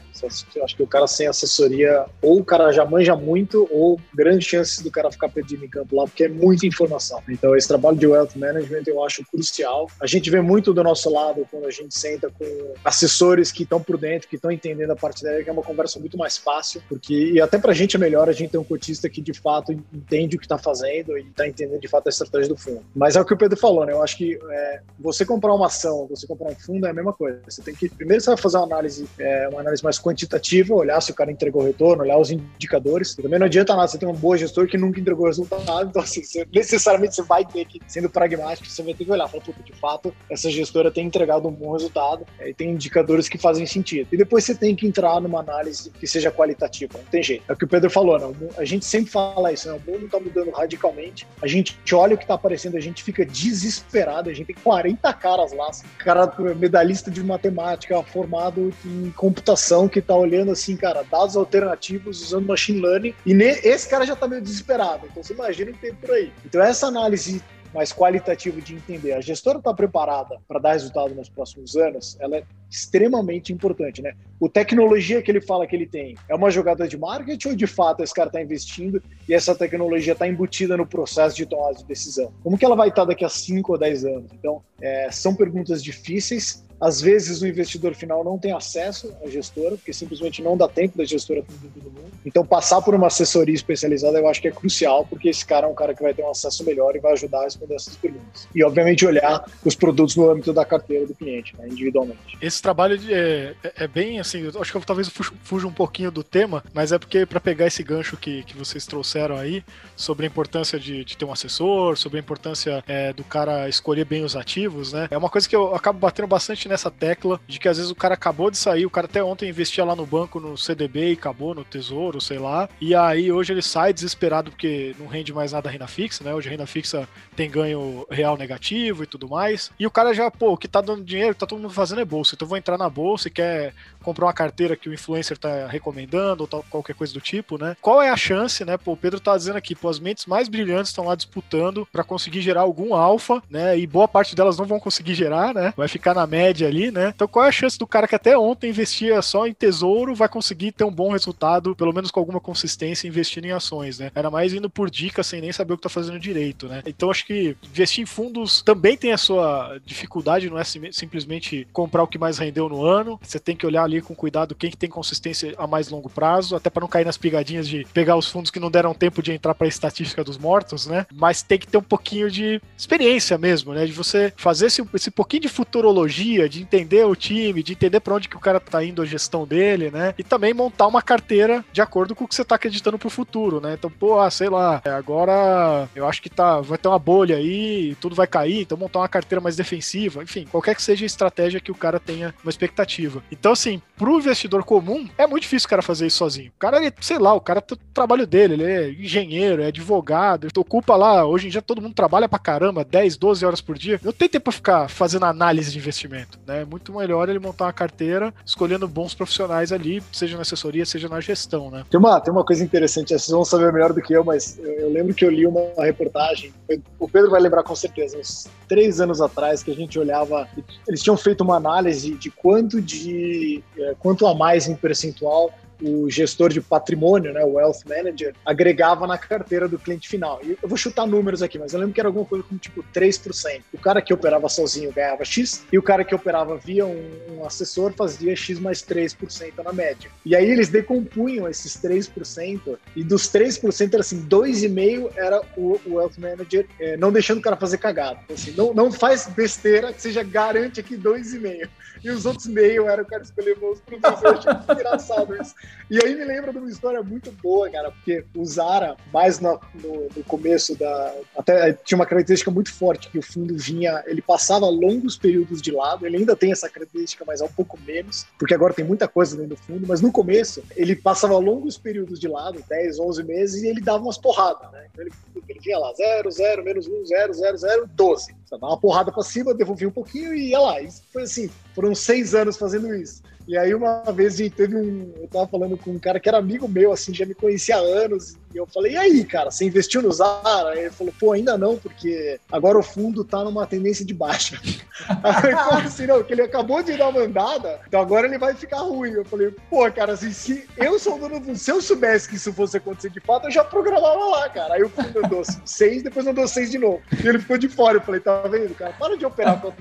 Eu 0.55 0.63
acho 0.63 0.75
que 0.75 0.83
o 0.83 0.87
cara 0.87 1.07
sem 1.07 1.27
assessoria, 1.27 2.05
ou 2.21 2.39
o 2.39 2.45
cara 2.45 2.71
já 2.71 2.85
manja 2.85 3.15
muito, 3.15 3.67
ou 3.69 3.99
grande 4.13 4.45
chance 4.45 4.81
do 4.81 4.89
cara 4.89 5.11
ficar 5.11 5.29
perdido 5.29 5.65
em 5.65 5.69
campo 5.69 5.95
lá, 5.97 6.05
porque 6.05 6.23
é 6.23 6.29
muita 6.29 6.65
informação. 6.65 7.21
Então, 7.27 7.55
esse 7.55 7.67
trabalho 7.67 7.97
de 7.97 8.07
wealth 8.07 8.35
management 8.35 8.83
eu 8.87 9.03
acho 9.03 9.25
crucial. 9.25 9.89
A 10.01 10.07
gente 10.07 10.29
vê 10.29 10.39
muito 10.39 10.73
do 10.73 10.83
nosso 10.83 11.09
lado 11.09 11.16
quando 11.49 11.65
a 11.65 11.71
gente 11.71 11.97
senta 11.97 12.29
com 12.29 12.73
assessores 12.83 13.51
que 13.51 13.63
estão 13.63 13.81
por 13.81 13.97
dentro, 13.97 14.27
que 14.27 14.35
estão 14.35 14.51
entendendo 14.51 14.91
a 14.91 14.95
parte 14.95 15.23
dela, 15.23 15.43
que 15.43 15.49
é 15.49 15.53
uma 15.53 15.63
conversa 15.63 15.99
muito 15.99 16.17
mais 16.17 16.37
fácil, 16.37 16.81
porque 16.87 17.31
e 17.33 17.41
até 17.41 17.57
para 17.57 17.71
a 17.71 17.75
gente 17.75 17.95
é 17.95 17.99
melhor 17.99 18.29
a 18.29 18.31
gente 18.31 18.51
ter 18.51 18.57
um 18.57 18.63
cotista 18.63 19.09
que 19.09 19.21
de 19.21 19.33
fato 19.33 19.71
entende 19.71 20.35
o 20.35 20.39
que 20.39 20.45
está 20.45 20.57
fazendo 20.57 21.17
e 21.17 21.21
está 21.21 21.47
entendendo 21.47 21.79
de 21.79 21.87
fato 21.87 22.07
a 22.07 22.09
estratégia 22.09 22.49
do 22.49 22.57
fundo. 22.57 22.83
Mas 22.95 23.15
é 23.15 23.21
o 23.21 23.25
que 23.25 23.33
o 23.33 23.37
Pedro 23.37 23.57
falou, 23.57 23.85
né? 23.85 23.93
Eu 23.93 24.01
acho 24.01 24.17
que 24.17 24.39
é, 24.49 24.81
você 24.99 25.25
comprar 25.25 25.53
uma 25.53 25.67
ação, 25.67 26.07
você 26.07 26.27
comprar 26.27 26.51
um 26.51 26.55
fundo 26.55 26.85
é 26.87 26.89
a 26.89 26.93
mesma 26.93 27.13
coisa. 27.13 27.41
Você 27.47 27.61
tem 27.61 27.73
que 27.73 27.89
primeiro 27.89 28.21
você 28.21 28.29
vai 28.29 28.37
fazer 28.37 28.57
uma 28.57 28.65
análise, 28.65 29.07
é, 29.19 29.47
uma 29.49 29.61
análise 29.61 29.83
mais 29.83 29.99
quantitativa, 29.99 30.73
olhar 30.73 31.01
se 31.01 31.11
o 31.11 31.15
cara 31.15 31.31
entregou 31.31 31.63
retorno, 31.63 32.03
olhar 32.03 32.17
os 32.17 32.31
indicadores. 32.31 33.15
Também 33.15 33.39
não 33.39 33.45
adianta 33.45 33.75
nada 33.75 33.87
você 33.87 33.97
ter 33.97 34.05
um 34.05 34.13
bom 34.13 34.35
gestor 34.35 34.67
que 34.67 34.77
nunca 34.77 34.99
entregou 34.99 35.25
resultado, 35.25 35.89
então 35.89 36.01
assim, 36.01 36.23
você, 36.23 36.47
necessariamente 36.53 37.15
você 37.15 37.21
vai 37.21 37.45
ter 37.45 37.65
que, 37.65 37.79
sendo 37.87 38.09
pragmático, 38.09 38.67
você 38.67 38.83
vai 38.83 38.93
ter 38.93 39.05
que 39.05 39.11
olhar, 39.11 39.27
falar, 39.27 39.43
de 39.63 39.73
fato 39.73 40.13
essa 40.29 40.49
gestora 40.49 40.91
tem 40.91 41.06
entregado 41.07 41.47
um 41.47 41.51
bom 41.51 41.71
resultado 41.71 42.25
é, 42.39 42.49
e 42.49 42.53
tem 42.53 42.71
indicadores 42.71 43.27
que 43.27 43.37
fazem 43.37 43.65
sentido. 43.65 44.07
E 44.11 44.17
depois 44.17 44.43
você 44.43 44.55
tem 44.55 44.75
que 44.75 44.85
entrar 44.85 45.19
numa 45.21 45.39
análise 45.39 45.89
que 45.91 46.07
seja 46.07 46.31
qualitativa, 46.31 46.97
não 46.97 47.05
tem 47.05 47.23
jeito. 47.23 47.43
É 47.47 47.53
o 47.53 47.55
que 47.55 47.65
o 47.65 47.67
Pedro 47.67 47.89
falou, 47.89 48.19
não, 48.19 48.35
a 48.57 48.65
gente 48.65 48.85
sempre 48.85 49.11
fala 49.11 49.51
isso, 49.51 49.69
né? 49.69 49.79
o 49.85 49.91
mundo 49.91 50.05
está 50.05 50.19
mudando 50.19 50.51
radicalmente, 50.51 51.27
a 51.41 51.47
gente 51.47 51.77
olha 51.93 52.15
o 52.15 52.17
que 52.17 52.23
está 52.23 52.35
aparecendo, 52.35 52.77
a 52.77 52.81
gente 52.81 53.03
fica 53.03 53.25
desesperado, 53.25 54.29
a 54.29 54.33
gente 54.33 54.47
tem 54.47 54.55
40 54.63 55.13
caras 55.13 55.51
lá, 55.53 55.69
assim, 55.69 55.85
cara 55.97 56.31
medalhista 56.55 57.09
de 57.09 57.23
matemática, 57.23 58.01
formado 58.03 58.73
em 58.85 59.11
computação, 59.11 59.87
que 59.87 59.99
está 59.99 60.15
olhando 60.15 60.51
assim, 60.51 60.75
cara, 60.75 61.03
dados 61.03 61.35
alternativos 61.35 62.21
usando 62.21 62.47
machine 62.47 62.81
learning, 62.81 63.13
e 63.25 63.33
esse 63.33 63.87
cara 63.87 64.05
já 64.05 64.13
está 64.13 64.27
meio 64.27 64.41
desesperado, 64.41 65.07
então 65.09 65.23
você 65.23 65.33
imagina 65.33 65.71
o 65.71 65.73
que 65.73 65.79
tem 65.79 65.93
por 65.93 66.11
aí. 66.11 66.31
Então 66.45 66.61
essa 66.61 66.87
análise 66.87 67.41
mais 67.73 67.91
qualitativo 67.91 68.61
de 68.61 68.75
entender. 68.75 69.13
A 69.13 69.21
gestora 69.21 69.59
está 69.59 69.73
preparada 69.73 70.39
para 70.47 70.59
dar 70.59 70.73
resultado 70.73 71.13
nos 71.13 71.29
próximos 71.29 71.75
anos, 71.75 72.17
ela 72.19 72.37
é 72.37 72.43
extremamente 72.69 73.53
importante, 73.53 74.01
né? 74.01 74.13
O 74.39 74.49
tecnologia 74.49 75.21
que 75.21 75.31
ele 75.31 75.41
fala 75.41 75.65
que 75.65 75.75
ele 75.75 75.87
tem 75.87 76.15
é 76.27 76.35
uma 76.35 76.51
jogada 76.51 76.87
de 76.87 76.97
marketing 76.97 77.49
ou 77.49 77.55
de 77.55 77.67
fato 77.67 78.03
esse 78.03 78.13
cara 78.13 78.27
está 78.27 78.41
investindo 78.41 79.01
e 79.27 79.33
essa 79.33 79.55
tecnologia 79.55 80.13
está 80.13 80.27
embutida 80.27 80.75
no 80.75 80.85
processo 80.85 81.35
de 81.35 81.45
tomada 81.45 81.75
de 81.75 81.85
decisão? 81.85 82.33
Como 82.43 82.57
que 82.57 82.65
ela 82.65 82.75
vai 82.75 82.89
estar 82.89 83.03
tá 83.03 83.09
daqui 83.09 83.23
a 83.23 83.29
5 83.29 83.71
ou 83.71 83.77
10 83.77 84.05
anos? 84.05 84.31
Então, 84.33 84.61
é, 84.81 85.09
são 85.11 85.35
perguntas 85.35 85.83
difíceis, 85.83 86.63
às 86.79 87.01
vezes 87.01 87.41
o 87.41 87.47
investidor 87.47 87.93
final 87.93 88.23
não 88.23 88.37
tem 88.37 88.51
acesso 88.51 89.13
à 89.23 89.29
gestora, 89.29 89.75
porque 89.75 89.93
simplesmente 89.93 90.41
não 90.41 90.55
dá 90.55 90.67
tempo 90.67 90.97
da 90.97 91.05
gestora 91.05 91.39
atender 91.39 91.69
todo 91.73 91.91
mundo. 91.91 92.11
Então, 92.25 92.45
passar 92.45 92.81
por 92.81 92.93
uma 92.93 93.07
assessoria 93.07 93.55
especializada 93.55 94.17
eu 94.17 94.27
acho 94.27 94.41
que 94.41 94.47
é 94.47 94.51
crucial, 94.51 95.05
porque 95.05 95.29
esse 95.29 95.45
cara 95.45 95.65
é 95.65 95.69
um 95.69 95.73
cara 95.73 95.93
que 95.93 96.01
vai 96.01 96.13
ter 96.13 96.23
um 96.23 96.29
acesso 96.29 96.63
melhor 96.63 96.95
e 96.95 96.99
vai 96.99 97.13
ajudar 97.13 97.41
a 97.41 97.43
responder 97.43 97.75
essas 97.75 97.95
perguntas. 97.95 98.47
E, 98.53 98.63
obviamente, 98.63 99.05
olhar 99.05 99.45
os 99.63 99.75
produtos 99.75 100.15
no 100.15 100.29
âmbito 100.29 100.53
da 100.53 100.65
carteira 100.65 101.05
do 101.05 101.15
cliente, 101.15 101.55
né, 101.57 101.67
individualmente. 101.67 102.37
Esse 102.41 102.61
trabalho 102.61 102.99
é, 103.09 103.55
é, 103.63 103.73
é, 103.83 103.87
bem 103.87 104.19
assim, 104.19 104.41
eu 104.41 104.61
acho 104.61 104.71
que 104.71 104.77
eu 104.77 104.81
talvez 104.81 105.09
fuja 105.43 105.67
um 105.67 105.73
pouquinho 105.73 106.11
do 106.11 106.23
tema, 106.23 106.63
mas 106.73 106.91
é 106.91 106.99
porque 106.99 107.25
para 107.25 107.39
pegar 107.39 107.67
esse 107.67 107.83
gancho 107.83 108.17
que, 108.17 108.43
que 108.43 108.57
vocês 108.57 108.85
trouxeram 108.85 109.37
aí, 109.37 109.63
sobre 109.95 110.25
a 110.25 110.29
importância 110.29 110.79
de, 110.79 111.03
de 111.03 111.17
ter 111.17 111.25
um 111.25 111.31
assessor, 111.31 111.97
sobre 111.97 112.17
a 112.17 112.21
importância 112.21 112.83
é, 112.87 113.13
do 113.13 113.23
cara 113.23 113.67
escolher 113.67 114.05
bem 114.05 114.23
os 114.23 114.35
ativos, 114.35 114.93
né? 114.93 115.07
É 115.09 115.17
uma 115.17 115.29
coisa 115.29 115.47
que 115.47 115.55
eu 115.55 115.73
acabo 115.73 115.99
batendo 115.99 116.27
bastante 116.27 116.66
nessa 116.67 116.91
tecla 116.91 117.39
de 117.47 117.59
que 117.59 117.67
às 117.67 117.77
vezes 117.77 117.91
o 117.91 117.95
cara 117.95 118.13
acabou 118.13 118.51
de 118.51 118.57
sair, 118.57 118.85
o 118.85 118.89
cara 118.89 119.05
até 119.05 119.23
ontem 119.23 119.49
investia 119.49 119.83
lá 119.85 119.95
no 119.95 120.05
banco 120.05 120.39
no 120.39 120.57
CDB 120.57 121.11
e 121.11 121.13
acabou 121.13 121.53
no 121.53 121.63
Tesouro, 121.63 122.19
sei 122.21 122.39
lá. 122.39 122.69
E 122.79 122.95
aí 122.95 123.31
hoje 123.31 123.53
ele 123.53 123.61
sai 123.61 123.93
desesperado 123.93 124.51
porque 124.51 124.95
não 124.99 125.07
rende 125.07 125.33
mais 125.33 125.51
nada 125.51 125.69
a 125.69 125.71
renda 125.71 125.87
fixa, 125.87 126.23
né? 126.23 126.33
Hoje 126.33 126.47
a 126.47 126.51
renda 126.51 126.65
fixa 126.65 127.07
tem 127.35 127.49
ganho 127.49 128.05
real 128.09 128.37
negativo 128.37 129.03
e 129.03 129.07
tudo 129.07 129.27
mais. 129.29 129.71
E 129.79 129.85
o 129.85 129.91
cara 129.91 130.13
já, 130.13 130.29
pô, 130.29 130.53
o 130.53 130.57
que 130.57 130.67
tá 130.67 130.81
dando 130.81 131.03
dinheiro, 131.03 131.35
tá 131.35 131.45
todo 131.45 131.59
mundo 131.59 131.73
fazendo 131.73 132.01
é 132.01 132.05
bolsa. 132.05 132.35
Então 132.35 132.47
vou 132.47 132.57
entrar 132.57 132.77
na 132.77 132.89
bolsa 132.89 133.27
e 133.27 133.31
quer 133.31 133.73
comprar 134.01 134.25
uma 134.25 134.33
carteira 134.33 134.75
que 134.75 134.89
o 134.89 134.93
influencer 134.93 135.37
tá 135.37 135.67
recomendando 135.67 136.43
ou 136.43 136.47
tal, 136.47 136.65
qualquer 136.69 136.95
coisa 136.95 137.13
do 137.13 137.21
tipo, 137.21 137.57
né? 137.57 137.75
Qual 137.81 138.01
é 138.01 138.09
a 138.09 138.17
chance, 138.17 138.63
né? 138.63 138.77
Pô, 138.77 138.93
o 138.93 138.97
Pedro 138.97 139.19
tá 139.19 139.35
dizendo 139.35 139.57
aqui, 139.57 139.75
pô, 139.75 139.89
as 139.89 139.99
mentes 139.99 140.25
mais 140.25 140.47
brilhantes 140.47 140.89
estão 140.89 141.05
lá 141.05 141.15
disputando 141.15 141.87
para 141.91 142.03
conseguir 142.03 142.41
gerar 142.41 142.61
algum 142.61 142.95
alfa, 142.95 143.41
né? 143.49 143.77
E 143.77 143.85
boa 143.85 144.07
parte 144.07 144.35
delas 144.35 144.57
não 144.57 144.65
vão 144.65 144.79
conseguir 144.79 145.13
gerar, 145.13 145.53
né? 145.53 145.73
Vai 145.75 145.87
ficar 145.87 146.13
na 146.13 146.25
média 146.25 146.56
ali, 146.65 146.91
né? 146.91 147.11
Então 147.15 147.27
qual 147.27 147.45
é 147.45 147.49
a 147.49 147.51
chance 147.51 147.77
do 147.77 147.87
cara 147.87 148.07
que 148.07 148.15
até 148.15 148.37
ontem 148.37 148.69
investia 148.69 149.21
só 149.21 149.47
em 149.47 149.53
tesouro 149.53 150.15
vai 150.15 150.29
conseguir 150.29 150.71
ter 150.71 150.83
um 150.83 150.91
bom 150.91 151.11
resultado, 151.11 151.75
pelo 151.75 151.93
menos 151.93 152.11
com 152.11 152.19
alguma 152.19 152.39
consistência 152.39 153.07
investindo 153.07 153.45
em 153.45 153.51
ações, 153.51 153.99
né? 153.99 154.11
Era 154.15 154.29
mais 154.29 154.53
indo 154.53 154.69
por 154.69 154.89
dica 154.89 155.23
sem 155.23 155.41
nem 155.41 155.51
saber 155.51 155.73
o 155.73 155.77
que 155.77 155.83
tá 155.83 155.89
fazendo 155.89 156.19
direito, 156.19 156.67
né? 156.67 156.81
Então 156.85 157.11
acho 157.11 157.25
que 157.25 157.55
investir 157.63 158.03
em 158.03 158.05
fundos 158.05 158.61
também 158.61 158.97
tem 158.97 159.11
a 159.11 159.17
sua 159.17 159.79
dificuldade, 159.85 160.49
não 160.49 160.59
é 160.59 160.63
simplesmente 160.63 161.67
comprar 161.73 162.03
o 162.03 162.07
que 162.07 162.17
mais 162.17 162.37
rendeu 162.37 162.69
no 162.69 162.83
ano. 162.83 163.19
Você 163.21 163.39
tem 163.39 163.55
que 163.55 163.65
olhar 163.65 163.83
ali 163.83 164.01
com 164.01 164.15
cuidado 164.15 164.55
quem 164.55 164.69
que 164.69 164.77
tem 164.77 164.89
consistência 164.89 165.53
a 165.57 165.67
mais 165.67 165.89
longo 165.89 166.09
prazo, 166.09 166.55
até 166.55 166.69
para 166.69 166.81
não 166.81 166.87
cair 166.87 167.05
nas 167.05 167.17
pegadinhas 167.17 167.67
de 167.67 167.85
pegar 167.93 168.15
os 168.15 168.27
fundos 168.27 168.51
que 168.51 168.59
não 168.59 168.71
deram 168.71 168.93
tempo 168.93 169.21
de 169.21 169.31
entrar 169.31 169.53
para 169.53 169.65
a 169.65 169.69
estatística 169.69 170.23
dos 170.23 170.37
mortos, 170.37 170.87
né? 170.87 171.05
Mas 171.13 171.41
tem 171.41 171.57
que 171.57 171.67
ter 171.67 171.77
um 171.77 171.83
pouquinho 171.83 172.29
de 172.29 172.61
experiência 172.77 173.37
mesmo, 173.37 173.73
né? 173.73 173.85
De 173.85 173.91
você 173.91 174.33
fazer 174.35 174.67
esse, 174.67 174.83
esse 174.93 175.11
pouquinho 175.11 175.43
de 175.43 175.49
futurologia, 175.49 176.46
de 176.47 176.61
entender 176.61 177.05
o 177.05 177.15
time, 177.15 177.63
de 177.63 177.73
entender 177.73 177.99
para 177.99 178.13
onde 178.13 178.29
que 178.29 178.35
o 178.35 178.39
cara 178.39 178.59
tá 178.59 178.83
indo 178.83 179.01
a 179.01 179.05
gestão 179.05 179.45
dele, 179.45 179.89
né? 179.91 180.13
E 180.17 180.23
também 180.23 180.53
montar 180.53 180.87
uma 180.87 181.01
carteira 181.01 181.63
de 181.71 181.81
acordo 181.81 182.15
com 182.15 182.25
o 182.25 182.27
que 182.27 182.35
você 182.35 182.45
tá 182.45 182.55
acreditando 182.55 182.97
pro 182.97 183.09
futuro, 183.09 183.59
né? 183.59 183.73
Então, 183.73 183.89
pô, 183.89 184.19
ah, 184.19 184.29
sei 184.29 184.49
lá, 184.49 184.81
é, 184.85 184.89
agora 184.89 185.87
eu 185.95 186.07
acho 186.07 186.21
que 186.21 186.29
tá, 186.29 186.61
vai 186.61 186.77
ter 186.77 186.87
uma 186.87 186.99
bolha 186.99 187.37
aí, 187.37 187.95
tudo 187.99 188.15
vai 188.15 188.27
cair, 188.27 188.61
então 188.61 188.77
montar 188.77 188.99
uma 188.99 189.07
carteira 189.07 189.41
mais 189.41 189.55
defensiva, 189.55 190.23
enfim, 190.23 190.45
qualquer 190.49 190.75
que 190.75 190.81
seja 190.81 191.05
a 191.05 191.07
estratégia 191.07 191.59
que 191.59 191.71
o 191.71 191.75
cara 191.75 191.99
tenha 191.99 192.33
uma 192.43 192.49
expectativa. 192.49 193.23
Então, 193.31 193.51
assim, 193.51 193.81
pro 193.95 194.17
investidor 194.17 194.63
comum, 194.63 195.07
é 195.17 195.25
muito 195.25 195.43
difícil 195.43 195.67
o 195.67 195.69
cara 195.69 195.81
fazer 195.81 196.07
isso 196.07 196.17
sozinho. 196.17 196.51
O 196.55 196.59
cara, 196.59 196.77
ele, 196.77 196.93
sei 197.01 197.17
lá, 197.17 197.33
o 197.33 197.41
cara 197.41 197.61
tem 197.61 197.77
o 197.77 197.93
trabalho 197.93 198.27
dele, 198.27 198.53
ele 198.53 198.63
é 198.63 198.89
engenheiro, 198.89 199.61
é 199.61 199.67
advogado, 199.67 200.47
ocupa 200.67 200.95
lá, 200.95 201.25
hoje 201.25 201.47
em 201.47 201.49
dia 201.49 201.61
todo 201.61 201.81
mundo 201.81 201.93
trabalha 201.93 202.27
pra 202.27 202.37
caramba, 202.37 202.83
10, 202.83 203.17
12 203.17 203.45
horas 203.45 203.61
por 203.61 203.77
dia. 203.77 203.99
Não 204.03 204.11
tem 204.11 204.27
tempo 204.27 204.45
pra 204.45 204.53
ficar 204.53 204.89
fazendo 204.89 205.25
análise 205.25 205.71
de 205.71 205.77
investimento, 205.77 206.36
né? 206.45 206.61
É 206.61 206.65
muito 206.65 206.93
melhor 206.93 207.29
ele 207.29 207.39
montar 207.39 207.65
uma 207.65 207.73
carteira 207.73 208.33
escolhendo 208.45 208.87
bons 208.87 209.13
profissionais 209.13 209.71
ali, 209.71 210.01
seja 210.11 210.35
na 210.35 210.41
assessoria, 210.41 210.85
seja 210.85 211.07
na 211.07 211.19
gestão, 211.19 211.71
né? 211.71 211.85
Tem 211.89 211.99
uma, 211.99 212.19
tem 212.19 212.31
uma 212.31 212.43
coisa 212.43 212.63
interessante, 212.63 213.09
vocês 213.09 213.27
vão 213.27 213.45
saber 213.45 213.71
melhor 213.71 213.93
do 213.93 214.01
que 214.01 214.13
eu, 214.13 214.23
mas 214.23 214.57
eu, 214.59 214.65
eu 214.65 214.89
lembro 214.91 215.13
que 215.13 215.25
eu 215.25 215.29
li 215.29 215.45
uma 215.45 215.83
reportagem, 215.83 216.53
o 216.99 217.07
Pedro 217.07 217.31
vai 217.31 217.41
lembrar 217.41 217.63
com 217.63 217.75
certeza, 217.75 218.17
uns 218.17 218.47
três 218.67 218.99
anos 218.99 219.21
atrás, 219.21 219.63
que 219.63 219.71
a 219.71 219.75
gente 219.75 219.97
olhava, 219.97 220.47
eles 220.87 221.01
tinham 221.01 221.17
feito 221.17 221.41
uma 221.41 221.55
análise 221.55 222.15
de 222.15 222.29
quanto 222.29 222.81
de 222.81 223.63
é, 223.77 223.95
quanto 223.99 224.27
a 224.27 224.35
mais 224.35 224.67
em 224.67 224.75
percentual 224.75 225.51
o 225.81 226.09
gestor 226.09 226.49
de 226.51 226.61
patrimônio, 226.61 227.33
né, 227.33 227.43
o 227.43 227.53
wealth 227.53 227.81
manager, 227.87 228.33
agregava 228.45 229.05
na 229.05 229.17
carteira 229.17 229.67
do 229.67 229.77
cliente 229.77 230.07
final. 230.07 230.39
E 230.43 230.57
eu 230.61 230.69
vou 230.69 230.77
chutar 230.77 231.05
números 231.05 231.41
aqui, 231.41 231.59
mas 231.59 231.73
eu 231.73 231.79
lembro 231.79 231.93
que 231.93 231.99
era 231.99 232.09
alguma 232.09 232.25
coisa 232.25 232.43
como 232.43 232.59
tipo 232.59 232.83
3%. 232.93 233.61
O 233.73 233.77
cara 233.77 234.01
que 234.01 234.13
operava 234.13 234.49
sozinho 234.49 234.91
ganhava 234.91 235.23
X 235.23 235.63
e 235.71 235.77
o 235.77 235.83
cara 235.83 236.03
que 236.03 236.15
operava 236.15 236.57
via 236.57 236.85
um, 236.85 237.09
um 237.31 237.45
assessor 237.45 237.93
fazia 237.93 238.35
X 238.35 238.59
mais 238.59 238.81
3% 238.81 239.63
na 239.63 239.73
média. 239.73 240.09
E 240.25 240.35
aí 240.35 240.49
eles 240.49 240.69
decompunham 240.69 241.47
esses 241.47 241.75
3% 241.77 242.77
e 242.95 243.03
dos 243.03 243.23
3% 243.31 243.93
era 243.93 244.01
assim, 244.01 244.25
2,5% 244.27 245.11
era 245.15 245.41
o, 245.55 245.79
o 245.85 245.95
wealth 245.95 246.17
manager 246.17 246.67
é, 246.79 246.97
não 246.97 247.11
deixando 247.11 247.39
o 247.39 247.41
cara 247.41 247.55
fazer 247.55 247.77
cagada. 247.77 248.19
Então, 248.23 248.35
assim, 248.35 248.51
não, 248.51 248.73
não 248.73 248.91
faz 248.91 249.27
besteira 249.27 249.93
que 249.93 250.01
seja 250.01 250.23
garante 250.23 250.79
aqui 250.79 250.97
2,5% 250.97 251.69
e 252.03 252.09
os 252.09 252.25
outros 252.25 252.47
meio 252.47 252.87
era 252.87 253.01
o 253.01 253.05
cara 253.05 253.23
escolher 253.23 253.57
bons 253.57 253.79
produtos. 253.81 254.23
Eu 254.23 254.31
achei 254.31 254.51
engraçado 254.75 255.41
isso. 255.41 255.55
E 255.89 255.97
aí 256.03 256.15
me 256.15 256.25
lembra 256.25 256.51
de 256.51 256.57
uma 256.57 256.69
história 256.69 257.01
muito 257.01 257.31
boa, 257.31 257.69
cara, 257.69 257.91
porque 257.91 258.25
o 258.35 258.45
Zara, 258.45 258.97
mais 259.13 259.39
no, 259.39 259.57
no, 259.73 260.07
no, 260.15 260.23
começo 260.25 260.75
da. 260.75 261.15
Até 261.37 261.71
tinha 261.71 261.97
uma 261.97 262.05
característica 262.05 262.51
muito 262.51 262.73
forte, 262.73 263.09
que 263.09 263.17
o 263.17 263.21
fundo 263.21 263.55
vinha, 263.57 264.03
ele 264.05 264.21
passava 264.21 264.65
longos 264.67 265.17
períodos 265.17 265.61
de 265.61 265.71
lado, 265.71 266.05
ele 266.05 266.17
ainda 266.17 266.35
tem 266.35 266.51
essa 266.51 266.69
característica, 266.69 267.23
mas 267.25 267.39
é 267.39 267.45
um 267.45 267.51
pouco 267.51 267.79
menos, 267.87 268.25
porque 268.37 268.53
agora 268.53 268.73
tem 268.73 268.83
muita 268.83 269.07
coisa 269.07 269.37
dentro 269.37 269.55
do 269.55 269.61
fundo, 269.61 269.87
mas 269.87 270.01
no 270.01 270.11
começo 270.11 270.61
ele 270.75 270.93
passava 270.93 271.37
longos 271.37 271.77
períodos 271.77 272.19
de 272.19 272.27
lado, 272.27 272.61
10, 272.67 272.99
11 272.99 273.23
meses, 273.23 273.63
e 273.63 273.67
ele 273.67 273.79
dava 273.79 274.03
umas 274.03 274.17
porradas, 274.17 274.69
né? 274.73 274.87
Então 274.91 275.05
ele, 275.05 275.13
ele 275.47 275.59
vinha 275.59 275.79
lá, 275.79 275.93
0, 275.93 276.29
0, 276.29 276.63
menos 276.65 276.85
1, 276.85 277.05
0, 277.05 277.33
0, 277.33 277.57
0, 277.57 277.89
12. 277.93 278.25
Você 278.25 278.35
dava 278.51 278.67
uma 278.67 278.79
porrada 278.79 279.09
pra 279.09 279.23
cima, 279.23 279.53
devolvia 279.53 279.87
um 279.87 279.91
pouquinho 279.91 280.33
e 280.33 280.49
ia 280.49 280.59
lá. 280.59 280.81
Isso 280.81 281.01
foi 281.13 281.23
assim, 281.23 281.49
foram 281.73 281.95
seis 281.95 282.35
anos 282.35 282.57
fazendo 282.57 282.93
isso. 282.93 283.21
E 283.47 283.57
aí 283.57 283.73
uma 283.73 284.03
vez 284.11 284.37
teve 284.49 284.75
um. 284.75 285.13
Eu 285.15 285.27
tava 285.29 285.47
falando 285.47 285.77
com 285.77 285.91
um 285.91 285.99
cara 285.99 286.19
que 286.19 286.27
era 286.27 286.37
amigo 286.37 286.67
meu, 286.67 286.91
assim, 286.91 287.13
já 287.13 287.25
me 287.25 287.33
conhecia 287.33 287.77
há 287.77 287.79
anos. 287.79 288.35
E 288.53 288.57
eu 288.57 288.65
falei, 288.65 288.93
e 288.93 288.97
aí, 288.97 289.25
cara, 289.25 289.51
você 289.51 289.65
investiu 289.65 290.01
no 290.01 290.11
Zara? 290.11 290.69
Aí 290.69 290.79
ele 290.79 290.91
falou, 290.91 291.13
pô, 291.19 291.33
ainda 291.33 291.57
não, 291.57 291.77
porque 291.77 292.39
agora 292.51 292.77
o 292.77 292.83
fundo 292.83 293.23
tá 293.23 293.43
numa 293.43 293.67
tendência 293.67 294.05
de 294.05 294.13
baixa. 294.13 294.59
aí 295.23 295.51
eu 295.51 295.57
falei 295.57 295.85
assim, 295.85 296.07
não, 296.07 296.23
que 296.23 296.33
ele 296.33 296.41
acabou 296.41 296.81
de 296.81 296.95
dar 296.97 297.09
uma 297.09 297.21
andada, 297.21 297.79
então 297.87 298.01
agora 298.01 298.27
ele 298.27 298.37
vai 298.37 298.53
ficar 298.55 298.79
ruim. 298.79 299.11
Eu 299.11 299.25
falei, 299.25 299.53
pô, 299.69 299.89
cara, 299.91 300.13
assim, 300.13 300.31
se 300.31 300.65
eu 300.77 300.97
sou 300.97 301.19
dono 301.19 301.39
do. 301.39 301.55
Se 301.55 301.71
eu 301.71 301.81
soubesse 301.81 302.29
que 302.29 302.35
isso 302.35 302.53
fosse 302.53 302.77
acontecer 302.77 303.09
de 303.09 303.19
fato, 303.19 303.47
eu 303.47 303.51
já 303.51 303.63
programava 303.63 304.25
lá, 304.25 304.49
cara. 304.49 304.75
Aí 304.75 304.83
o 304.83 304.89
fundo 304.89 305.25
andou 305.25 305.43
seis, 305.65 306.03
depois 306.03 306.25
andou 306.25 306.47
seis 306.47 306.71
de 306.71 306.77
novo. 306.77 307.01
E 307.23 307.27
ele 307.27 307.39
ficou 307.39 307.57
de 307.57 307.69
fora. 307.69 307.97
Eu 307.97 308.01
falei, 308.01 308.21
tá 308.21 308.41
vendo, 308.43 308.73
cara? 308.75 308.93
Para 308.93 309.17
de 309.17 309.25
operar 309.25 309.59
com 309.59 309.67
a 309.67 309.71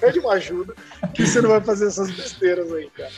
pede 0.00 0.18
uma 0.18 0.32
ajuda, 0.34 0.74
que 1.14 1.26
você 1.26 1.40
não 1.40 1.50
vai 1.50 1.60
fazer 1.60 1.86
essas 1.86 2.10
besteiras 2.10 2.72
aí 2.72 2.90
cara. 2.90 3.10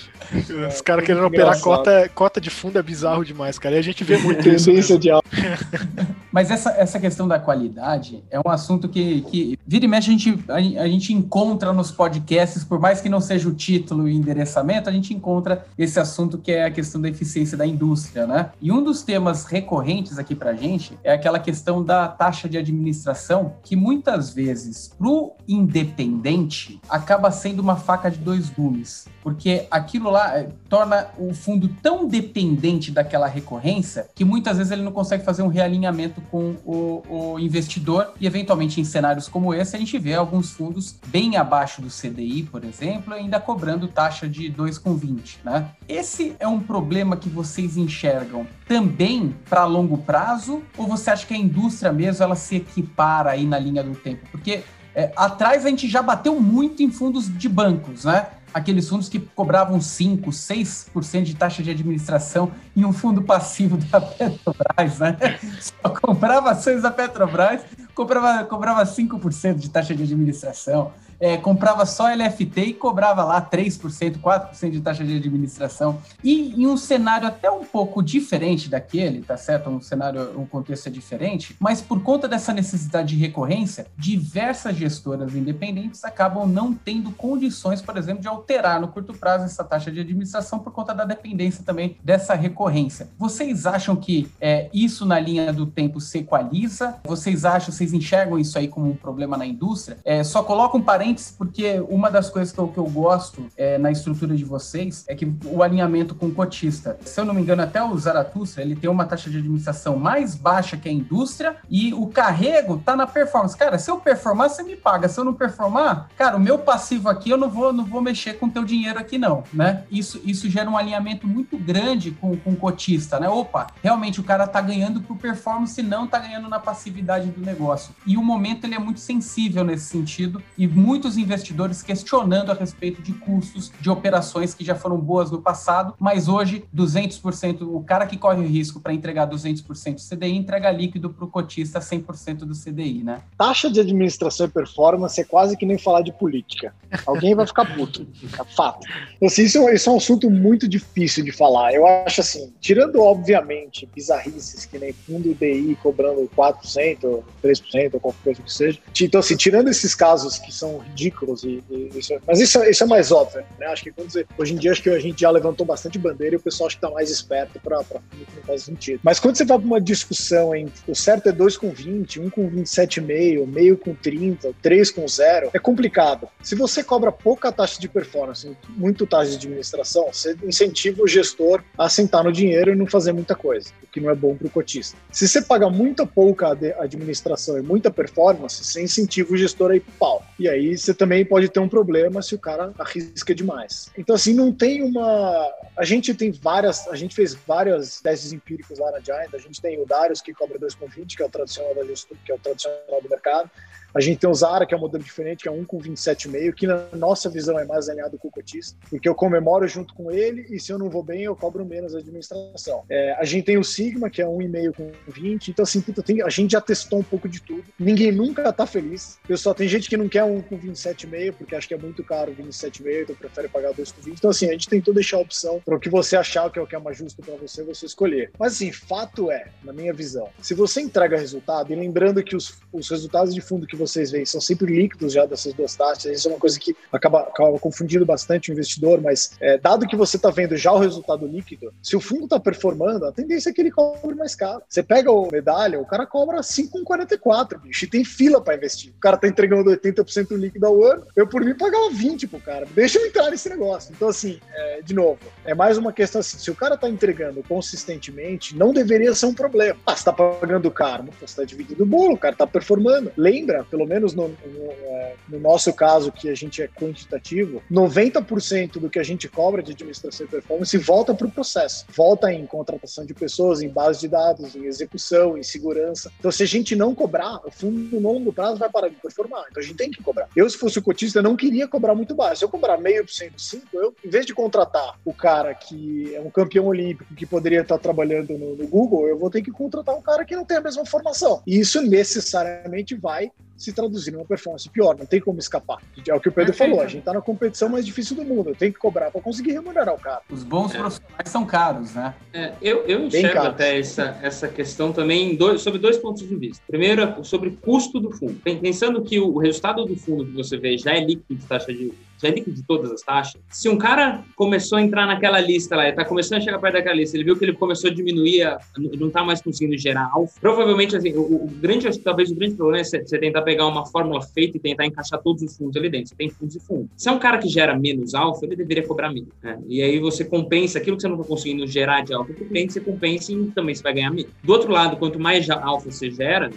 Os 0.68 0.80
caras 0.80 1.04
querendo 1.04 1.26
operar 1.26 1.60
cota, 1.60 2.08
cota 2.14 2.40
de 2.40 2.50
fundo 2.50 2.78
é 2.78 2.82
bizarro 2.82 3.24
demais, 3.24 3.58
cara. 3.58 3.76
E 3.76 3.78
a 3.78 3.82
gente 3.82 4.04
vê 4.04 4.16
muito 4.18 4.46
isso. 4.48 4.70
De 4.74 5.10
Mas 6.34 6.50
essa, 6.50 6.70
essa 6.70 6.98
questão 6.98 7.28
da 7.28 7.38
qualidade 7.38 8.24
é 8.28 8.40
um 8.40 8.50
assunto 8.50 8.88
que, 8.88 9.20
que 9.22 9.56
vira 9.64 9.84
e 9.84 9.88
mexe 9.88 10.10
a 10.10 10.12
gente, 10.12 10.44
a, 10.48 10.56
a, 10.56 10.88
gente 10.88 11.12
encontra 11.12 11.72
nos 11.72 11.92
podcasts, 11.92 12.64
por 12.64 12.80
mais 12.80 13.00
que 13.00 13.08
não 13.08 13.20
seja 13.20 13.48
o 13.48 13.54
título 13.54 14.08
e 14.08 14.16
endereçamento, 14.16 14.90
a 14.90 14.92
gente 14.92 15.14
encontra 15.14 15.64
esse 15.78 16.00
assunto 16.00 16.36
que 16.36 16.50
é 16.50 16.64
a 16.64 16.72
questão 16.72 17.00
da 17.00 17.08
eficiência 17.08 17.56
da 17.56 17.64
indústria, 17.64 18.26
né? 18.26 18.50
E 18.60 18.72
um 18.72 18.82
dos 18.82 19.02
temas 19.02 19.44
recorrentes 19.44 20.18
aqui 20.18 20.34
pra 20.34 20.54
gente 20.54 20.98
é 21.04 21.12
aquela 21.12 21.38
questão 21.38 21.84
da 21.84 22.08
taxa 22.08 22.48
de 22.48 22.58
administração, 22.58 23.54
que 23.62 23.76
muitas 23.76 24.34
vezes, 24.34 24.92
pro 24.98 25.34
independente, 25.46 26.80
acaba 26.88 27.30
sendo 27.30 27.60
uma 27.60 27.76
faca 27.76 28.10
de 28.10 28.18
dois 28.18 28.50
gumes. 28.50 29.06
Porque 29.22 29.66
aquilo 29.70 30.10
lá 30.10 30.36
é, 30.36 30.48
torna 30.68 31.06
o 31.16 31.32
fundo 31.32 31.68
tão 31.80 32.06
dependente 32.06 32.90
daquela 32.90 33.26
recorrência 33.26 34.06
que 34.14 34.24
muitas 34.24 34.58
vezes 34.58 34.63
ele 34.70 34.82
não 34.82 34.92
consegue 34.92 35.24
fazer 35.24 35.42
um 35.42 35.48
realinhamento 35.48 36.20
com 36.30 36.54
o, 36.64 37.02
o 37.08 37.38
investidor 37.38 38.12
e 38.20 38.26
eventualmente 38.26 38.80
em 38.80 38.84
cenários 38.84 39.28
como 39.28 39.52
esse 39.52 39.76
a 39.76 39.78
gente 39.78 39.98
vê 39.98 40.14
alguns 40.14 40.52
fundos 40.52 40.96
bem 41.06 41.36
abaixo 41.36 41.82
do 41.82 41.88
CDI, 41.88 42.44
por 42.44 42.64
exemplo, 42.64 43.14
ainda 43.14 43.40
cobrando 43.40 43.88
taxa 43.88 44.28
de 44.28 44.50
2,20, 44.52 45.36
né? 45.44 45.70
Esse 45.88 46.36
é 46.38 46.46
um 46.46 46.60
problema 46.60 47.16
que 47.16 47.28
vocês 47.28 47.76
enxergam 47.76 48.46
também 48.66 49.34
para 49.48 49.64
longo 49.64 49.98
prazo 49.98 50.62
ou 50.76 50.86
você 50.86 51.10
acha 51.10 51.26
que 51.26 51.34
a 51.34 51.38
indústria 51.38 51.92
mesmo 51.92 52.24
ela 52.24 52.36
se 52.36 52.56
equipara 52.56 53.30
aí 53.30 53.44
na 53.46 53.58
linha 53.58 53.82
do 53.82 53.94
tempo? 53.94 54.26
Porque 54.30 54.62
é, 54.94 55.12
atrás 55.16 55.66
a 55.66 55.68
gente 55.68 55.88
já 55.88 56.00
bateu 56.00 56.40
muito 56.40 56.82
em 56.82 56.90
fundos 56.90 57.26
de 57.36 57.48
bancos, 57.48 58.04
né? 58.04 58.26
Aqueles 58.54 58.88
fundos 58.88 59.08
que 59.08 59.18
cobravam 59.18 59.78
5%, 59.80 60.28
6% 60.28 61.22
de 61.24 61.34
taxa 61.34 61.62
de 61.62 61.70
administração 61.70 62.52
em 62.76 62.84
um 62.84 62.92
fundo 62.92 63.20
passivo 63.22 63.76
da 63.76 64.00
Petrobras, 64.00 65.00
né? 65.00 65.16
Só 65.60 65.88
comprava 65.88 66.52
ações 66.52 66.82
da 66.82 66.90
Petrobras, 66.90 67.62
comprava, 67.94 68.44
cobrava 68.44 68.84
5% 68.84 69.56
de 69.56 69.68
taxa 69.68 69.94
de 69.94 70.04
administração 70.04 70.92
é, 71.18 71.36
comprava 71.36 71.86
só 71.86 72.08
LFT 72.12 72.60
e 72.60 72.74
cobrava 72.74 73.24
lá 73.24 73.40
3%, 73.40 74.18
4% 74.20 74.70
de 74.70 74.80
taxa 74.80 75.04
de 75.04 75.16
administração. 75.16 75.98
E 76.22 76.54
em 76.60 76.66
um 76.66 76.76
cenário 76.76 77.26
até 77.26 77.50
um 77.50 77.64
pouco 77.64 78.02
diferente 78.02 78.68
daquele, 78.68 79.22
tá 79.22 79.36
certo? 79.36 79.70
Um 79.70 79.80
cenário, 79.80 80.38
um 80.38 80.46
contexto 80.46 80.88
é 80.88 80.90
diferente, 80.90 81.56
mas 81.58 81.80
por 81.80 82.02
conta 82.02 82.28
dessa 82.28 82.52
necessidade 82.52 83.14
de 83.14 83.16
recorrência, 83.16 83.86
diversas 83.96 84.76
gestoras 84.76 85.34
independentes 85.34 86.04
acabam 86.04 86.46
não 86.46 86.72
tendo 86.74 87.10
condições, 87.12 87.80
por 87.80 87.96
exemplo, 87.96 88.20
de 88.20 88.28
alterar 88.28 88.80
no 88.80 88.88
curto 88.88 89.12
prazo 89.12 89.44
essa 89.44 89.64
taxa 89.64 89.90
de 89.90 90.00
administração 90.00 90.58
por 90.58 90.72
conta 90.72 90.94
da 90.94 91.04
dependência 91.04 91.64
também 91.64 91.96
dessa 92.02 92.34
recorrência. 92.34 93.08
Vocês 93.18 93.66
acham 93.66 93.96
que 93.96 94.28
é, 94.40 94.68
isso 94.72 95.06
na 95.06 95.18
linha 95.18 95.52
do 95.52 95.66
tempo 95.66 96.00
se 96.00 96.18
equaliza? 96.18 96.96
Vocês 97.04 97.44
acham, 97.44 97.72
vocês 97.72 97.92
enxergam 97.92 98.38
isso 98.38 98.58
aí 98.58 98.68
como 98.68 98.90
um 98.90 98.96
problema 98.96 99.36
na 99.36 99.46
indústria? 99.46 99.98
É, 100.04 100.22
só 100.24 100.42
coloca 100.42 100.76
um 100.76 100.82
parênteses 100.82 101.03
porque 101.36 101.80
uma 101.88 102.10
das 102.10 102.30
coisas 102.30 102.52
que 102.52 102.58
eu, 102.58 102.68
que 102.68 102.78
eu 102.78 102.86
gosto 102.86 103.46
é, 103.56 103.78
na 103.78 103.90
estrutura 103.90 104.34
de 104.34 104.44
vocês 104.44 105.04
é 105.08 105.14
que 105.14 105.30
o 105.46 105.62
alinhamento 105.62 106.14
com 106.14 106.26
o 106.26 106.34
cotista. 106.34 106.98
Se 107.04 107.20
eu 107.20 107.24
não 107.24 107.34
me 107.34 107.42
engano, 107.42 107.62
até 107.62 107.82
o 107.82 107.96
Zaratustra, 107.96 108.62
ele 108.62 108.76
tem 108.76 108.88
uma 108.88 109.04
taxa 109.04 109.28
de 109.28 109.38
administração 109.38 109.96
mais 109.96 110.34
baixa 110.34 110.76
que 110.76 110.88
a 110.88 110.92
indústria 110.92 111.56
e 111.68 111.92
o 111.92 112.06
carrego 112.06 112.78
tá 112.78 112.96
na 112.96 113.06
performance. 113.06 113.56
Cara, 113.56 113.78
se 113.78 113.90
eu 113.90 113.98
performar, 113.98 114.50
você 114.50 114.62
me 114.62 114.76
paga. 114.76 115.08
Se 115.08 115.18
eu 115.18 115.24
não 115.24 115.34
performar, 115.34 116.08
cara, 116.16 116.36
o 116.36 116.40
meu 116.40 116.58
passivo 116.58 117.08
aqui, 117.08 117.30
eu 117.30 117.36
não 117.36 117.50
vou, 117.50 117.72
não 117.72 117.84
vou 117.84 118.00
mexer 118.00 118.34
com 118.34 118.46
o 118.46 118.50
teu 118.50 118.64
dinheiro 118.64 118.98
aqui, 118.98 119.18
não, 119.18 119.44
né? 119.52 119.84
Isso, 119.90 120.20
isso 120.24 120.48
gera 120.48 120.68
um 120.68 120.76
alinhamento 120.76 121.26
muito 121.26 121.56
grande 121.58 122.10
com, 122.12 122.36
com 122.36 122.50
o 122.50 122.56
cotista, 122.56 123.18
né? 123.18 123.28
Opa, 123.28 123.66
realmente 123.82 124.20
o 124.20 124.24
cara 124.24 124.46
tá 124.46 124.60
ganhando 124.60 125.00
por 125.00 125.16
performance, 125.16 125.82
não 125.82 126.06
tá 126.06 126.18
ganhando 126.18 126.48
na 126.48 126.58
passividade 126.58 127.30
do 127.30 127.40
negócio. 127.40 127.94
E 128.06 128.16
o 128.16 128.22
momento, 128.22 128.64
ele 128.64 128.74
é 128.74 128.78
muito 128.78 129.00
sensível 129.00 129.64
nesse 129.64 129.86
sentido 129.86 130.42
e 130.56 130.66
muito 130.66 130.93
muitos 130.94 131.18
investidores 131.18 131.82
questionando 131.82 132.52
a 132.52 132.54
respeito 132.54 133.02
de 133.02 133.12
custos 133.14 133.72
de 133.80 133.90
operações 133.90 134.54
que 134.54 134.64
já 134.64 134.76
foram 134.76 134.96
boas 134.96 135.28
no 135.28 135.42
passado, 135.42 135.92
mas 135.98 136.28
hoje 136.28 136.64
200%, 136.72 137.62
o 137.62 137.82
cara 137.82 138.06
que 138.06 138.16
corre 138.16 138.40
o 138.40 138.46
risco 138.46 138.78
para 138.78 138.94
entregar 138.94 139.28
200% 139.28 139.94
do 139.94 140.16
CDI 140.16 140.36
entrega 140.36 140.70
líquido 140.70 141.10
para 141.10 141.24
o 141.24 141.28
cotista 141.28 141.80
100% 141.80 142.44
do 142.44 142.54
CDI, 142.54 143.02
né? 143.02 143.22
Taxa 143.36 143.68
de 143.68 143.80
administração 143.80 144.46
e 144.46 144.48
performance 144.48 145.20
é 145.20 145.24
quase 145.24 145.56
que 145.56 145.66
nem 145.66 145.76
falar 145.76 146.02
de 146.02 146.12
política. 146.12 146.72
Alguém 147.04 147.34
vai 147.34 147.44
ficar 147.44 147.74
puto, 147.74 148.06
é 148.22 148.44
fato. 148.54 148.86
Assim, 149.20 149.42
isso, 149.42 149.68
isso 149.70 149.90
é 149.90 149.92
um 149.92 149.96
assunto 149.96 150.30
muito 150.30 150.68
difícil 150.68 151.24
de 151.24 151.32
falar. 151.32 151.74
Eu 151.74 151.84
acho 151.88 152.20
assim, 152.20 152.52
tirando 152.60 153.00
obviamente 153.00 153.88
bizarrices 153.92 154.64
que 154.64 154.78
nem 154.78 154.92
fundo 154.92 155.34
DI 155.34 155.76
cobrando 155.82 156.30
4%, 156.36 157.24
3% 157.42 157.94
ou 157.94 158.00
qualquer 158.00 158.22
coisa 158.22 158.42
que 158.42 158.52
seja. 158.52 158.78
Então, 159.00 159.18
assim, 159.18 159.36
tirando 159.36 159.68
esses 159.68 159.92
casos 159.92 160.38
que 160.38 160.52
são 160.52 160.83
ridículos, 160.84 161.44
e, 161.44 161.62
e 161.70 161.90
isso, 161.94 162.14
mas 162.26 162.40
isso, 162.40 162.62
isso 162.64 162.84
é 162.84 162.86
mais 162.86 163.10
óbvio, 163.12 163.44
né? 163.58 163.66
Acho 163.66 163.84
que 163.84 163.90
você, 163.90 164.26
hoje 164.38 164.54
em 164.54 164.56
dia 164.56 164.72
acho 164.72 164.82
que 164.82 164.90
a 164.90 164.98
gente 164.98 165.20
já 165.20 165.30
levantou 165.30 165.66
bastante 165.66 165.98
bandeira 165.98 166.34
e 166.34 166.38
o 166.38 166.40
pessoal 166.40 166.66
acho 166.66 166.76
que 166.76 166.84
está 166.84 166.94
mais 166.94 167.10
esperto 167.10 167.60
para 167.60 167.78
não 167.78 168.42
faz 168.46 168.62
sentido. 168.62 169.00
Mas 169.02 169.18
quando 169.18 169.36
você 169.36 169.44
vai 169.44 169.58
para 169.58 169.66
uma 169.66 169.80
discussão 169.80 170.54
em 170.54 170.68
o 170.86 170.94
certo 170.94 171.28
é 171.28 171.32
2 171.32 171.56
com 171.56 171.70
20, 171.70 172.20
1 172.20 172.30
com 172.30 172.50
27,5, 172.50 173.46
meio 173.46 173.76
com 173.76 173.94
30, 173.94 174.52
3 174.60 174.90
com 174.90 175.06
0, 175.06 175.50
é 175.52 175.58
complicado. 175.58 176.28
Se 176.42 176.54
você 176.54 176.82
cobra 176.82 177.10
pouca 177.10 177.50
taxa 177.52 177.80
de 177.80 177.88
performance, 177.88 178.56
muito 178.70 179.06
taxa 179.06 179.30
de 179.30 179.36
administração, 179.36 180.08
você 180.12 180.36
incentiva 180.44 181.02
o 181.02 181.08
gestor 181.08 181.62
a 181.78 181.88
sentar 181.88 182.24
no 182.24 182.32
dinheiro 182.32 182.72
e 182.72 182.74
não 182.74 182.86
fazer 182.86 183.12
muita 183.12 183.34
coisa, 183.34 183.70
o 183.82 183.86
que 183.86 184.00
não 184.00 184.10
é 184.10 184.14
bom 184.14 184.34
para 184.36 184.46
o 184.46 184.50
cotista. 184.50 184.96
Se 185.10 185.26
você 185.26 185.42
paga 185.42 185.68
muito 185.70 186.06
pouca 186.06 186.56
administração 186.78 187.58
e 187.58 187.62
muita 187.62 187.90
performance, 187.90 188.64
você 188.64 188.82
incentiva 188.82 189.32
o 189.32 189.36
gestor 189.36 189.70
a 189.70 189.76
ir 189.76 189.84
pau. 189.98 190.24
E 190.38 190.48
aí 190.48 190.73
você 190.76 190.94
também 190.94 191.24
pode 191.24 191.48
ter 191.48 191.60
um 191.60 191.68
problema 191.68 192.22
se 192.22 192.34
o 192.34 192.38
cara 192.38 192.72
arrisca 192.78 193.34
demais. 193.34 193.90
Então, 193.96 194.14
assim, 194.14 194.34
não 194.34 194.52
tem 194.52 194.82
uma. 194.82 195.52
A 195.76 195.84
gente 195.84 196.14
tem 196.14 196.30
várias. 196.30 196.86
A 196.88 196.96
gente 196.96 197.14
fez 197.14 197.34
várias 197.34 198.00
testes 198.00 198.32
empíricos 198.32 198.78
lá 198.78 198.90
na 198.92 199.00
Giant. 199.00 199.34
A 199.34 199.38
gente 199.38 199.60
tem 199.60 199.80
o 199.80 199.86
Darius 199.86 200.20
que 200.20 200.32
cobra 200.32 200.58
2,20, 200.58 201.16
que 201.16 201.22
é 201.22 201.26
o 201.26 201.30
tradicional 201.30 201.74
da 201.74 201.82
que 201.82 202.32
é 202.32 202.34
o 202.34 202.38
tradicional 202.38 203.02
do 203.02 203.08
mercado. 203.08 203.50
A 203.94 204.00
gente 204.00 204.18
tem 204.18 204.28
o 204.28 204.34
Zara, 204.34 204.66
que 204.66 204.74
é 204.74 204.76
um 204.76 204.80
modelo 204.80 205.04
diferente, 205.04 205.42
que 205.42 205.48
é 205.48 205.52
um 205.52 205.64
com 205.64 205.78
27,5, 205.78 206.52
que 206.54 206.66
na 206.66 206.84
nossa 206.94 207.30
visão 207.30 207.56
é 207.56 207.64
mais 207.64 207.88
alinhado 207.88 208.18
com 208.18 208.26
o 208.26 208.30
cotista, 208.30 208.76
porque 208.90 209.08
eu 209.08 209.14
comemoro 209.14 209.68
junto 209.68 209.94
com 209.94 210.10
ele 210.10 210.46
e 210.50 210.58
se 210.58 210.72
eu 210.72 210.78
não 210.78 210.90
vou 210.90 211.02
bem, 211.02 211.22
eu 211.22 211.36
cobro 211.36 211.64
menos 211.64 211.94
a 211.94 211.98
administração. 211.98 212.82
É, 212.90 213.12
a 213.12 213.24
gente 213.24 213.44
tem 213.44 213.56
o 213.56 213.62
Sigma, 213.62 214.10
que 214.10 214.20
é 214.20 214.26
1,5 214.26 214.74
com 214.74 214.90
20, 215.06 215.48
então 215.48 215.62
assim, 215.62 215.80
puta, 215.80 216.02
tem, 216.02 216.22
a 216.22 216.28
gente 216.28 216.50
já 216.50 216.60
testou 216.60 216.98
um 216.98 217.04
pouco 217.04 217.28
de 217.28 217.40
tudo. 217.40 217.64
Ninguém 217.78 218.10
nunca 218.10 218.52
tá 218.52 218.66
feliz. 218.66 219.18
Pessoal, 219.28 219.54
tem 219.54 219.68
gente 219.68 219.88
que 219.88 219.96
não 219.96 220.08
quer 220.08 220.24
um 220.24 220.40
com 220.40 220.58
27,5, 220.58 221.34
porque 221.34 221.54
acha 221.54 221.68
que 221.68 221.74
é 221.74 221.78
muito 221.78 222.02
caro 222.02 222.34
27,5, 222.34 223.02
então 223.02 223.14
prefere 223.14 223.48
pagar 223.48 223.72
dois 223.74 223.92
com 223.92 224.02
20. 224.02 224.18
Então 224.18 224.30
assim, 224.30 224.48
a 224.48 224.52
gente 224.52 224.68
tentou 224.68 224.92
deixar 224.92 225.18
a 225.18 225.20
opção 225.20 225.60
para 225.64 225.76
o 225.76 225.78
que 225.78 225.88
você 225.88 226.16
achar 226.16 226.50
que 226.50 226.58
é 226.58 226.62
o 226.62 226.66
que 226.66 226.74
é 226.74 226.78
mais 226.80 226.98
justo 226.98 227.22
para 227.22 227.36
você, 227.36 227.62
você 227.62 227.86
escolher. 227.86 228.32
Mas 228.38 228.54
assim, 228.54 228.72
fato 228.72 229.30
é, 229.30 229.46
na 229.62 229.72
minha 229.72 229.92
visão, 229.92 230.28
se 230.40 230.52
você 230.52 230.80
entrega 230.80 231.16
resultado, 231.16 231.72
e 231.72 231.76
lembrando 231.76 232.22
que 232.24 232.34
os, 232.34 232.60
os 232.72 232.90
resultados 232.90 233.32
de 233.32 233.40
fundo 233.40 233.66
que 233.66 233.76
você 233.76 233.83
vocês 233.86 234.10
veem, 234.10 234.24
são 234.24 234.40
sempre 234.40 234.72
líquidos 234.74 235.12
já 235.12 235.26
dessas 235.26 235.52
duas 235.52 235.74
taxas. 235.74 236.16
Isso 236.16 236.28
é 236.28 236.32
uma 236.32 236.40
coisa 236.40 236.58
que 236.58 236.76
acaba, 236.92 237.20
acaba 237.20 237.58
confundindo 237.58 238.04
bastante 238.04 238.50
o 238.50 238.52
investidor, 238.52 239.00
mas 239.00 239.32
é, 239.40 239.58
dado 239.58 239.86
que 239.86 239.96
você 239.96 240.16
está 240.16 240.30
vendo 240.30 240.56
já 240.56 240.72
o 240.72 240.78
resultado 240.78 241.26
líquido, 241.26 241.72
se 241.82 241.96
o 241.96 242.00
fundo 242.00 242.24
está 242.24 242.40
performando, 242.40 243.06
a 243.06 243.12
tendência 243.12 243.50
é 243.50 243.52
que 243.52 243.60
ele 243.60 243.70
cobre 243.70 244.14
mais 244.14 244.34
caro. 244.34 244.62
Você 244.68 244.82
pega 244.82 245.10
o 245.10 245.28
medalha, 245.30 245.80
o 245.80 245.86
cara 245.86 246.06
cobra 246.06 246.40
5,44, 246.40 247.60
bicho, 247.60 247.84
e 247.84 247.88
tem 247.88 248.04
fila 248.04 248.40
para 248.40 248.56
investir. 248.56 248.92
O 248.96 249.00
cara 249.00 249.16
tá 249.16 249.28
entregando 249.28 249.70
80% 249.70 250.36
líquido 250.36 250.66
ao 250.66 250.82
ano, 250.84 251.06
eu 251.16 251.26
por 251.26 251.44
mim 251.44 251.54
pagava 251.54 251.90
20 251.90 252.26
pro 252.26 252.40
cara. 252.40 252.66
Deixa 252.74 252.98
eu 252.98 253.06
entrar 253.06 253.30
nesse 253.30 253.48
negócio. 253.48 253.92
Então, 253.94 254.08
assim, 254.08 254.40
é, 254.52 254.80
de 254.82 254.94
novo, 254.94 255.18
é 255.44 255.54
mais 255.54 255.78
uma 255.78 255.92
questão 255.92 256.20
assim, 256.20 256.38
se 256.38 256.50
o 256.50 256.54
cara 256.54 256.76
tá 256.76 256.88
entregando 256.88 257.42
consistentemente, 257.42 258.56
não 258.56 258.72
deveria 258.72 259.14
ser 259.14 259.26
um 259.26 259.34
problema. 259.34 259.78
Ah, 259.86 259.96
você 259.96 260.04
tá 260.04 260.12
pagando 260.12 260.70
caro, 260.70 261.08
você 261.20 261.36
tá 261.36 261.44
dividindo 261.44 261.82
o 261.82 261.86
bolo, 261.86 262.14
o 262.14 262.18
cara 262.18 262.34
tá 262.34 262.46
performando. 262.46 263.12
Lembra, 263.16 263.64
pelo 263.74 263.86
menos 263.86 264.14
no, 264.14 264.28
no, 264.28 264.36
é, 264.36 265.16
no 265.28 265.40
nosso 265.40 265.72
caso, 265.72 266.12
que 266.12 266.28
a 266.28 266.34
gente 266.34 266.62
é 266.62 266.68
quantitativo, 266.68 267.60
90% 267.68 268.78
do 268.78 268.88
que 268.88 269.00
a 269.00 269.02
gente 269.02 269.28
cobra 269.28 269.60
de 269.60 269.72
administração 269.72 270.24
e 270.24 270.28
performance 270.28 270.78
volta 270.78 271.12
para 271.12 271.26
o 271.26 271.30
processo. 271.30 271.84
Volta 271.88 272.32
em 272.32 272.46
contratação 272.46 273.04
de 273.04 273.12
pessoas, 273.12 273.60
em 273.60 273.68
base 273.68 273.98
de 274.02 274.08
dados, 274.08 274.54
em 274.54 274.66
execução, 274.66 275.36
em 275.36 275.42
segurança. 275.42 276.12
Então, 276.20 276.30
se 276.30 276.44
a 276.44 276.46
gente 276.46 276.76
não 276.76 276.94
cobrar, 276.94 277.40
o 277.44 277.50
fundo 277.50 278.00
no 278.00 278.12
longo 278.12 278.32
prazo 278.32 278.58
vai 278.58 278.70
parar 278.70 278.88
de 278.88 278.94
performar. 278.94 279.44
Então, 279.50 279.60
a 279.60 279.66
gente 279.66 279.76
tem 279.76 279.90
que 279.90 280.00
cobrar. 280.00 280.28
Eu, 280.36 280.48
se 280.48 280.56
fosse 280.56 280.78
o 280.78 280.82
cotista, 280.82 281.20
não 281.20 281.34
queria 281.34 281.66
cobrar 281.66 281.96
muito 281.96 282.14
baixo. 282.14 282.36
Se 282.36 282.44
eu 282.44 282.48
cobrar 282.48 282.78
meio 282.78 283.04
por 283.04 283.12
cento, 283.12 283.42
cinco, 283.42 283.66
eu, 283.72 283.92
em 284.04 284.08
vez 284.08 284.24
de 284.24 284.32
contratar 284.32 285.00
o 285.04 285.12
cara 285.12 285.52
que 285.52 286.14
é 286.14 286.20
um 286.20 286.30
campeão 286.30 286.66
olímpico 286.66 287.12
que 287.12 287.26
poderia 287.26 287.62
estar 287.62 287.78
trabalhando 287.78 288.38
no, 288.38 288.54
no 288.54 288.68
Google, 288.68 289.08
eu 289.08 289.18
vou 289.18 289.30
ter 289.30 289.42
que 289.42 289.50
contratar 289.50 289.96
um 289.96 290.02
cara 290.02 290.24
que 290.24 290.36
não 290.36 290.44
tem 290.44 290.58
a 290.58 290.60
mesma 290.60 290.86
formação. 290.86 291.42
E 291.44 291.58
isso 291.58 291.82
necessariamente 291.82 292.94
vai 292.94 293.32
se 293.56 293.72
traduzir 293.72 294.12
numa 294.12 294.24
performance 294.24 294.68
pior, 294.68 294.96
não 294.96 295.06
tem 295.06 295.20
como 295.20 295.38
escapar. 295.38 295.78
É 296.06 296.14
o 296.14 296.20
que 296.20 296.28
o 296.28 296.32
Pedro 296.32 296.52
falou, 296.52 296.80
a 296.80 296.86
gente 296.86 297.02
tá 297.02 297.12
na 297.12 297.20
competição 297.20 297.68
mais 297.68 297.84
difícil 297.86 298.16
do 298.16 298.24
mundo, 298.24 298.54
tenho 298.58 298.72
que 298.72 298.78
cobrar 298.78 299.10
para 299.10 299.20
conseguir 299.20 299.52
remunerar 299.52 299.94
o 299.94 299.98
cara. 299.98 300.20
Os 300.30 300.42
bons 300.42 300.74
é. 300.74 300.78
profissionais 300.78 301.28
são 301.28 301.46
caros, 301.46 301.94
né? 301.94 302.14
É, 302.32 302.52
eu, 302.60 302.84
eu 302.86 303.06
enxergo 303.06 303.40
até 303.40 303.78
essa, 303.78 304.18
essa 304.22 304.48
questão 304.48 304.92
também 304.92 305.36
dois, 305.36 305.60
sobre 305.60 305.78
dois 305.78 305.96
pontos 305.96 306.26
de 306.26 306.34
vista. 306.34 306.62
Primeiro, 306.66 307.24
sobre 307.24 307.50
custo 307.50 308.00
do 308.00 308.10
fundo. 308.10 308.34
Pensando 308.42 309.02
que 309.02 309.18
o 309.18 309.38
resultado 309.38 309.84
do 309.84 309.96
fundo 309.96 310.26
que 310.26 310.32
você 310.32 310.56
vê 310.56 310.76
já 310.76 310.92
é 310.92 311.00
líquido 311.00 311.34
de 311.34 311.46
taxa 311.46 311.72
de 311.72 311.92
líquido 312.30 312.56
de 312.56 312.62
todas 312.62 312.90
as 312.90 313.02
taxas. 313.02 313.40
Se 313.50 313.68
um 313.68 313.76
cara 313.76 314.22
começou 314.36 314.78
a 314.78 314.82
entrar 314.82 315.06
naquela 315.06 315.40
lista 315.40 315.76
lá, 315.76 315.88
está 315.88 316.04
começando 316.04 316.38
a 316.38 316.40
chegar 316.40 316.58
perto 316.58 316.74
daquela 316.74 316.96
lista, 316.96 317.16
ele 317.16 317.24
viu 317.24 317.36
que 317.36 317.44
ele 317.44 317.52
começou 317.52 317.90
a 317.90 317.94
diminuir, 317.94 318.42
a, 318.42 318.58
não 318.76 319.08
está 319.08 319.24
mais 319.24 319.40
conseguindo 319.40 319.76
gerar 319.76 320.10
alfa, 320.12 320.34
provavelmente, 320.40 320.96
assim, 320.96 321.12
o, 321.14 321.20
o, 321.20 321.50
grande, 321.60 321.98
talvez 322.00 322.30
o 322.30 322.34
grande 322.34 322.54
problema 322.54 322.80
é 322.80 322.84
você, 322.84 323.02
tentar 323.18 323.42
pegar 323.42 323.66
uma 323.66 323.86
fórmula 323.86 324.20
feita 324.22 324.56
e 324.56 324.60
tentar 324.60 324.86
encaixar 324.86 325.20
todos 325.22 325.42
os 325.42 325.56
fundos 325.56 325.76
ali 325.76 325.88
dentro. 325.88 326.08
Você 326.08 326.16
tem 326.16 326.30
fundos 326.30 326.56
e 326.56 326.60
fundos. 326.60 326.88
Se 326.96 327.08
é 327.08 327.12
um 327.12 327.18
cara 327.18 327.38
que 327.38 327.48
gera 327.48 327.78
menos 327.78 328.14
alfa, 328.14 328.44
ele 328.44 328.56
deveria 328.56 328.86
cobrar 328.86 329.12
menos. 329.12 329.30
Né? 329.42 329.58
E 329.68 329.82
aí 329.82 329.98
você 329.98 330.24
compensa 330.24 330.78
aquilo 330.78 330.96
que 330.96 331.02
você 331.02 331.08
não 331.08 331.16
está 331.16 331.28
conseguindo 331.28 331.66
gerar 331.66 332.02
de 332.02 332.12
alfa 332.12 332.32
para 332.32 332.44
o 332.44 332.48
cliente, 332.48 332.72
você 332.72 332.80
compensa 332.80 333.32
e 333.32 333.46
também 333.46 333.74
você 333.74 333.82
vai 333.82 333.94
ganhar 333.94 334.10
menos. 334.10 334.30
Do 334.42 334.52
outro 334.52 334.72
lado, 334.72 334.96
quanto 334.96 335.18
mais 335.18 335.48
alfa 335.50 335.90
você 335.90 336.10
gera, 336.10 336.50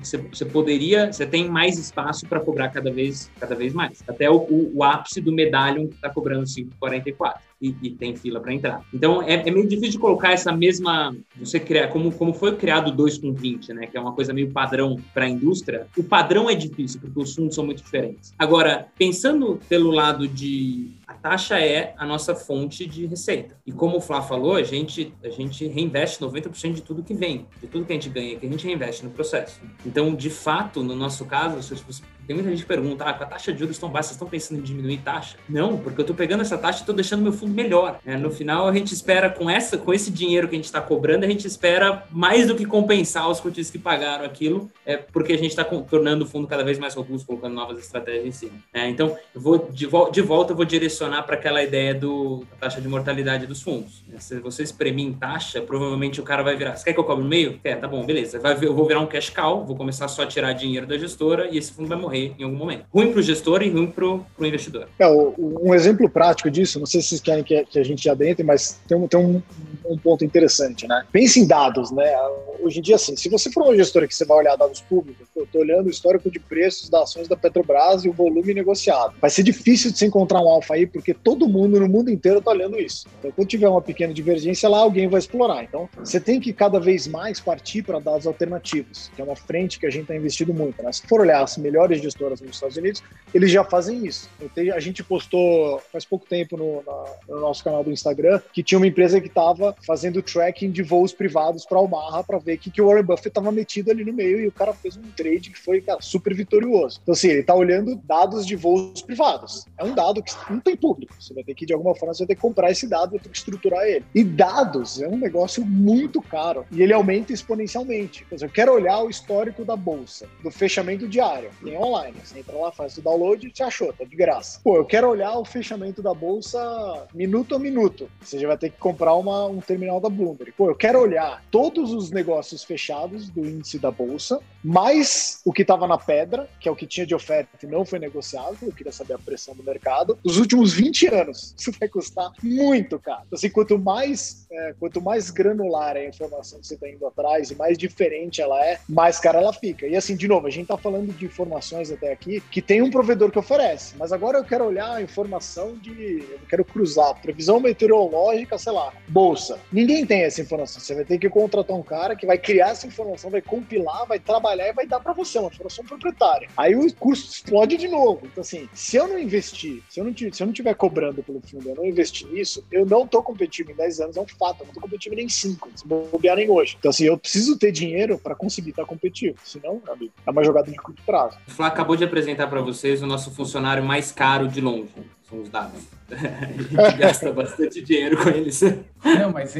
você, 0.00 0.18
você 0.18 0.44
poderia, 0.44 1.12
você 1.12 1.26
tem 1.26 1.48
mais 1.48 1.78
espaço 1.78 2.26
para 2.26 2.40
cobrar 2.40 2.68
cada 2.68 2.90
vez, 2.90 3.30
cada 3.38 3.54
vez 3.54 3.72
mais. 3.72 4.02
Até 4.06 4.30
o, 4.30 4.36
o, 4.36 4.72
o 4.76 4.83
ápice 4.84 5.20
do 5.20 5.32
medalhon 5.32 5.88
que 5.88 5.94
está 5.94 6.10
cobrando 6.10 6.44
5,44 6.44 7.38
e, 7.60 7.74
e 7.82 7.90
tem 7.90 8.14
fila 8.14 8.40
para 8.40 8.52
entrar. 8.52 8.84
Então 8.92 9.22
é, 9.22 9.34
é, 9.34 9.50
meio 9.50 9.66
difícil 9.66 9.92
de 9.92 9.98
colocar 9.98 10.32
essa 10.32 10.52
mesma. 10.52 11.16
Você 11.36 11.58
criar, 11.58 11.88
como, 11.88 12.12
como 12.12 12.34
foi 12.34 12.56
criado 12.56 12.92
2 12.92 13.18
com 13.18 13.32
20, 13.32 13.72
né? 13.72 13.86
Que 13.86 13.96
é 13.96 14.00
uma 14.00 14.12
coisa 14.12 14.32
meio 14.32 14.50
padrão 14.50 15.00
para 15.12 15.24
a 15.24 15.28
indústria. 15.28 15.86
O 15.96 16.04
padrão 16.04 16.50
é 16.50 16.54
difícil, 16.54 17.00
porque 17.00 17.18
os 17.18 17.34
fundos 17.34 17.54
são 17.54 17.64
muito 17.64 17.82
diferentes. 17.82 18.34
Agora, 18.38 18.88
pensando 18.98 19.58
pelo 19.68 19.90
lado 19.90 20.28
de 20.28 20.90
a 21.06 21.14
taxa 21.14 21.58
é 21.58 21.94
a 21.96 22.04
nossa 22.06 22.34
fonte 22.34 22.86
de 22.86 23.06
receita. 23.06 23.56
E 23.66 23.72
como 23.72 23.96
o 23.96 24.00
Flá 24.00 24.22
falou, 24.22 24.56
a 24.56 24.62
gente, 24.62 25.14
a 25.22 25.28
gente 25.28 25.66
reinveste 25.66 26.22
90% 26.22 26.74
de 26.74 26.82
tudo 26.82 27.02
que 27.02 27.14
vem, 27.14 27.46
de 27.60 27.66
tudo 27.66 27.84
que 27.84 27.92
a 27.92 27.96
gente 27.96 28.08
ganha, 28.08 28.36
que 28.36 28.46
a 28.46 28.50
gente 28.50 28.66
reinveste 28.66 29.04
no 29.04 29.10
processo. 29.10 29.60
Então, 29.86 30.14
de 30.14 30.30
fato, 30.30 30.82
no 30.82 30.94
nosso 30.94 31.24
caso, 31.24 31.62
se 31.62 31.74
você 31.82 32.02
tem 32.26 32.34
muita 32.34 32.50
gente 32.50 32.62
que 32.62 32.68
pergunta, 32.68 33.04
ah, 33.04 33.12
com 33.12 33.24
a 33.24 33.26
taxa 33.26 33.52
de 33.52 33.58
juros 33.58 33.78
tão 33.78 33.88
baixa, 33.88 34.08
vocês 34.08 34.16
estão 34.16 34.28
pensando 34.28 34.58
em 34.58 34.62
diminuir 34.62 34.98
taxa? 34.98 35.36
Não, 35.48 35.76
porque 35.76 36.00
eu 36.00 36.04
estou 36.04 36.16
pegando 36.16 36.40
essa 36.40 36.56
taxa 36.56 36.78
e 36.78 36.82
estou 36.82 36.94
deixando 36.94 37.22
meu 37.22 37.32
fundo 37.32 37.52
melhor. 37.52 37.98
É, 38.04 38.16
no 38.16 38.30
final, 38.30 38.68
a 38.68 38.72
gente 38.72 38.92
espera, 38.92 39.30
com 39.30 39.48
essa, 39.48 39.76
com 39.76 39.92
esse 39.92 40.10
dinheiro 40.10 40.48
que 40.48 40.54
a 40.54 40.58
gente 40.58 40.66
está 40.66 40.80
cobrando, 40.80 41.24
a 41.24 41.28
gente 41.28 41.46
espera 41.46 42.04
mais 42.10 42.46
do 42.46 42.54
que 42.54 42.64
compensar 42.64 43.28
os 43.28 43.40
cotistas 43.40 43.70
que 43.70 43.78
pagaram 43.78 44.24
aquilo, 44.24 44.70
é, 44.86 44.96
porque 44.96 45.32
a 45.32 45.38
gente 45.38 45.50
está 45.50 45.64
tornando 45.64 46.24
o 46.24 46.28
fundo 46.28 46.46
cada 46.46 46.64
vez 46.64 46.78
mais 46.78 46.94
robusto, 46.94 47.26
colocando 47.26 47.54
novas 47.54 47.78
estratégias 47.78 48.26
em 48.26 48.32
cima. 48.32 48.52
É, 48.72 48.88
então, 48.88 49.16
vou, 49.34 49.68
de, 49.70 49.86
de 50.12 50.22
volta, 50.22 50.52
eu 50.52 50.56
vou 50.56 50.64
direcionar 50.64 51.22
para 51.22 51.34
aquela 51.34 51.62
ideia 51.62 51.94
do, 51.94 52.44
da 52.50 52.56
taxa 52.56 52.80
de 52.80 52.88
mortalidade 52.88 53.46
dos 53.46 53.62
fundos. 53.62 54.02
É, 54.14 54.18
se 54.18 54.38
você 54.40 54.62
espremer 54.62 55.04
em 55.04 55.12
taxa, 55.12 55.60
provavelmente 55.60 56.20
o 56.20 56.24
cara 56.24 56.42
vai 56.42 56.56
virar, 56.56 56.76
você 56.76 56.84
quer 56.84 56.92
que 56.92 57.00
eu 57.00 57.04
cobre 57.04 57.24
meio? 57.24 57.58
Quer, 57.58 57.78
tá 57.80 57.86
bom, 57.86 58.04
beleza. 58.04 58.38
Vai, 58.38 58.56
eu 58.62 58.74
vou 58.74 58.86
virar 58.86 59.00
um 59.00 59.06
cash 59.06 59.30
cow, 59.30 59.64
vou 59.64 59.76
começar 59.76 60.08
só 60.08 60.22
a 60.22 60.26
tirar 60.26 60.52
dinheiro 60.52 60.86
da 60.86 60.96
gestora 60.96 61.48
e 61.50 61.58
esse 61.58 61.72
fundo 61.72 61.88
vai 61.88 61.98
morrer 61.98 62.13
morrer 62.14 62.34
em 62.38 62.44
algum 62.44 62.56
momento. 62.56 62.84
Ruim 62.92 63.10
para 63.10 63.20
o 63.20 63.22
gestor 63.22 63.62
e 63.62 63.68
ruim 63.68 63.86
para 63.86 64.04
o 64.06 64.24
investidor. 64.40 64.88
É, 64.98 65.06
um 65.08 65.74
exemplo 65.74 66.08
prático 66.08 66.50
disso, 66.50 66.78
não 66.78 66.86
sei 66.86 67.02
se 67.02 67.08
vocês 67.08 67.20
querem 67.20 67.42
que, 67.42 67.66
a 67.78 67.82
gente 67.82 68.08
adentre, 68.08 68.44
mas 68.44 68.80
tem 68.86 68.96
tem 69.08 69.20
um 69.20 69.42
um 69.84 69.98
ponto 69.98 70.24
interessante, 70.24 70.86
né? 70.86 71.04
Pense 71.12 71.40
em 71.40 71.46
dados, 71.46 71.90
né? 71.90 72.14
Hoje 72.60 72.78
em 72.78 72.82
dia, 72.82 72.96
assim, 72.96 73.16
se 73.16 73.28
você 73.28 73.50
for 73.50 73.64
uma 73.64 73.76
gestora 73.76 74.06
que 74.06 74.14
você 74.14 74.24
vai 74.24 74.38
olhar 74.38 74.56
dados 74.56 74.80
públicos, 74.80 75.26
eu 75.36 75.44
estou 75.44 75.60
olhando 75.60 75.86
o 75.86 75.90
histórico 75.90 76.30
de 76.30 76.38
preços 76.38 76.88
das 76.88 77.02
ações 77.02 77.28
da 77.28 77.36
Petrobras 77.36 78.04
e 78.04 78.08
o 78.08 78.12
volume 78.12 78.54
negociado. 78.54 79.14
Vai 79.20 79.30
ser 79.30 79.42
difícil 79.42 79.92
de 79.92 79.98
se 79.98 80.06
encontrar 80.06 80.40
um 80.40 80.48
alfa 80.48 80.74
aí, 80.74 80.86
porque 80.86 81.12
todo 81.12 81.48
mundo 81.48 81.78
no 81.78 81.88
mundo 81.88 82.10
inteiro 82.10 82.38
está 82.38 82.50
olhando 82.50 82.78
isso. 82.78 83.06
Então, 83.18 83.30
quando 83.32 83.48
tiver 83.48 83.68
uma 83.68 83.82
pequena 83.82 84.14
divergência 84.14 84.68
lá, 84.68 84.78
alguém 84.78 85.08
vai 85.08 85.18
explorar. 85.18 85.62
Então, 85.64 85.88
você 85.98 86.18
tem 86.18 86.40
que 86.40 86.52
cada 86.52 86.80
vez 86.80 87.06
mais 87.06 87.40
partir 87.40 87.82
para 87.82 87.98
dados 87.98 88.26
alternativos, 88.26 89.10
que 89.14 89.20
é 89.20 89.24
uma 89.24 89.36
frente 89.36 89.78
que 89.78 89.86
a 89.86 89.90
gente 89.90 90.02
está 90.02 90.16
investindo 90.16 90.54
muito. 90.54 90.82
Né? 90.82 90.92
Se 90.92 91.06
for 91.06 91.20
olhar 91.20 91.42
as 91.42 91.56
melhores 91.58 92.00
gestoras 92.00 92.40
nos 92.40 92.52
Estados 92.52 92.76
Unidos, 92.76 93.02
eles 93.32 93.50
já 93.50 93.64
fazem 93.64 94.06
isso. 94.06 94.28
A 94.74 94.80
gente 94.80 95.02
postou 95.02 95.80
faz 95.92 96.04
pouco 96.04 96.26
tempo 96.26 96.56
no, 96.56 96.82
na, 96.86 97.04
no, 97.28 97.40
nosso 97.40 97.62
canal 97.62 97.82
do 97.82 97.90
Instagram 97.90 98.40
que 98.52 98.62
tinha 98.62 98.78
uma 98.78 98.86
empresa 98.86 99.20
que 99.20 99.28
estava 99.28 99.73
fazendo 99.82 100.22
tracking 100.22 100.70
de 100.70 100.82
voos 100.82 101.12
privados 101.12 101.64
para 101.64 101.80
Omaha 101.80 102.22
para 102.22 102.38
ver 102.38 102.54
o 102.54 102.58
que, 102.58 102.70
que 102.70 102.82
o 102.82 102.86
Warren 102.86 103.04
Buffett 103.04 103.28
estava 103.28 103.50
metido 103.50 103.90
ali 103.90 104.04
no 104.04 104.12
meio 104.12 104.40
e 104.40 104.46
o 104.46 104.52
cara 104.52 104.72
fez 104.72 104.96
um 104.96 105.02
trade 105.16 105.50
que 105.50 105.58
foi 105.58 105.80
cara, 105.80 106.00
super 106.00 106.34
vitorioso. 106.34 107.00
Então, 107.02 107.12
assim, 107.12 107.28
ele 107.28 107.40
está 107.40 107.54
olhando 107.54 107.96
dados 107.96 108.46
de 108.46 108.56
voos 108.56 109.02
privados. 109.02 109.66
É 109.78 109.84
um 109.84 109.94
dado 109.94 110.22
que 110.22 110.32
não 110.50 110.60
tem 110.60 110.76
público. 110.76 111.14
Você 111.18 111.34
vai 111.34 111.44
ter 111.44 111.54
que, 111.54 111.66
de 111.66 111.72
alguma 111.72 111.94
forma, 111.94 112.14
você 112.14 112.22
vai 112.24 112.28
ter 112.28 112.34
que 112.34 112.40
comprar 112.40 112.70
esse 112.70 112.86
dado, 112.86 113.12
vai 113.12 113.20
ter 113.20 113.28
que 113.28 113.36
estruturar 113.36 113.84
ele. 113.86 114.04
E 114.14 114.22
dados 114.22 115.00
é 115.00 115.08
um 115.08 115.16
negócio 115.16 115.64
muito 115.64 116.20
caro 116.22 116.64
e 116.70 116.82
ele 116.82 116.92
aumenta 116.92 117.32
exponencialmente. 117.32 118.24
Por 118.24 118.34
exemplo, 118.34 118.52
eu 118.52 118.54
quero 118.54 118.72
olhar 118.72 119.00
o 119.00 119.10
histórico 119.10 119.64
da 119.64 119.76
bolsa, 119.76 120.26
do 120.42 120.50
fechamento 120.50 121.08
diário. 121.08 121.50
Tem 121.62 121.76
online. 121.76 122.16
Você 122.22 122.38
entra 122.38 122.56
lá, 122.56 122.72
faz 122.72 122.96
o 122.98 123.02
download 123.02 123.46
e 123.46 123.50
te 123.50 123.62
achou, 123.62 123.92
tá 123.92 124.04
de 124.04 124.16
graça. 124.16 124.60
Pô, 124.62 124.76
eu 124.76 124.84
quero 124.84 125.08
olhar 125.08 125.36
o 125.38 125.44
fechamento 125.44 126.02
da 126.02 126.14
bolsa 126.14 127.06
minuto 127.14 127.54
a 127.54 127.58
minuto. 127.58 128.08
Você 128.20 128.38
já 128.38 128.48
vai 128.48 128.58
ter 128.58 128.70
que 128.70 128.78
comprar 128.78 129.14
uma, 129.14 129.46
um 129.46 129.60
terminal 129.64 130.00
da 130.00 130.08
Bloomberg. 130.08 130.52
Pô, 130.52 130.68
eu 130.68 130.74
quero 130.74 131.00
olhar 131.00 131.42
todos 131.50 131.92
os 131.92 132.10
negócios 132.10 132.62
fechados 132.62 133.28
do 133.28 133.44
índice 133.44 133.78
da 133.78 133.90
bolsa, 133.90 134.40
mais 134.62 135.40
o 135.44 135.52
que 135.52 135.62
estava 135.62 135.86
na 135.86 135.98
pedra, 135.98 136.48
que 136.60 136.68
é 136.68 136.72
o 136.72 136.76
que 136.76 136.86
tinha 136.86 137.06
de 137.06 137.14
oferta 137.14 137.50
e 137.62 137.66
não 137.66 137.84
foi 137.84 137.98
negociado. 137.98 138.56
Eu 138.62 138.72
queria 138.72 138.92
saber 138.92 139.14
a 139.14 139.18
pressão 139.18 139.54
do 139.54 139.62
mercado. 139.62 140.18
Os 140.24 140.38
últimos 140.38 140.72
20 140.72 141.06
anos, 141.08 141.54
isso 141.58 141.72
vai 141.78 141.88
custar 141.88 142.30
muito 142.42 142.98
caro. 142.98 143.22
Então, 143.26 143.36
assim, 143.36 143.50
quanto 143.50 143.78
mais, 143.78 144.46
é, 144.50 144.74
quanto 144.78 145.00
mais 145.00 145.30
granular 145.30 145.96
é 145.96 146.06
a 146.06 146.08
informação 146.08 146.60
que 146.60 146.66
você 146.66 146.74
está 146.74 146.88
indo 146.88 147.06
atrás 147.06 147.50
e 147.50 147.54
mais 147.54 147.76
diferente 147.76 148.40
ela 148.40 148.64
é, 148.64 148.78
mais 148.88 149.18
cara 149.18 149.40
ela 149.40 149.52
fica. 149.52 149.86
E 149.86 149.96
assim, 149.96 150.16
de 150.16 150.28
novo, 150.28 150.46
a 150.46 150.50
gente 150.50 150.62
está 150.62 150.76
falando 150.76 151.12
de 151.12 151.24
informações 151.24 151.90
até 151.90 152.12
aqui 152.12 152.40
que 152.50 152.62
tem 152.62 152.82
um 152.82 152.90
provedor 152.90 153.30
que 153.30 153.38
oferece, 153.38 153.94
mas 153.98 154.12
agora 154.12 154.38
eu 154.38 154.44
quero 154.44 154.64
olhar 154.64 154.92
a 154.92 155.02
informação 155.02 155.76
de. 155.76 156.24
Eu 156.30 156.46
quero 156.48 156.64
cruzar 156.64 157.20
previsão 157.20 157.60
meteorológica, 157.60 158.58
sei 158.58 158.72
lá, 158.72 158.92
bolsa. 159.08 159.53
Ninguém 159.72 160.04
tem 160.06 160.22
essa 160.22 160.40
informação. 160.40 160.80
Você 160.80 160.94
vai 160.94 161.04
ter 161.04 161.18
que 161.18 161.28
contratar 161.28 161.76
um 161.76 161.82
cara 161.82 162.16
que 162.16 162.26
vai 162.26 162.38
criar 162.38 162.70
essa 162.70 162.86
informação, 162.86 163.30
vai 163.30 163.42
compilar, 163.42 164.06
vai 164.06 164.18
trabalhar 164.18 164.68
e 164.68 164.72
vai 164.72 164.86
dar 164.86 165.00
para 165.00 165.12
você 165.12 165.38
uma 165.38 165.48
informação 165.48 165.84
proprietária. 165.84 166.48
Aí 166.56 166.74
o 166.74 166.92
custo 166.94 167.32
explode 167.32 167.76
de 167.76 167.88
novo. 167.88 168.20
Então, 168.24 168.40
assim, 168.40 168.68
se 168.72 168.96
eu 168.96 169.08
não 169.08 169.18
investir, 169.18 169.82
se 169.88 170.00
eu 170.00 170.04
não, 170.04 170.14
se 170.14 170.42
eu 170.42 170.46
não 170.46 170.52
tiver 170.52 170.74
cobrando 170.74 171.22
pelo 171.22 171.40
fundo, 171.40 171.68
eu 171.68 171.74
não 171.74 171.84
investir 171.84 172.26
nisso, 172.28 172.64
eu 172.70 172.84
não 172.86 173.06
tô 173.06 173.22
competitivo 173.22 173.72
em 173.72 173.74
10 173.74 174.00
anos, 174.00 174.16
é 174.16 174.20
um 174.20 174.26
fato. 174.26 174.60
Eu 174.60 174.66
não 174.66 174.74
tô 174.74 174.80
competitivo 174.80 175.14
nem 175.14 175.26
em 175.26 175.28
5, 175.28 175.70
se 175.74 175.86
bobear 175.86 176.36
nem 176.36 176.50
hoje. 176.50 176.76
Então, 176.78 176.90
assim, 176.90 177.04
eu 177.04 177.16
preciso 177.18 177.58
ter 177.58 177.72
dinheiro 177.72 178.18
para 178.18 178.34
conseguir 178.34 178.70
estar 178.70 178.84
competitivo. 178.84 179.38
Senão, 179.44 179.80
amigo, 179.88 180.12
é 180.26 180.30
uma 180.30 180.44
jogada 180.44 180.70
de 180.70 180.76
curto 180.76 181.02
prazo. 181.04 181.38
O 181.46 181.50
Flá 181.50 181.68
acabou 181.68 181.96
de 181.96 182.04
apresentar 182.04 182.46
para 182.48 182.60
vocês 182.60 183.02
o 183.02 183.06
nosso 183.06 183.30
funcionário 183.30 183.84
mais 183.84 184.12
caro 184.12 184.48
de 184.48 184.60
longe. 184.60 184.88
São 185.34 185.42
os 185.42 185.48
dados. 185.48 185.82
A 186.10 186.46
gente 186.46 186.96
gasta 186.98 187.32
bastante 187.32 187.82
dinheiro 187.82 188.22
com 188.22 188.28
eles. 188.28 188.60
Não, 189.04 189.32
mas 189.32 189.56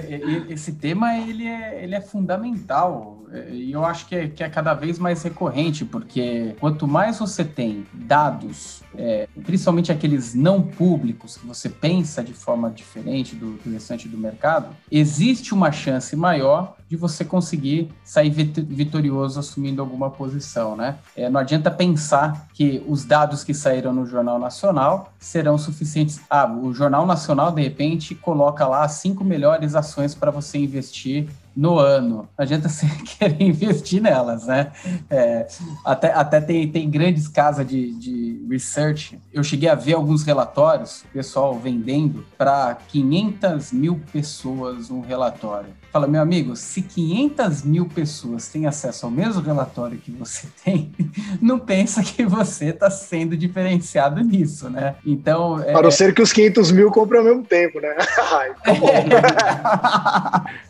esse 0.49 0.73
tema 0.73 1.17
ele 1.19 1.47
é, 1.47 1.83
ele 1.83 1.95
é 1.95 2.01
fundamental 2.01 3.25
e 3.51 3.73
eu 3.73 3.85
acho 3.85 4.07
que 4.07 4.15
é, 4.15 4.29
que 4.29 4.45
é 4.45 4.49
cada 4.49 4.75
vez 4.75 4.99
mais 4.99 5.23
recorrente, 5.23 5.85
porque 5.85 6.55
quanto 6.61 6.87
mais 6.87 7.19
você 7.19 7.45
tem 7.45 7.85
dados, 7.93 8.84
é, 8.97 9.29
principalmente 9.45 9.91
aqueles 9.91 10.35
não 10.35 10.63
públicos, 10.63 11.37
que 11.37 11.47
você 11.47 11.69
pensa 11.69 12.23
de 12.23 12.33
forma 12.33 12.71
diferente 12.71 13.35
do, 13.35 13.53
do 13.55 13.71
restante 13.73 14.09
do 14.09 14.17
mercado, 14.17 14.69
existe 14.91 15.53
uma 15.53 15.73
chance 15.73 16.15
maior 16.17 16.77
de 16.89 16.97
você 16.97 17.25
conseguir 17.25 17.91
sair 18.05 18.31
vitorioso 18.31 19.41
assumindo 19.41 19.81
alguma 19.81 20.11
posição, 20.11 20.77
né? 20.77 20.97
É, 21.17 21.29
não 21.29 21.41
adianta 21.41 21.71
pensar 21.71 22.49
que 22.53 22.85
os 22.87 23.05
dados 23.05 23.43
que 23.43 23.55
saíram 23.55 23.93
no 23.93 24.07
Jornal 24.07 24.39
Nacional 24.39 25.13
serão 25.19 25.59
suficientes. 25.59 26.21
Ah, 26.29 26.47
o 26.47 26.73
Jornal 26.73 27.07
Nacional, 27.07 27.51
de 27.51 27.63
repente, 27.63 28.15
coloca 28.15 28.67
lá 28.67 28.87
cinco 28.87 29.25
melhores 29.25 29.75
ações 29.75 30.15
para 30.15 30.31
você 30.31 30.59
investir 30.59 31.29
no 31.57 31.79
ano. 31.79 32.17
Não 32.17 32.29
adianta 32.37 32.69
você 32.69 32.87
querer 33.19 33.43
investir 33.43 34.03
nelas, 34.03 34.47
né? 34.47 34.73
É, 35.09 35.47
até 35.85 36.13
até 36.13 36.41
tem, 36.41 36.69
tem 36.69 36.91
grandes 36.91 37.29
casas 37.29 37.67
de, 37.67 37.93
de 37.93 38.47
research. 38.49 39.19
Eu 39.33 39.43
cheguei 39.43 39.69
a 39.69 39.75
ver 39.75 39.95
alguns 39.95 40.23
relatórios, 40.25 41.05
pessoal 41.13 41.59
vendendo 41.59 42.25
para 42.37 42.77
500 42.89 43.73
mil 43.73 44.01
pessoas 44.13 44.91
um 44.91 45.01
relatório. 45.01 45.69
Fala, 45.95 46.09
meu 46.09 46.21
amigo, 46.21 46.57
se 46.57 46.83
500 46.83 47.63
mil 47.63 47.87
pessoas 47.87 48.49
têm 48.49 48.67
acesso 48.67 49.07
ao 49.07 49.13
mesmo 49.13 49.41
relatório 49.41 49.97
que 49.97 50.11
você 50.11 50.49
tem, 50.65 50.93
não 51.41 51.57
pensa 51.57 52.03
que 52.03 52.27
você 52.27 52.71
está 52.71 52.91
sendo 52.91 53.37
diferenciado 53.37 54.21
nisso, 54.21 54.69
né? 54.69 54.97
Então. 55.07 55.63
É... 55.63 55.73
A 55.73 55.81
não 55.81 55.93
ser 55.93 56.13
que 56.13 56.21
os 56.21 56.33
500 56.33 56.73
mil 56.73 56.91
comprem 56.91 57.21
ao 57.21 57.25
mesmo 57.25 57.45
tempo, 57.45 57.81
né? 57.81 57.95
Ai, 58.33 58.55
tá 58.65 58.75
bom. 58.75 60.51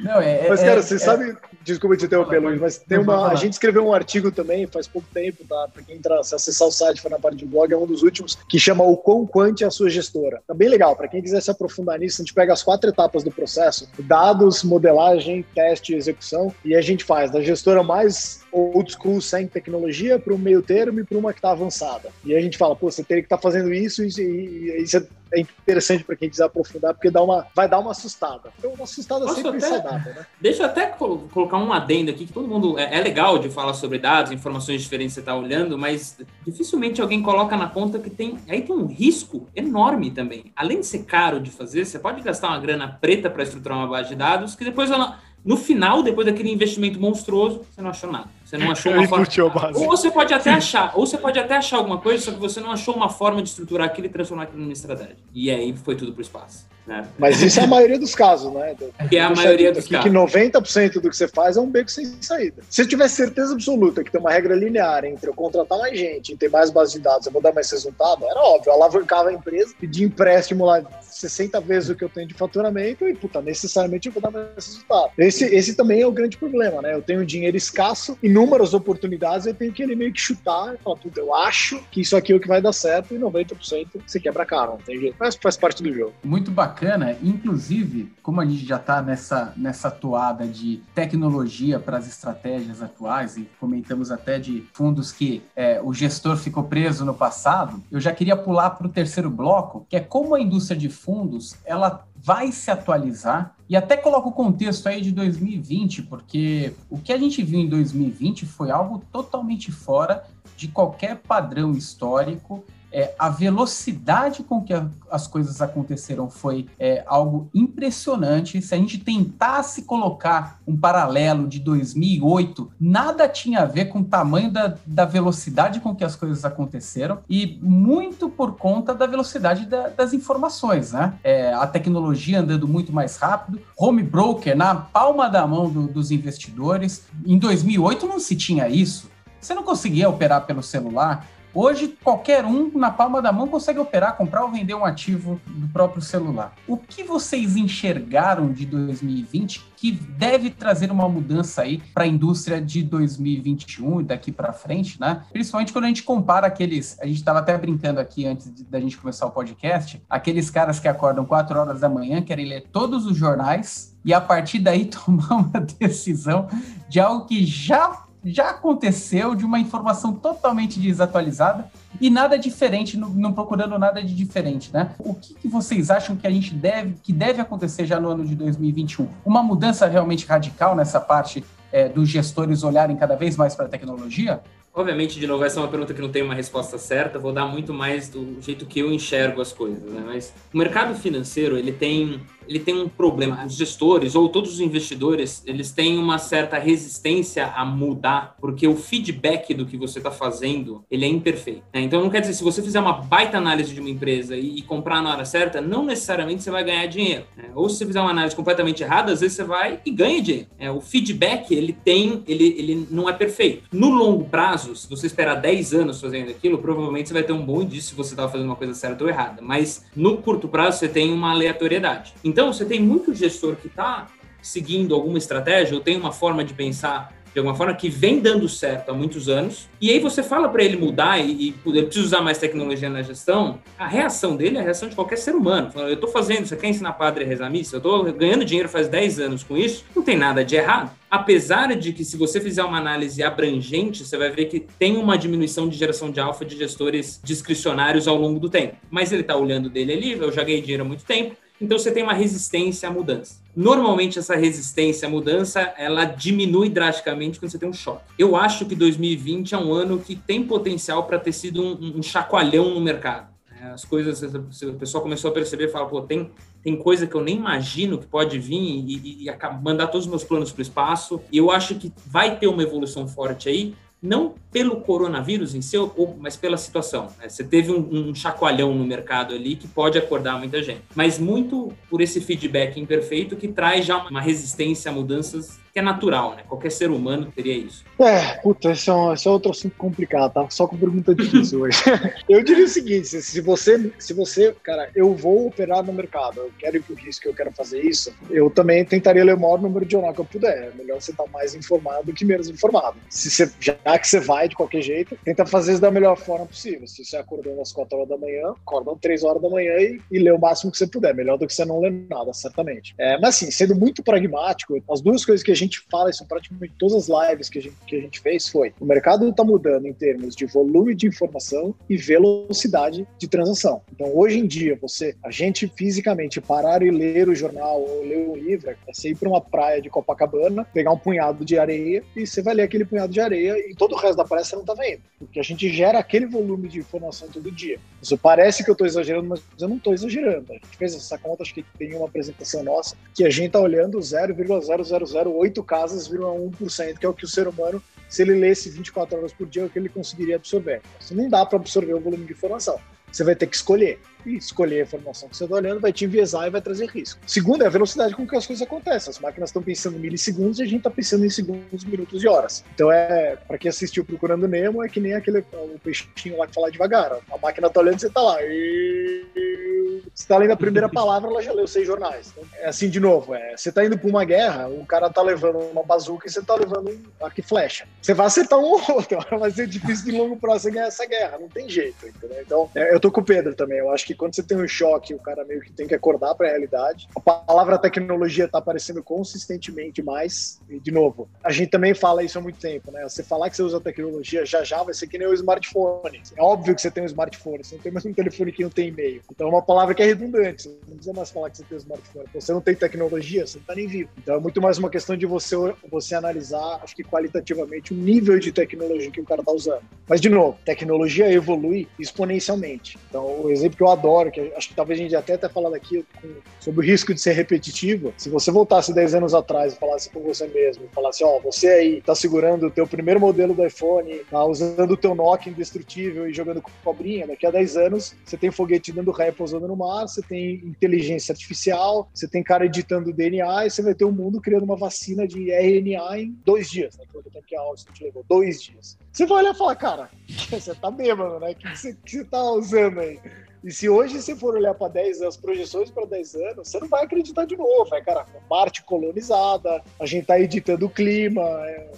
Não, 0.00 0.20
é, 0.20 0.48
mas, 0.48 0.60
cara, 0.60 0.80
é, 0.80 0.82
você 0.82 0.94
é, 0.94 0.98
sabe. 0.98 1.36
Desculpa 1.64 1.96
te 1.96 2.06
interromper, 2.06 2.40
Luiz, 2.40 2.60
mas 2.60 2.78
tem 2.78 2.98
uma. 2.98 3.28
A 3.28 3.34
gente 3.34 3.52
escreveu 3.52 3.86
um 3.86 3.92
artigo 3.92 4.32
também 4.32 4.66
faz 4.66 4.88
pouco 4.88 5.06
tempo, 5.12 5.44
tá? 5.48 5.68
Pra 5.72 5.82
quem 5.82 5.96
entrar, 5.96 6.22
se 6.22 6.34
acessar 6.34 6.66
o 6.66 6.72
site, 6.72 7.00
for 7.00 7.10
na 7.10 7.18
parte 7.18 7.36
de 7.36 7.46
blog, 7.46 7.72
é 7.72 7.76
um 7.76 7.86
dos 7.86 8.02
últimos, 8.02 8.36
que 8.48 8.58
chama 8.58 8.84
O 8.84 8.96
Quão 8.96 9.26
Quant 9.26 9.60
é 9.60 9.64
a 9.64 9.70
sua 9.70 9.88
gestora. 9.88 10.42
Tá 10.46 10.54
bem 10.54 10.68
legal. 10.68 10.96
Para 10.96 11.08
quem 11.08 11.22
quiser 11.22 11.40
se 11.40 11.50
aprofundar 11.50 11.98
nisso, 11.98 12.20
a 12.20 12.24
gente 12.24 12.34
pega 12.34 12.52
as 12.52 12.62
quatro 12.62 12.90
etapas 12.90 13.22
do 13.22 13.30
processo: 13.30 13.88
dados, 14.00 14.62
modelagem, 14.64 15.44
teste 15.54 15.92
e 15.92 15.96
execução. 15.96 16.52
E 16.64 16.74
a 16.74 16.80
gente 16.80 17.04
faz 17.04 17.30
da 17.30 17.40
gestora 17.40 17.82
mais 17.82 18.42
old 18.52 18.92
school 18.92 19.20
sem 19.20 19.46
tecnologia 19.46 20.18
para 20.18 20.34
um 20.34 20.38
meio 20.38 20.62
termo 20.62 21.00
e 21.00 21.04
para 21.04 21.18
uma 21.18 21.32
que 21.32 21.38
está 21.38 21.52
avançada. 21.52 22.10
E 22.24 22.34
a 22.34 22.40
gente 22.40 22.58
fala, 22.58 22.76
pô, 22.76 22.90
você 22.90 23.02
teria 23.02 23.22
que 23.22 23.26
estar 23.26 23.38
tá 23.38 23.42
fazendo 23.42 23.72
isso 23.72 24.04
e, 24.04 24.08
e, 24.20 24.82
isso 24.82 25.06
é 25.32 25.40
interessante 25.40 26.04
para 26.04 26.16
quem 26.16 26.28
quiser 26.28 26.44
aprofundar, 26.44 26.94
porque 26.94 27.10
dá 27.10 27.22
uma, 27.22 27.46
vai 27.54 27.68
dar 27.68 27.78
uma 27.78 27.90
assustada. 27.90 28.50
Então, 28.58 28.72
uma 28.72 28.84
assustada 28.84 29.26
sempre 29.28 29.58
até, 29.58 29.68
saudável, 29.68 30.14
né? 30.14 30.26
Deixa 30.40 30.62
eu 30.62 30.66
até 30.66 30.86
colocar 30.86 31.58
um 31.58 31.72
adendo 31.72 32.10
aqui, 32.10 32.26
que 32.26 32.32
todo 32.32 32.46
mundo... 32.46 32.78
É, 32.78 32.98
é 32.98 33.00
legal 33.00 33.38
de 33.38 33.48
falar 33.48 33.74
sobre 33.74 33.98
dados, 33.98 34.32
informações 34.32 34.82
diferentes 34.82 35.14
que 35.14 35.14
você 35.16 35.20
está 35.20 35.34
olhando, 35.34 35.78
mas 35.78 36.18
dificilmente 36.44 37.00
alguém 37.00 37.22
coloca 37.22 37.56
na 37.56 37.68
conta 37.68 37.98
que 37.98 38.10
tem... 38.10 38.38
Aí 38.48 38.62
tem 38.62 38.74
um 38.74 38.86
risco 38.86 39.48
enorme 39.54 40.10
também. 40.10 40.52
Além 40.54 40.80
de 40.80 40.86
ser 40.86 41.04
caro 41.04 41.40
de 41.40 41.50
fazer, 41.50 41.84
você 41.84 41.98
pode 41.98 42.22
gastar 42.22 42.48
uma 42.48 42.58
grana 42.58 42.88
preta 43.00 43.30
para 43.30 43.42
estruturar 43.42 43.78
uma 43.78 43.88
base 43.88 44.10
de 44.10 44.16
dados, 44.16 44.54
que 44.54 44.64
depois 44.64 44.90
ela 44.90 45.18
no 45.44 45.56
final, 45.56 46.02
depois 46.02 46.26
daquele 46.26 46.52
investimento 46.52 47.00
monstruoso, 47.00 47.62
você 47.70 47.82
não 47.82 47.90
achou 47.90 48.10
nada. 48.12 48.28
Você 48.52 48.58
não 48.58 48.70
achou 48.70 48.92
uma 48.92 49.08
forma. 49.08 49.78
Ou 49.78 49.86
você 49.86 50.10
pode 50.10 50.34
até 50.34 50.50
achar, 50.50 50.92
ou 50.94 51.06
você 51.06 51.16
pode 51.16 51.38
até 51.38 51.56
achar 51.56 51.78
alguma 51.78 51.98
coisa, 51.98 52.22
só 52.22 52.32
que 52.32 52.38
você 52.38 52.60
não 52.60 52.70
achou 52.70 52.94
uma 52.94 53.08
forma 53.08 53.40
de 53.42 53.48
estruturar 53.48 53.86
aquilo 53.86 54.08
e 54.08 54.10
transformar 54.10 54.42
aquilo 54.42 54.60
numa 54.60 54.74
estratégia. 54.74 55.16
E 55.32 55.50
aí 55.50 55.74
foi 55.74 55.96
tudo 55.96 56.12
pro 56.12 56.20
espaço. 56.20 56.66
Né? 56.86 57.06
Mas 57.16 57.40
isso 57.40 57.60
é 57.60 57.62
a 57.62 57.66
maioria 57.66 57.98
dos 57.98 58.14
casos, 58.14 58.52
né? 58.52 58.74
Que 59.08 59.16
é 59.16 59.22
a 59.22 59.30
maioria 59.30 59.72
dos 59.72 59.86
casos. 59.86 60.04
Que 60.04 60.10
90% 60.10 61.00
do 61.00 61.08
que 61.08 61.16
você 61.16 61.28
faz 61.28 61.56
é 61.56 61.60
um 61.60 61.70
beco 61.70 61.90
sem 61.90 62.04
saída. 62.20 62.62
Se 62.68 62.82
eu 62.82 62.88
tiver 62.88 63.08
certeza 63.08 63.54
absoluta 63.54 64.02
que 64.02 64.10
tem 64.10 64.20
uma 64.20 64.32
regra 64.32 64.54
linear 64.54 65.04
entre 65.04 65.30
eu 65.30 65.34
contratar 65.34 65.78
mais 65.78 65.98
gente 65.98 66.32
e 66.32 66.36
ter 66.36 66.50
mais 66.50 66.70
base 66.70 66.94
de 66.94 66.98
dados, 66.98 67.26
eu 67.26 67.32
vou 67.32 67.40
dar 67.40 67.52
mais 67.52 67.70
resultado, 67.70 68.24
era 68.24 68.40
óbvio. 68.40 68.70
Eu 68.70 68.74
alavancava 68.74 69.28
a 69.28 69.32
empresa, 69.32 69.72
pedir 69.78 70.04
empréstimo 70.04 70.64
lá 70.64 70.82
60 71.00 71.60
vezes 71.60 71.90
o 71.90 71.94
que 71.94 72.04
eu 72.04 72.08
tenho 72.08 72.26
de 72.26 72.34
faturamento 72.34 73.06
e, 73.06 73.14
puta, 73.14 73.40
necessariamente 73.40 74.08
eu 74.08 74.12
vou 74.12 74.20
dar 74.20 74.30
mais 74.30 74.48
resultado. 74.54 75.12
Esse, 75.16 75.44
esse 75.44 75.74
também 75.74 76.00
é 76.00 76.06
o 76.06 76.12
grande 76.12 76.36
problema, 76.36 76.82
né? 76.82 76.94
Eu 76.94 77.02
tenho 77.02 77.24
dinheiro 77.24 77.56
escasso, 77.56 78.18
inúmeras 78.42 78.74
oportunidades, 78.74 79.46
eu 79.46 79.54
tenho 79.54 79.72
que 79.72 79.82
ele 79.82 79.94
meio 79.94 80.12
que 80.12 80.20
chutar 80.20 80.74
e 80.74 80.78
falar, 80.78 80.96
puta, 80.96 81.20
eu 81.20 81.32
acho 81.32 81.80
que 81.90 82.00
isso 82.00 82.16
aqui 82.16 82.32
é 82.32 82.36
o 82.36 82.40
que 82.40 82.48
vai 82.48 82.60
dar 82.60 82.72
certo 82.72 83.14
e 83.14 83.18
90% 83.18 83.88
você 84.04 84.18
quebra 84.18 84.42
a 84.42 84.46
cara, 84.46 84.72
não 84.72 84.78
tem 84.78 84.98
jeito. 84.98 85.16
Mas 85.18 85.36
faz 85.36 85.56
parte 85.56 85.82
do 85.82 85.92
jogo. 85.92 86.12
Muito 86.24 86.50
bacana, 86.50 87.16
inclusive, 87.22 88.12
como 88.22 88.40
a 88.40 88.44
gente 88.44 88.66
já 88.66 88.76
está 88.76 89.00
nessa, 89.00 89.52
nessa 89.56 89.90
toada 89.90 90.46
de 90.46 90.82
tecnologia 90.94 91.78
para 91.78 91.98
as 91.98 92.08
estratégias 92.08 92.82
atuais 92.82 93.36
e 93.36 93.48
comentamos 93.60 94.10
até 94.10 94.38
de 94.38 94.64
fundos 94.72 95.12
que 95.12 95.42
é, 95.54 95.80
o 95.82 95.94
gestor 95.94 96.36
ficou 96.36 96.64
preso 96.64 97.04
no 97.04 97.14
passado, 97.14 97.82
eu 97.90 98.00
já 98.00 98.12
queria 98.12 98.36
pular 98.36 98.70
para 98.70 98.86
o 98.86 98.90
terceiro 98.90 99.30
bloco, 99.30 99.86
que 99.88 99.96
é 99.96 100.00
como 100.00 100.34
a 100.34 100.40
indústria 100.40 100.76
de 100.76 100.88
fundos 100.88 101.56
ela 101.64 102.04
vai 102.16 102.52
se 102.52 102.70
atualizar 102.70 103.54
e 103.72 103.76
até 103.76 103.96
coloco 103.96 104.28
o 104.28 104.32
contexto 104.32 104.86
aí 104.86 105.00
de 105.00 105.10
2020, 105.12 106.02
porque 106.02 106.74
o 106.90 106.98
que 106.98 107.10
a 107.10 107.16
gente 107.16 107.42
viu 107.42 107.58
em 107.58 107.66
2020 107.66 108.44
foi 108.44 108.70
algo 108.70 109.02
totalmente 109.10 109.72
fora 109.72 110.22
de 110.58 110.68
qualquer 110.68 111.16
padrão 111.16 111.72
histórico 111.72 112.62
é, 112.92 113.14
a 113.18 113.28
velocidade 113.28 114.42
com 114.42 114.62
que 114.62 114.74
a, 114.74 114.86
as 115.10 115.26
coisas 115.26 115.60
aconteceram 115.62 116.28
foi 116.28 116.66
é, 116.78 117.02
algo 117.06 117.48
impressionante. 117.54 118.60
Se 118.60 118.74
a 118.74 118.78
gente 118.78 118.98
tentasse 118.98 119.82
colocar 119.82 120.60
um 120.66 120.76
paralelo 120.76 121.48
de 121.48 121.58
2008, 121.58 122.70
nada 122.80 123.28
tinha 123.28 123.60
a 123.60 123.64
ver 123.64 123.86
com 123.86 124.00
o 124.00 124.04
tamanho 124.04 124.50
da, 124.50 124.74
da 124.86 125.04
velocidade 125.04 125.80
com 125.80 125.94
que 125.94 126.04
as 126.04 126.14
coisas 126.16 126.44
aconteceram 126.44 127.20
e 127.28 127.58
muito 127.62 128.28
por 128.28 128.56
conta 128.56 128.94
da 128.94 129.06
velocidade 129.06 129.66
da, 129.66 129.88
das 129.88 130.12
informações, 130.12 130.92
né? 130.92 131.14
É, 131.24 131.52
a 131.52 131.66
tecnologia 131.66 132.40
andando 132.40 132.68
muito 132.68 132.92
mais 132.92 133.16
rápido, 133.16 133.60
home 133.76 134.02
broker 134.02 134.56
na 134.56 134.74
palma 134.74 135.28
da 135.28 135.46
mão 135.46 135.70
do, 135.70 135.86
dos 135.86 136.10
investidores. 136.10 137.04
Em 137.24 137.38
2008 137.38 138.06
não 138.06 138.20
se 138.20 138.36
tinha 138.36 138.68
isso. 138.68 139.10
Você 139.40 139.54
não 139.54 139.64
conseguia 139.64 140.08
operar 140.08 140.46
pelo 140.46 140.62
celular. 140.62 141.26
Hoje, 141.54 141.98
qualquer 142.02 142.46
um, 142.46 142.70
na 142.74 142.90
palma 142.90 143.20
da 143.20 143.30
mão, 143.30 143.46
consegue 143.46 143.78
operar, 143.78 144.16
comprar 144.16 144.42
ou 144.42 144.50
vender 144.50 144.74
um 144.74 144.86
ativo 144.86 145.38
do 145.46 145.68
próprio 145.68 146.00
celular. 146.00 146.54
O 146.66 146.78
que 146.78 147.04
vocês 147.04 147.56
enxergaram 147.56 148.50
de 148.50 148.64
2020 148.64 149.72
que 149.76 149.90
deve 149.90 150.48
trazer 150.48 150.90
uma 150.90 151.08
mudança 151.08 151.62
aí 151.62 151.82
para 151.92 152.04
a 152.04 152.06
indústria 152.06 152.60
de 152.60 152.82
2021 152.84 154.00
e 154.00 154.04
daqui 154.04 154.30
para 154.30 154.52
frente, 154.52 154.98
né? 155.00 155.24
Principalmente 155.32 155.72
quando 155.72 155.86
a 155.86 155.88
gente 155.88 156.04
compara 156.04 156.46
aqueles. 156.46 156.96
A 157.00 157.06
gente 157.06 157.16
estava 157.16 157.40
até 157.40 157.58
brincando 157.58 157.98
aqui 157.98 158.24
antes 158.24 158.54
de, 158.54 158.62
da 158.62 158.80
gente 158.80 158.96
começar 158.96 159.26
o 159.26 159.30
podcast, 159.30 160.00
aqueles 160.08 160.48
caras 160.50 160.78
que 160.78 160.86
acordam 160.86 161.24
4 161.24 161.58
horas 161.58 161.80
da 161.80 161.88
manhã, 161.88 162.22
querem 162.22 162.46
ler 162.46 162.68
todos 162.72 163.04
os 163.04 163.16
jornais 163.16 163.92
e 164.04 164.14
a 164.14 164.20
partir 164.20 164.60
daí 164.60 164.84
tomar 165.04 165.34
uma 165.34 165.60
decisão 165.60 166.48
de 166.88 167.00
algo 167.00 167.26
que 167.26 167.44
já 167.44 168.01
já 168.24 168.50
aconteceu 168.50 169.34
de 169.34 169.44
uma 169.44 169.58
informação 169.58 170.12
totalmente 170.12 170.78
desatualizada 170.78 171.70
e 172.00 172.08
nada 172.08 172.38
diferente, 172.38 172.96
não, 172.96 173.08
não 173.10 173.32
procurando 173.32 173.78
nada 173.78 174.02
de 174.02 174.14
diferente, 174.14 174.72
né? 174.72 174.94
O 174.98 175.14
que, 175.14 175.34
que, 175.34 175.48
vocês 175.48 175.90
acham 175.90 176.16
que 176.16 176.26
a 176.26 176.30
gente 176.30 176.54
deve, 176.54 176.94
que 177.02 177.12
deve 177.12 177.40
acontecer 177.40 177.86
já 177.86 178.00
no 178.00 178.08
ano 178.08 178.24
de 178.24 178.34
2021? 178.34 179.08
Uma 179.24 179.42
mudança 179.42 179.86
realmente 179.86 180.26
radical 180.26 180.74
nessa 180.74 181.00
parte 181.00 181.44
é, 181.72 181.88
dos 181.88 182.08
gestores 182.08 182.62
olharem 182.62 182.96
cada 182.96 183.16
vez 183.16 183.36
mais 183.36 183.54
para 183.54 183.66
a 183.66 183.68
tecnologia? 183.68 184.40
Obviamente, 184.74 185.20
de 185.20 185.26
novo, 185.26 185.44
essa 185.44 185.60
é 185.60 185.62
uma 185.62 185.68
pergunta 185.68 185.92
que 185.92 186.00
não 186.00 186.10
tem 186.10 186.22
uma 186.22 186.34
resposta 186.34 186.78
certa, 186.78 187.18
vou 187.18 187.30
dar 187.30 187.44
muito 187.44 187.74
mais 187.74 188.08
do 188.08 188.40
jeito 188.40 188.64
que 188.64 188.80
eu 188.80 188.90
enxergo 188.90 189.42
as 189.42 189.52
coisas, 189.52 189.82
né? 189.92 190.02
Mas 190.06 190.32
o 190.52 190.56
mercado 190.56 190.94
financeiro, 190.94 191.58
ele 191.58 191.72
tem 191.72 192.22
ele 192.48 192.60
tem 192.60 192.74
um 192.74 192.88
problema. 192.88 193.44
Os 193.44 193.54
gestores 193.54 194.14
ou 194.14 194.28
todos 194.28 194.54
os 194.54 194.60
investidores, 194.60 195.42
eles 195.46 195.72
têm 195.72 195.98
uma 195.98 196.18
certa 196.18 196.58
resistência 196.58 197.46
a 197.46 197.64
mudar, 197.64 198.36
porque 198.40 198.66
o 198.66 198.76
feedback 198.76 199.54
do 199.54 199.66
que 199.66 199.76
você 199.76 199.98
está 199.98 200.10
fazendo, 200.10 200.84
ele 200.90 201.04
é 201.04 201.08
imperfeito. 201.08 201.62
Né? 201.72 201.80
Então, 201.82 202.02
não 202.02 202.10
quer 202.10 202.20
dizer, 202.20 202.34
se 202.34 202.44
você 202.44 202.62
fizer 202.62 202.80
uma 202.80 202.92
baita 202.92 203.38
análise 203.38 203.72
de 203.72 203.80
uma 203.80 203.90
empresa 203.90 204.36
e, 204.36 204.58
e 204.58 204.62
comprar 204.62 205.02
na 205.02 205.10
hora 205.10 205.24
certa, 205.24 205.60
não 205.60 205.84
necessariamente 205.84 206.42
você 206.42 206.50
vai 206.50 206.64
ganhar 206.64 206.86
dinheiro. 206.86 207.24
Né? 207.36 207.50
Ou 207.54 207.68
se 207.68 207.78
você 207.78 207.86
fizer 207.86 208.00
uma 208.00 208.10
análise 208.10 208.34
completamente 208.34 208.82
errada, 208.82 209.12
às 209.12 209.20
vezes 209.20 209.36
você 209.36 209.44
vai 209.44 209.80
e 209.84 209.90
ganha 209.90 210.20
dinheiro. 210.22 210.46
É, 210.58 210.70
o 210.70 210.80
feedback, 210.80 211.52
ele 211.52 211.72
tem, 211.72 212.22
ele, 212.26 212.54
ele 212.58 212.86
não 212.90 213.08
é 213.08 213.12
perfeito. 213.12 213.64
No 213.72 213.90
longo 213.90 214.24
prazo, 214.24 214.74
se 214.76 214.88
você 214.88 215.06
esperar 215.06 215.36
10 215.36 215.74
anos 215.74 216.00
fazendo 216.00 216.30
aquilo, 216.30 216.58
provavelmente 216.58 217.08
você 217.08 217.14
vai 217.14 217.22
ter 217.22 217.32
um 217.32 217.44
bom 217.44 217.62
indício 217.62 217.90
se 217.90 217.94
você 217.94 218.12
estava 218.12 218.30
fazendo 218.30 218.46
uma 218.46 218.56
coisa 218.56 218.74
certa 218.74 219.04
ou 219.04 219.10
errada. 219.10 219.42
Mas 219.42 219.84
no 219.94 220.18
curto 220.18 220.48
prazo, 220.48 220.78
você 220.78 220.88
tem 220.88 221.12
uma 221.12 221.30
aleatoriedade. 221.30 222.14
Então, 222.32 222.50
você 222.50 222.64
tem 222.64 222.80
muito 222.80 223.14
gestor 223.14 223.56
que 223.56 223.66
está 223.66 224.06
seguindo 224.40 224.94
alguma 224.94 225.18
estratégia 225.18 225.74
ou 225.74 225.82
tem 225.82 225.98
uma 225.98 226.10
forma 226.10 226.42
de 226.42 226.54
pensar 226.54 227.12
de 227.32 227.38
alguma 227.38 227.54
forma 227.54 227.74
que 227.74 227.88
vem 227.88 228.20
dando 228.20 228.48
certo 228.48 228.90
há 228.90 228.94
muitos 228.94 229.28
anos, 229.28 229.66
e 229.80 229.90
aí 229.90 229.98
você 229.98 230.22
fala 230.22 230.48
para 230.48 230.62
ele 230.62 230.76
mudar 230.76 231.18
e, 231.18 231.54
ele 231.64 231.82
precisa 231.84 232.06
usar 232.06 232.20
mais 232.20 232.36
tecnologia 232.36 232.90
na 232.90 233.00
gestão, 233.00 233.58
a 233.78 233.86
reação 233.86 234.36
dele 234.36 234.58
é 234.58 234.60
a 234.60 234.62
reação 234.62 234.88
de 234.88 234.94
qualquer 234.94 235.16
ser 235.16 235.34
humano. 235.34 235.72
Eu 235.76 235.94
estou 235.94 236.10
fazendo, 236.10 236.46
você 236.46 236.56
quer 236.56 236.68
ensinar 236.68 236.92
padre 236.92 237.24
a 237.24 237.26
rezar 237.26 237.48
missa? 237.48 237.76
Eu 237.76 237.78
estou 237.78 238.04
ganhando 238.12 238.44
dinheiro 238.44 238.68
faz 238.68 238.86
10 238.86 239.18
anos 239.18 239.42
com 239.42 239.56
isso, 239.56 239.82
não 239.96 240.02
tem 240.02 240.16
nada 240.16 240.44
de 240.44 240.56
errado. 240.56 240.92
Apesar 241.10 241.74
de 241.74 241.92
que, 241.92 242.04
se 242.04 242.18
você 242.18 242.38
fizer 242.38 242.64
uma 242.64 242.78
análise 242.78 243.22
abrangente, 243.22 244.04
você 244.04 244.16
vai 244.18 244.30
ver 244.30 244.46
que 244.46 244.60
tem 244.60 244.98
uma 244.98 245.16
diminuição 245.16 245.68
de 245.68 245.76
geração 245.76 246.10
de 246.10 246.20
alfa 246.20 246.44
de 246.44 246.56
gestores 246.56 247.18
discricionários 247.24 248.06
ao 248.06 248.16
longo 248.16 248.38
do 248.38 248.50
tempo. 248.50 248.76
Mas 248.90 249.10
ele 249.10 249.22
está 249.22 249.36
olhando 249.36 249.70
dele 249.70 249.92
ali, 249.92 250.12
eu 250.12 250.30
já 250.30 250.44
ganhei 250.44 250.60
dinheiro 250.60 250.82
há 250.82 250.86
muito 250.86 251.04
tempo, 251.04 251.34
então 251.62 251.78
você 251.78 251.92
tem 251.92 252.02
uma 252.02 252.12
resistência 252.12 252.88
à 252.88 252.92
mudança. 252.92 253.40
Normalmente 253.54 254.18
essa 254.18 254.34
resistência 254.34 255.06
à 255.06 255.10
mudança, 255.10 255.60
ela 255.78 256.04
diminui 256.04 256.68
drasticamente 256.68 257.38
quando 257.38 257.52
você 257.52 257.58
tem 257.58 257.68
um 257.68 257.72
choque. 257.72 258.02
Eu 258.18 258.34
acho 258.34 258.66
que 258.66 258.74
2020 258.74 259.54
é 259.54 259.58
um 259.58 259.72
ano 259.72 260.00
que 260.00 260.16
tem 260.16 260.42
potencial 260.42 261.04
para 261.04 261.20
ter 261.20 261.32
sido 261.32 261.62
um, 261.62 261.98
um, 261.98 262.02
chacoalhão 262.02 262.74
no 262.74 262.80
mercado. 262.80 263.28
É, 263.60 263.66
as 263.66 263.84
coisas, 263.84 264.22
o 264.24 264.72
pessoal 264.74 265.04
começou 265.04 265.30
a 265.30 265.34
perceber, 265.34 265.68
fala, 265.68 265.86
pô, 265.86 266.00
tem, 266.00 266.32
tem 266.64 266.76
coisa 266.76 267.06
que 267.06 267.14
eu 267.14 267.22
nem 267.22 267.36
imagino 267.36 267.96
que 267.96 268.06
pode 268.06 268.40
vir 268.40 268.56
e, 268.56 269.24
e, 269.24 269.28
e 269.28 269.62
mandar 269.62 269.86
todos 269.86 270.06
os 270.06 270.10
meus 270.10 270.24
planos 270.24 270.50
para 270.50 270.58
o 270.58 270.62
espaço. 270.62 271.20
E 271.30 271.38
eu 271.38 271.52
acho 271.52 271.76
que 271.76 271.92
vai 272.04 272.38
ter 272.40 272.48
uma 272.48 272.62
evolução 272.64 273.06
forte 273.06 273.48
aí, 273.48 273.72
não 274.02 274.34
pelo 274.50 274.80
coronavírus 274.80 275.54
em 275.54 275.62
si, 275.62 275.76
mas 276.18 276.36
pela 276.36 276.56
situação. 276.56 277.08
Né? 277.18 277.28
Você 277.28 277.44
teve 277.44 277.70
um, 277.70 278.08
um, 278.10 278.14
chacoalhão 278.14 278.74
no 278.74 278.84
mercado 278.84 279.32
ali 279.32 279.54
que 279.54 279.68
pode 279.68 279.96
acordar 279.96 280.38
muita 280.38 280.62
gente, 280.62 280.82
mas 280.94 281.18
muito 281.18 281.72
por 281.88 282.00
esse 282.00 282.20
feedback 282.20 282.80
imperfeito 282.80 283.36
que 283.36 283.46
traz 283.46 283.86
já 283.86 283.98
uma 283.98 284.20
resistência 284.20 284.90
a 284.90 284.94
mudanças 284.94 285.61
que 285.72 285.78
é 285.78 285.82
natural, 285.82 286.34
né? 286.36 286.42
Qualquer 286.46 286.70
ser 286.70 286.90
humano 286.90 287.32
teria 287.34 287.56
isso. 287.56 287.82
É, 287.98 288.34
puta, 288.42 288.72
esse 288.72 288.90
é, 288.90 288.92
um, 288.92 289.12
esse 289.12 289.26
é 289.26 289.30
outro 289.30 289.52
assunto 289.52 289.74
complicado, 289.76 290.32
tá? 290.32 290.46
Só 290.50 290.66
com 290.66 290.76
pergunta 290.76 291.14
difícil 291.14 291.62
hoje. 291.62 291.78
eu 292.28 292.44
diria 292.44 292.64
o 292.64 292.68
seguinte: 292.68 293.06
se 293.06 293.40
você, 293.40 293.90
se 293.98 294.12
você, 294.12 294.54
cara, 294.62 294.90
eu 294.94 295.14
vou 295.14 295.46
operar 295.46 295.82
no 295.82 295.92
mercado, 295.92 296.40
eu 296.40 296.52
quero 296.58 296.76
ir 296.76 296.82
por 296.82 296.96
risco, 296.96 297.26
eu 297.26 297.34
quero 297.34 297.50
fazer 297.52 297.80
isso, 297.82 298.12
eu 298.28 298.50
também 298.50 298.84
tentaria 298.84 299.24
ler 299.24 299.34
o 299.34 299.40
maior 299.40 299.60
número 299.60 299.86
de 299.86 299.92
jornal 299.92 300.12
que 300.12 300.20
eu 300.20 300.24
puder. 300.26 300.72
É 300.72 300.76
melhor 300.76 301.00
você 301.00 301.10
estar 301.10 301.26
mais 301.28 301.54
informado 301.54 302.04
do 302.04 302.12
que 302.12 302.24
menos 302.24 302.50
informado. 302.50 302.98
Se 303.08 303.30
você, 303.30 303.50
já 303.58 303.74
que 303.98 304.06
você 304.06 304.20
vai 304.20 304.48
de 304.48 304.54
qualquer 304.54 304.82
jeito, 304.82 305.16
tenta 305.24 305.46
fazer 305.46 305.72
isso 305.72 305.80
da 305.80 305.90
melhor 305.90 306.16
forma 306.16 306.44
possível. 306.44 306.86
Se 306.86 307.02
você 307.02 307.16
acordou 307.16 307.60
às 307.62 307.72
4 307.72 307.96
horas 307.96 308.08
da 308.10 308.18
manhã, 308.18 308.50
acorda 308.50 308.92
às 308.92 308.98
3 308.98 309.24
horas 309.24 309.40
da 309.40 309.48
manhã 309.48 309.72
e, 309.78 310.00
e 310.10 310.18
lê 310.18 310.30
o 310.30 310.38
máximo 310.38 310.70
que 310.70 310.76
você 310.76 310.86
puder. 310.86 311.14
Melhor 311.14 311.38
do 311.38 311.46
que 311.46 311.54
você 311.54 311.64
não 311.64 311.80
ler 311.80 311.92
nada, 312.10 312.32
certamente. 312.34 312.94
É, 312.98 313.18
mas 313.18 313.36
assim, 313.36 313.50
sendo 313.50 313.74
muito 313.74 314.02
pragmático, 314.02 314.82
as 314.90 315.00
duas 315.00 315.24
coisas 315.24 315.42
que 315.42 315.50
a 315.50 315.54
gente 315.54 315.61
fala 315.90 316.10
isso 316.10 316.26
praticamente 316.26 316.74
todas 316.78 317.08
as 317.10 317.30
lives 317.30 317.48
que 317.48 317.58
a 317.58 317.62
gente, 317.62 317.76
que 317.86 317.96
a 317.96 318.00
gente 318.00 318.20
fez 318.20 318.48
foi 318.48 318.72
o 318.80 318.84
mercado 318.84 319.28
está 319.28 319.44
mudando 319.44 319.86
em 319.86 319.92
termos 319.92 320.34
de 320.34 320.46
volume 320.46 320.94
de 320.94 321.06
informação 321.06 321.74
e 321.88 321.96
velocidade 321.96 323.06
de 323.18 323.28
transação. 323.28 323.82
Então, 323.92 324.16
hoje 324.16 324.38
em 324.38 324.46
dia, 324.46 324.78
você, 324.80 325.14
a 325.24 325.30
gente 325.30 325.70
fisicamente 325.76 326.40
parar 326.40 326.82
e 326.82 326.90
ler 326.90 327.28
o 327.28 327.34
jornal 327.34 327.80
ou 327.80 328.02
ler 328.02 328.28
um 328.28 328.36
livro, 328.36 328.70
é 328.70 328.76
você 328.86 329.10
ir 329.10 329.16
para 329.16 329.28
uma 329.28 329.40
praia 329.40 329.80
de 329.80 329.90
Copacabana, 329.90 330.64
pegar 330.64 330.92
um 330.92 330.98
punhado 330.98 331.44
de 331.44 331.58
areia 331.58 332.02
e 332.16 332.26
você 332.26 332.42
vai 332.42 332.54
ler 332.54 332.62
aquele 332.62 332.84
punhado 332.84 333.12
de 333.12 333.20
areia 333.20 333.56
e 333.58 333.74
todo 333.74 333.92
o 333.92 333.98
resto 333.98 334.16
da 334.16 334.24
praia 334.24 334.44
você 334.44 334.54
não 334.54 334.62
está 334.62 334.74
vendo, 334.74 335.02
porque 335.18 335.40
a 335.40 335.42
gente 335.42 335.68
gera 335.68 335.98
aquele 335.98 336.26
volume 336.26 336.68
de 336.68 336.78
informação 336.78 337.28
todo 337.28 337.50
dia. 337.50 337.78
Isso 338.00 338.16
parece 338.18 338.64
que 338.64 338.70
eu 338.70 338.72
estou 338.72 338.86
exagerando, 338.86 339.28
mas 339.28 339.42
eu 339.60 339.68
não 339.68 339.76
estou 339.76 339.94
exagerando. 339.94 340.50
A 340.50 340.54
gente 340.54 340.76
fez 340.76 340.94
essa 340.94 341.16
conta, 341.18 341.42
acho 341.42 341.54
que 341.54 341.64
tem 341.78 341.94
uma 341.94 342.06
apresentação 342.06 342.62
nossa, 342.62 342.96
que 343.14 343.24
a 343.24 343.30
gente 343.30 343.46
está 343.46 343.60
olhando 343.60 343.98
0,0008 343.98 345.51
casas 345.60 345.82
casas 345.82 346.06
viram 346.06 346.30
a 346.30 346.34
1%, 346.34 346.98
que 346.98 347.06
é 347.06 347.08
o 347.08 347.14
que 347.14 347.24
o 347.24 347.28
ser 347.28 347.48
humano, 347.48 347.82
se 348.08 348.22
ele 348.22 348.34
lesse 348.34 348.70
24 348.70 349.16
horas 349.16 349.32
por 349.32 349.46
dia, 349.46 349.62
é 349.62 349.64
o 349.66 349.70
que 349.70 349.78
ele 349.78 349.88
conseguiria 349.88 350.36
absorver. 350.36 350.82
Você 351.00 351.14
não 351.14 351.28
dá 351.28 351.44
para 351.44 351.58
absorver 351.58 351.94
o 351.94 352.00
volume 352.00 352.24
de 352.26 352.32
informação. 352.32 352.78
Você 353.12 353.24
vai 353.24 353.36
ter 353.36 353.46
que 353.46 353.56
escolher. 353.56 354.00
E 354.24 354.36
escolher 354.36 354.80
a 354.80 354.82
informação 354.82 355.28
que 355.28 355.36
você 355.36 355.44
está 355.44 355.56
olhando 355.56 355.80
vai 355.80 355.92
te 355.92 356.04
enviesar 356.04 356.46
e 356.46 356.50
vai 356.50 356.60
trazer 356.60 356.88
risco. 356.88 357.20
Segundo, 357.26 357.64
é 357.64 357.66
a 357.66 357.70
velocidade 357.70 358.14
com 358.14 358.26
que 358.26 358.36
as 358.36 358.46
coisas 358.46 358.64
acontecem. 358.64 359.10
As 359.10 359.18
máquinas 359.18 359.50
estão 359.50 359.60
pensando 359.60 359.96
em 359.96 360.00
milissegundos 360.00 360.60
e 360.60 360.62
a 360.62 360.66
gente 360.66 360.78
está 360.78 360.90
pensando 360.90 361.24
em 361.26 361.30
segundos, 361.30 361.84
minutos 361.84 362.22
e 362.22 362.28
horas. 362.28 362.64
Então, 362.72 362.90
é 362.90 363.36
para 363.36 363.58
quem 363.58 363.68
assistiu 363.68 364.04
Procurando 364.04 364.46
Nemo, 364.46 364.82
é 364.82 364.88
que 364.88 365.00
nem 365.00 365.14
aquele 365.14 365.40
o 365.52 365.78
peixinho 365.82 366.38
lá 366.38 366.46
que 366.46 366.54
fala 366.54 366.70
devagar. 366.70 367.18
A 367.30 367.38
máquina 367.38 367.66
está 367.66 367.80
olhando 367.80 367.96
e 367.96 368.00
você 368.00 368.06
está 368.06 368.20
lá. 368.20 368.38
E 368.42 370.02
você 370.14 370.28
tá 370.28 370.36
lendo 370.38 370.52
a 370.52 370.56
primeira 370.56 370.88
palavra, 370.90 371.30
ela 371.30 371.42
já 371.42 371.52
leu 371.52 371.66
seis 371.66 371.86
jornais. 371.86 372.32
Então, 372.32 372.44
é 372.58 372.68
assim, 372.68 372.88
de 372.88 373.00
novo, 373.00 373.34
é, 373.34 373.56
você 373.56 373.72
tá 373.72 373.84
indo 373.84 373.98
para 373.98 374.08
uma 374.08 374.24
guerra, 374.24 374.68
o 374.68 374.84
cara 374.86 375.10
tá 375.10 375.22
levando 375.22 375.58
uma 375.58 375.82
bazuca 375.82 376.26
e 376.26 376.30
você 376.30 376.42
tá 376.42 376.54
levando 376.54 376.90
um 376.90 377.24
arco 377.24 377.40
e 377.40 377.42
flecha. 377.42 377.86
Você 378.00 378.14
vai 378.14 378.26
acertar 378.26 378.58
um 378.58 378.62
ou 378.62 378.82
outro, 378.90 379.18
vai 379.38 379.50
ser 379.50 379.66
difícil 379.66 380.04
de 380.04 380.12
longo 380.12 380.36
prazo 380.36 380.62
você 380.62 380.70
ganhar 380.70 380.86
essa 380.86 381.06
guerra, 381.06 381.38
não 381.38 381.48
tem 381.48 381.68
jeito, 381.68 382.06
entendeu? 382.06 382.42
Então, 382.42 382.70
é, 382.74 382.94
eu 382.94 383.00
tô 383.02 383.10
com 383.10 383.20
o 383.20 383.24
Pedro 383.24 383.54
também. 383.54 383.78
Eu 383.78 383.90
acho 383.90 384.06
que 384.06 384.14
quando 384.14 384.34
você 384.34 384.42
tem 384.42 384.56
um 384.56 384.66
choque, 384.66 385.12
o 385.12 385.18
cara 385.18 385.44
meio 385.44 385.60
que 385.60 385.72
tem 385.72 385.86
que 385.86 385.94
acordar 385.94 386.34
para 386.34 386.46
a 386.46 386.50
realidade. 386.50 387.08
A 387.14 387.20
palavra 387.20 387.76
tecnologia 387.76 388.48
tá 388.48 388.58
aparecendo 388.58 389.02
consistentemente 389.02 390.02
mais. 390.02 390.60
E, 390.70 390.78
de 390.78 390.92
novo, 390.92 391.28
a 391.42 391.50
gente 391.50 391.70
também 391.70 391.92
fala 391.92 392.22
isso 392.22 392.38
há 392.38 392.40
muito 392.40 392.58
tempo, 392.60 392.92
né? 392.92 393.02
Você 393.02 393.22
falar 393.22 393.50
que 393.50 393.56
você 393.56 393.62
usa 393.62 393.80
tecnologia 393.80 394.46
já 394.46 394.62
já 394.62 394.82
vai 394.82 394.94
ser 394.94 395.08
que 395.08 395.18
nem 395.18 395.26
o 395.26 395.34
smartphone. 395.34 396.22
É 396.36 396.42
óbvio 396.42 396.74
que 396.74 396.80
você 396.80 396.90
tem 396.90 397.02
um 397.02 397.06
smartphone, 397.06 397.64
você 397.64 397.74
não 397.74 397.82
tem 397.82 397.92
mais 397.92 398.06
um 398.06 398.14
telefone 398.14 398.52
que 398.52 398.62
não 398.62 398.70
tem 398.70 398.88
e-mail. 398.88 399.20
Então 399.30 399.48
é 399.48 399.50
uma 399.50 399.62
palavra 399.62 399.94
que 399.94 400.02
é 400.02 400.06
redundante. 400.06 400.62
Você 400.62 400.68
não 400.86 400.94
precisa 400.94 401.12
mais 401.12 401.30
falar 401.30 401.50
que 401.50 401.56
você 401.56 401.64
tem 401.64 401.76
um 401.76 401.80
smartphone. 401.80 402.26
Você 402.32 402.52
não 402.52 402.60
tem 402.60 402.74
tecnologia, 402.74 403.46
você 403.46 403.58
não 403.58 403.64
tá 403.64 403.74
nem 403.74 403.88
vivo. 403.88 404.10
Então 404.16 404.36
é 404.36 404.40
muito 404.40 404.62
mais 404.62 404.78
uma 404.78 404.88
questão 404.88 405.16
de 405.16 405.26
você, 405.26 405.56
você 405.90 406.14
analisar, 406.14 406.80
acho 406.82 406.94
que 406.94 407.02
qualitativamente, 407.02 407.92
o 407.92 407.96
nível 407.96 408.38
de 408.38 408.52
tecnologia 408.52 409.10
que 409.10 409.20
o 409.20 409.24
cara 409.24 409.42
tá 409.42 409.52
usando. 409.52 409.82
Mas, 410.08 410.20
de 410.20 410.28
novo, 410.28 410.58
tecnologia 410.64 411.30
evolui 411.32 411.88
exponencialmente. 411.98 412.91
Então, 413.08 413.42
o 413.42 413.50
exemplo 413.50 413.76
que 413.76 413.82
eu 413.82 413.90
adoro, 413.90 414.30
que 414.30 414.52
acho 414.56 414.68
que 414.68 414.74
talvez 414.74 414.98
a 414.98 415.02
gente 415.02 415.16
até 415.16 415.36
tenha 415.36 415.50
falado 415.50 415.74
aqui 415.74 416.04
com, 416.20 416.28
sobre 416.60 416.80
o 416.80 416.88
risco 416.88 417.14
de 417.14 417.20
ser 417.20 417.32
repetitivo, 417.32 418.12
se 418.16 418.28
você 418.28 418.50
voltasse 418.50 418.92
10 418.92 419.14
anos 419.14 419.34
atrás 419.34 419.72
e 419.72 419.76
falasse 419.76 420.10
com 420.10 420.20
você 420.20 420.46
mesmo, 420.48 420.88
falasse, 420.92 421.24
ó, 421.24 421.36
oh, 421.36 421.40
você 421.40 421.68
aí 421.68 422.02
tá 422.02 422.14
segurando 422.14 422.66
o 422.66 422.70
teu 422.70 422.86
primeiro 422.86 423.20
modelo 423.20 423.54
do 423.54 423.64
iPhone, 423.64 424.20
tá 424.30 424.44
usando 424.44 424.92
o 424.92 424.96
teu 424.96 425.14
Nokia 425.14 425.52
indestrutível 425.52 426.28
e 426.28 426.32
jogando 426.32 426.62
cobrinha, 426.82 427.26
daqui 427.26 427.46
a 427.46 427.50
10 427.50 427.76
anos 427.76 428.14
você 428.24 428.36
tem 428.36 428.50
foguete 428.50 428.92
dando 428.92 429.10
ré 429.10 429.30
pousando 429.30 429.68
no 429.68 429.76
mar, 429.76 430.02
você 430.02 430.22
tem 430.22 430.54
inteligência 430.64 431.32
artificial, 431.32 432.08
você 432.12 432.28
tem 432.28 432.42
cara 432.42 432.66
editando 432.66 433.12
DNA 433.12 433.66
e 433.66 433.70
você 433.70 433.82
vai 433.82 433.94
ter 433.94 434.04
o 434.04 434.08
um 434.08 434.12
mundo 434.12 434.40
criando 434.40 434.64
uma 434.64 434.76
vacina 434.76 435.26
de 435.26 435.50
RNA 435.50 436.18
em 436.18 436.36
dois 436.44 436.70
dias, 436.70 436.96
né? 436.96 437.04
Que 437.12 437.42
que 437.52 437.56
a 437.56 437.60
Austin 437.60 438.04
levou, 438.04 438.24
dois 438.28 438.62
dias. 438.62 438.98
Você 439.12 439.26
vai 439.26 439.42
olhar 439.42 439.54
e 439.54 439.58
falar, 439.58 439.76
cara, 439.76 440.10
você 440.50 440.74
tá 440.74 440.90
bêbado, 440.90 441.38
né? 441.38 441.50
O 441.50 441.54
que 441.54 441.70
que 441.70 442.10
você 442.10 442.24
tá 442.24 442.42
usando 442.52 442.81
aí? 442.86 443.20
E 443.64 443.70
se 443.70 443.88
hoje 443.88 444.20
você 444.20 444.34
for 444.34 444.56
olhar 444.56 444.74
para 444.74 444.88
10 444.88 445.22
anos, 445.22 445.36
projeções 445.36 445.88
para 445.88 446.04
10 446.04 446.34
anos, 446.34 446.68
você 446.68 446.80
não 446.80 446.88
vai 446.88 447.04
acreditar 447.04 447.44
de 447.44 447.56
novo. 447.56 447.88
Vai, 447.88 448.02
cara, 448.02 448.26
Marte 448.50 448.82
colonizada, 448.82 449.80
a 450.00 450.06
gente 450.06 450.26
tá 450.26 450.40
editando 450.40 450.86
o 450.86 450.90
clima, 450.90 451.42
é, 451.42 451.90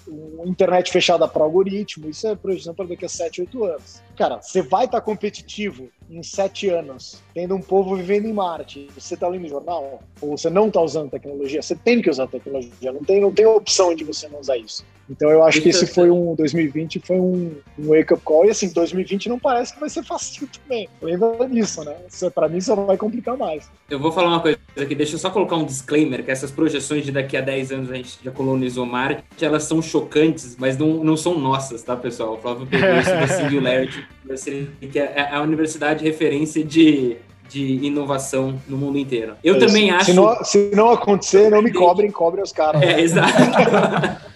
internet 0.45 0.93
fechada 0.93 1.27
para 1.27 1.43
algoritmo, 1.43 2.11
isso 2.11 2.27
é 2.29 2.37
projeção 2.37 2.75
para 2.75 2.85
daqui 2.85 3.07
a 3.07 3.09
7, 3.09 3.41
8 3.41 3.65
anos. 3.65 4.03
Cara, 4.15 4.43
você 4.43 4.61
vai 4.61 4.85
estar 4.85 5.01
tá 5.01 5.05
competitivo 5.05 5.89
em 6.11 6.23
7 6.23 6.69
anos, 6.69 7.23
tendo 7.35 7.55
um 7.55 7.61
povo 7.61 7.97
vivendo 7.97 8.27
em 8.27 8.33
Marte. 8.33 8.89
Você 8.95 9.17
tá 9.17 9.29
lendo 9.29 9.49
jornal? 9.49 10.03
Ou 10.21 10.37
você 10.37 10.51
não 10.51 10.71
tá 10.71 10.81
usando 10.81 11.11
tecnologia? 11.11 11.63
Você 11.63 11.75
tem 11.75 12.01
que 12.01 12.11
usar 12.11 12.27
tecnologia, 12.27 12.93
não 12.93 13.03
tem, 13.03 13.21
não 13.21 13.33
tem 13.33 13.47
opção 13.47 13.95
de 13.95 14.05
você 14.05 14.29
não 14.29 14.41
usar 14.41 14.57
isso. 14.57 14.85
Então 15.09 15.31
eu 15.31 15.45
acho 15.45 15.61
que 15.61 15.69
esse 15.69 15.87
foi 15.87 16.11
um 16.11 16.35
2020 16.35 17.01
foi 17.01 17.17
um, 17.21 17.55
um 17.79 17.89
wake 17.89 18.15
up 18.15 18.23
call 18.25 18.47
e 18.47 18.51
assim 18.51 18.73
2020 18.73 19.29
não 19.29 19.39
parece 19.39 19.75
que 19.75 19.81
vai 19.81 19.91
ser 19.91 20.03
fácil 20.03 20.49
também. 20.63 20.89
Lembra 21.03 21.47
disso, 21.49 21.85
né? 21.85 21.95
Para 22.35 22.49
mim 22.49 22.61
só 22.61 22.75
vai 22.75 22.97
complicar 22.97 23.37
mais. 23.37 23.71
Eu 23.91 23.99
vou 23.99 24.11
falar 24.11 24.29
uma 24.29 24.41
coisa 24.41 24.59
aqui, 24.79 24.95
deixa 24.95 25.15
eu 25.15 25.19
só 25.19 25.31
colocar 25.31 25.57
um 25.57 25.65
disclaimer 25.65 26.25
que 26.25 26.31
essas 26.31 26.51
projeções 26.51 27.05
de 27.05 27.13
daqui 27.13 27.37
a 27.37 27.41
10 27.41 27.73
anos 27.73 27.91
a 27.91 27.95
gente 27.95 28.19
já 28.25 28.31
colonizou 28.31 28.87
Marte, 28.87 29.23
elas 29.45 29.65
são 29.65 29.83
chocantes, 29.83 30.57
mas 30.59 30.79
não, 30.79 31.05
não 31.05 31.17
são 31.17 31.39
nossas, 31.39 31.83
tá, 31.83 31.95
pessoal? 31.97 32.35
O 32.35 32.39
Flávio 32.39 32.67
pegou 32.67 32.97
isso 32.97 33.11
da 33.11 33.29
Singularity, 33.29 34.07
que 34.91 34.99
é, 34.99 35.13
é 35.17 35.35
a 35.35 35.41
universidade 35.43 36.05
referência 36.05 36.65
de 36.65 37.17
de 37.49 37.85
inovação 37.85 38.61
no 38.67 38.77
mundo 38.77 38.99
inteiro. 38.99 39.35
Eu 39.45 39.57
é 39.57 39.59
também 39.59 39.91
acho. 39.91 40.07
Se 40.07 40.13
não, 40.13 40.45
se 40.45 40.71
não 40.75 40.91
acontecer, 40.91 41.51
não 41.51 41.63
me 41.63 41.73
cobrem, 41.73 42.11
cobrem 42.11 42.43
os 42.43 42.53
caras. 42.53 42.83
É, 42.83 43.01
exato. 43.01 43.33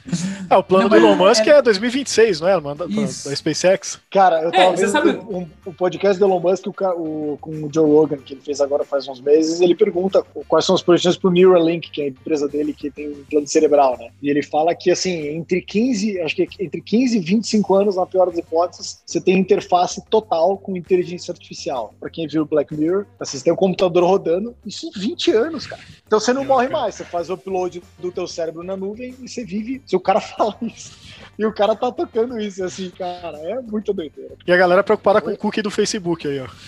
É, 0.50 0.56
o 0.56 0.62
plano 0.62 0.84
não, 0.84 0.90
do 0.90 0.96
Elon 0.96 1.14
Musk 1.14 1.46
é, 1.46 1.50
é 1.50 1.62
2026, 1.62 2.40
não 2.40 2.48
é? 2.48 2.61
Manda 2.61 2.88
da 2.88 3.06
SpaceX. 3.36 4.00
Cara, 4.11 4.42
eu 4.42 4.50
tava 4.50 4.72
é, 4.72 4.76
vendo 4.76 4.90
sabe... 4.90 5.11
um, 5.11 5.46
um, 5.66 5.72
podcast 5.72 6.18
do 6.18 6.24
Elon 6.24 6.40
Musk 6.40 6.66
o, 6.66 6.70
o, 6.70 7.38
com 7.40 7.50
o 7.50 7.70
Joe 7.72 7.90
Rogan, 7.90 8.16
que 8.18 8.34
ele 8.34 8.40
fez 8.40 8.61
agora 8.61 8.84
faz 8.84 9.06
uns 9.09 9.20
meses, 9.20 9.61
ele 9.61 9.74
pergunta 9.74 10.24
quais 10.46 10.64
são 10.64 10.74
as 10.74 10.82
projeções 10.82 11.16
pro 11.16 11.30
Neuralink, 11.30 11.90
que 11.90 12.00
é 12.00 12.04
a 12.04 12.09
empresa 12.09 12.48
dele 12.48 12.72
que 12.72 12.90
tem 12.90 13.09
um 13.09 13.24
plano 13.30 13.46
cerebral, 13.46 13.96
né? 13.98 14.09
E 14.22 14.30
ele 14.30 14.42
fala 14.42 14.74
que, 14.74 14.90
assim, 14.90 15.28
entre 15.28 15.61
15, 15.61 16.20
acho 16.20 16.34
que 16.34 16.48
entre 16.61 16.80
15 16.80 17.18
e 17.18 17.20
25 17.20 17.74
anos, 17.74 17.96
na 17.96 18.06
pior 18.06 18.26
das 18.26 18.38
hipóteses, 18.38 19.02
você 19.04 19.20
tem 19.20 19.38
interface 19.38 20.02
total 20.09 20.56
com 20.56 20.76
inteligência 20.76 21.32
artificial. 21.32 21.94
Pra 22.00 22.11
quem 22.11 22.26
viu 22.26 22.46
Black 22.46 22.74
Mirror, 22.74 23.06
assim, 23.20 23.36
você 23.38 23.44
tem 23.44 23.52
um 23.52 23.56
computador 23.56 24.04
rodando, 24.04 24.54
isso 24.64 24.86
em 24.86 25.00
20 25.00 25.30
anos, 25.32 25.66
cara. 25.66 25.82
Então 26.06 26.18
você 26.18 26.32
não 26.32 26.44
morre 26.44 26.68
mais, 26.68 26.94
você 26.94 27.04
faz 27.04 27.28
o 27.28 27.34
upload 27.34 27.82
do 27.98 28.11
teu 28.11 28.26
cérebro 28.26 28.62
na 28.62 28.76
nuvem 28.76 29.14
e 29.20 29.28
você 29.28 29.44
vive, 29.44 29.82
se 29.86 29.94
o 29.99 30.01
cara 30.01 30.20
fala 30.22 30.57
isso. 30.62 31.09
E 31.38 31.46
o 31.46 31.53
cara 31.53 31.76
tá 31.76 31.92
tocando 31.92 32.38
isso, 32.40 32.64
assim, 32.64 32.90
cara, 32.90 33.38
é 33.38 33.61
muito 33.61 33.92
doideira. 33.92 34.34
E 34.44 34.53
a 34.53 34.57
galera 34.57 34.82
preocupada 34.82 35.20
com 35.20 35.30
o 35.30 35.36
cookie 35.36 35.62
do 35.62 35.70
Facebook 35.70 36.26
aí, 36.26 36.40
ó. 36.40 36.49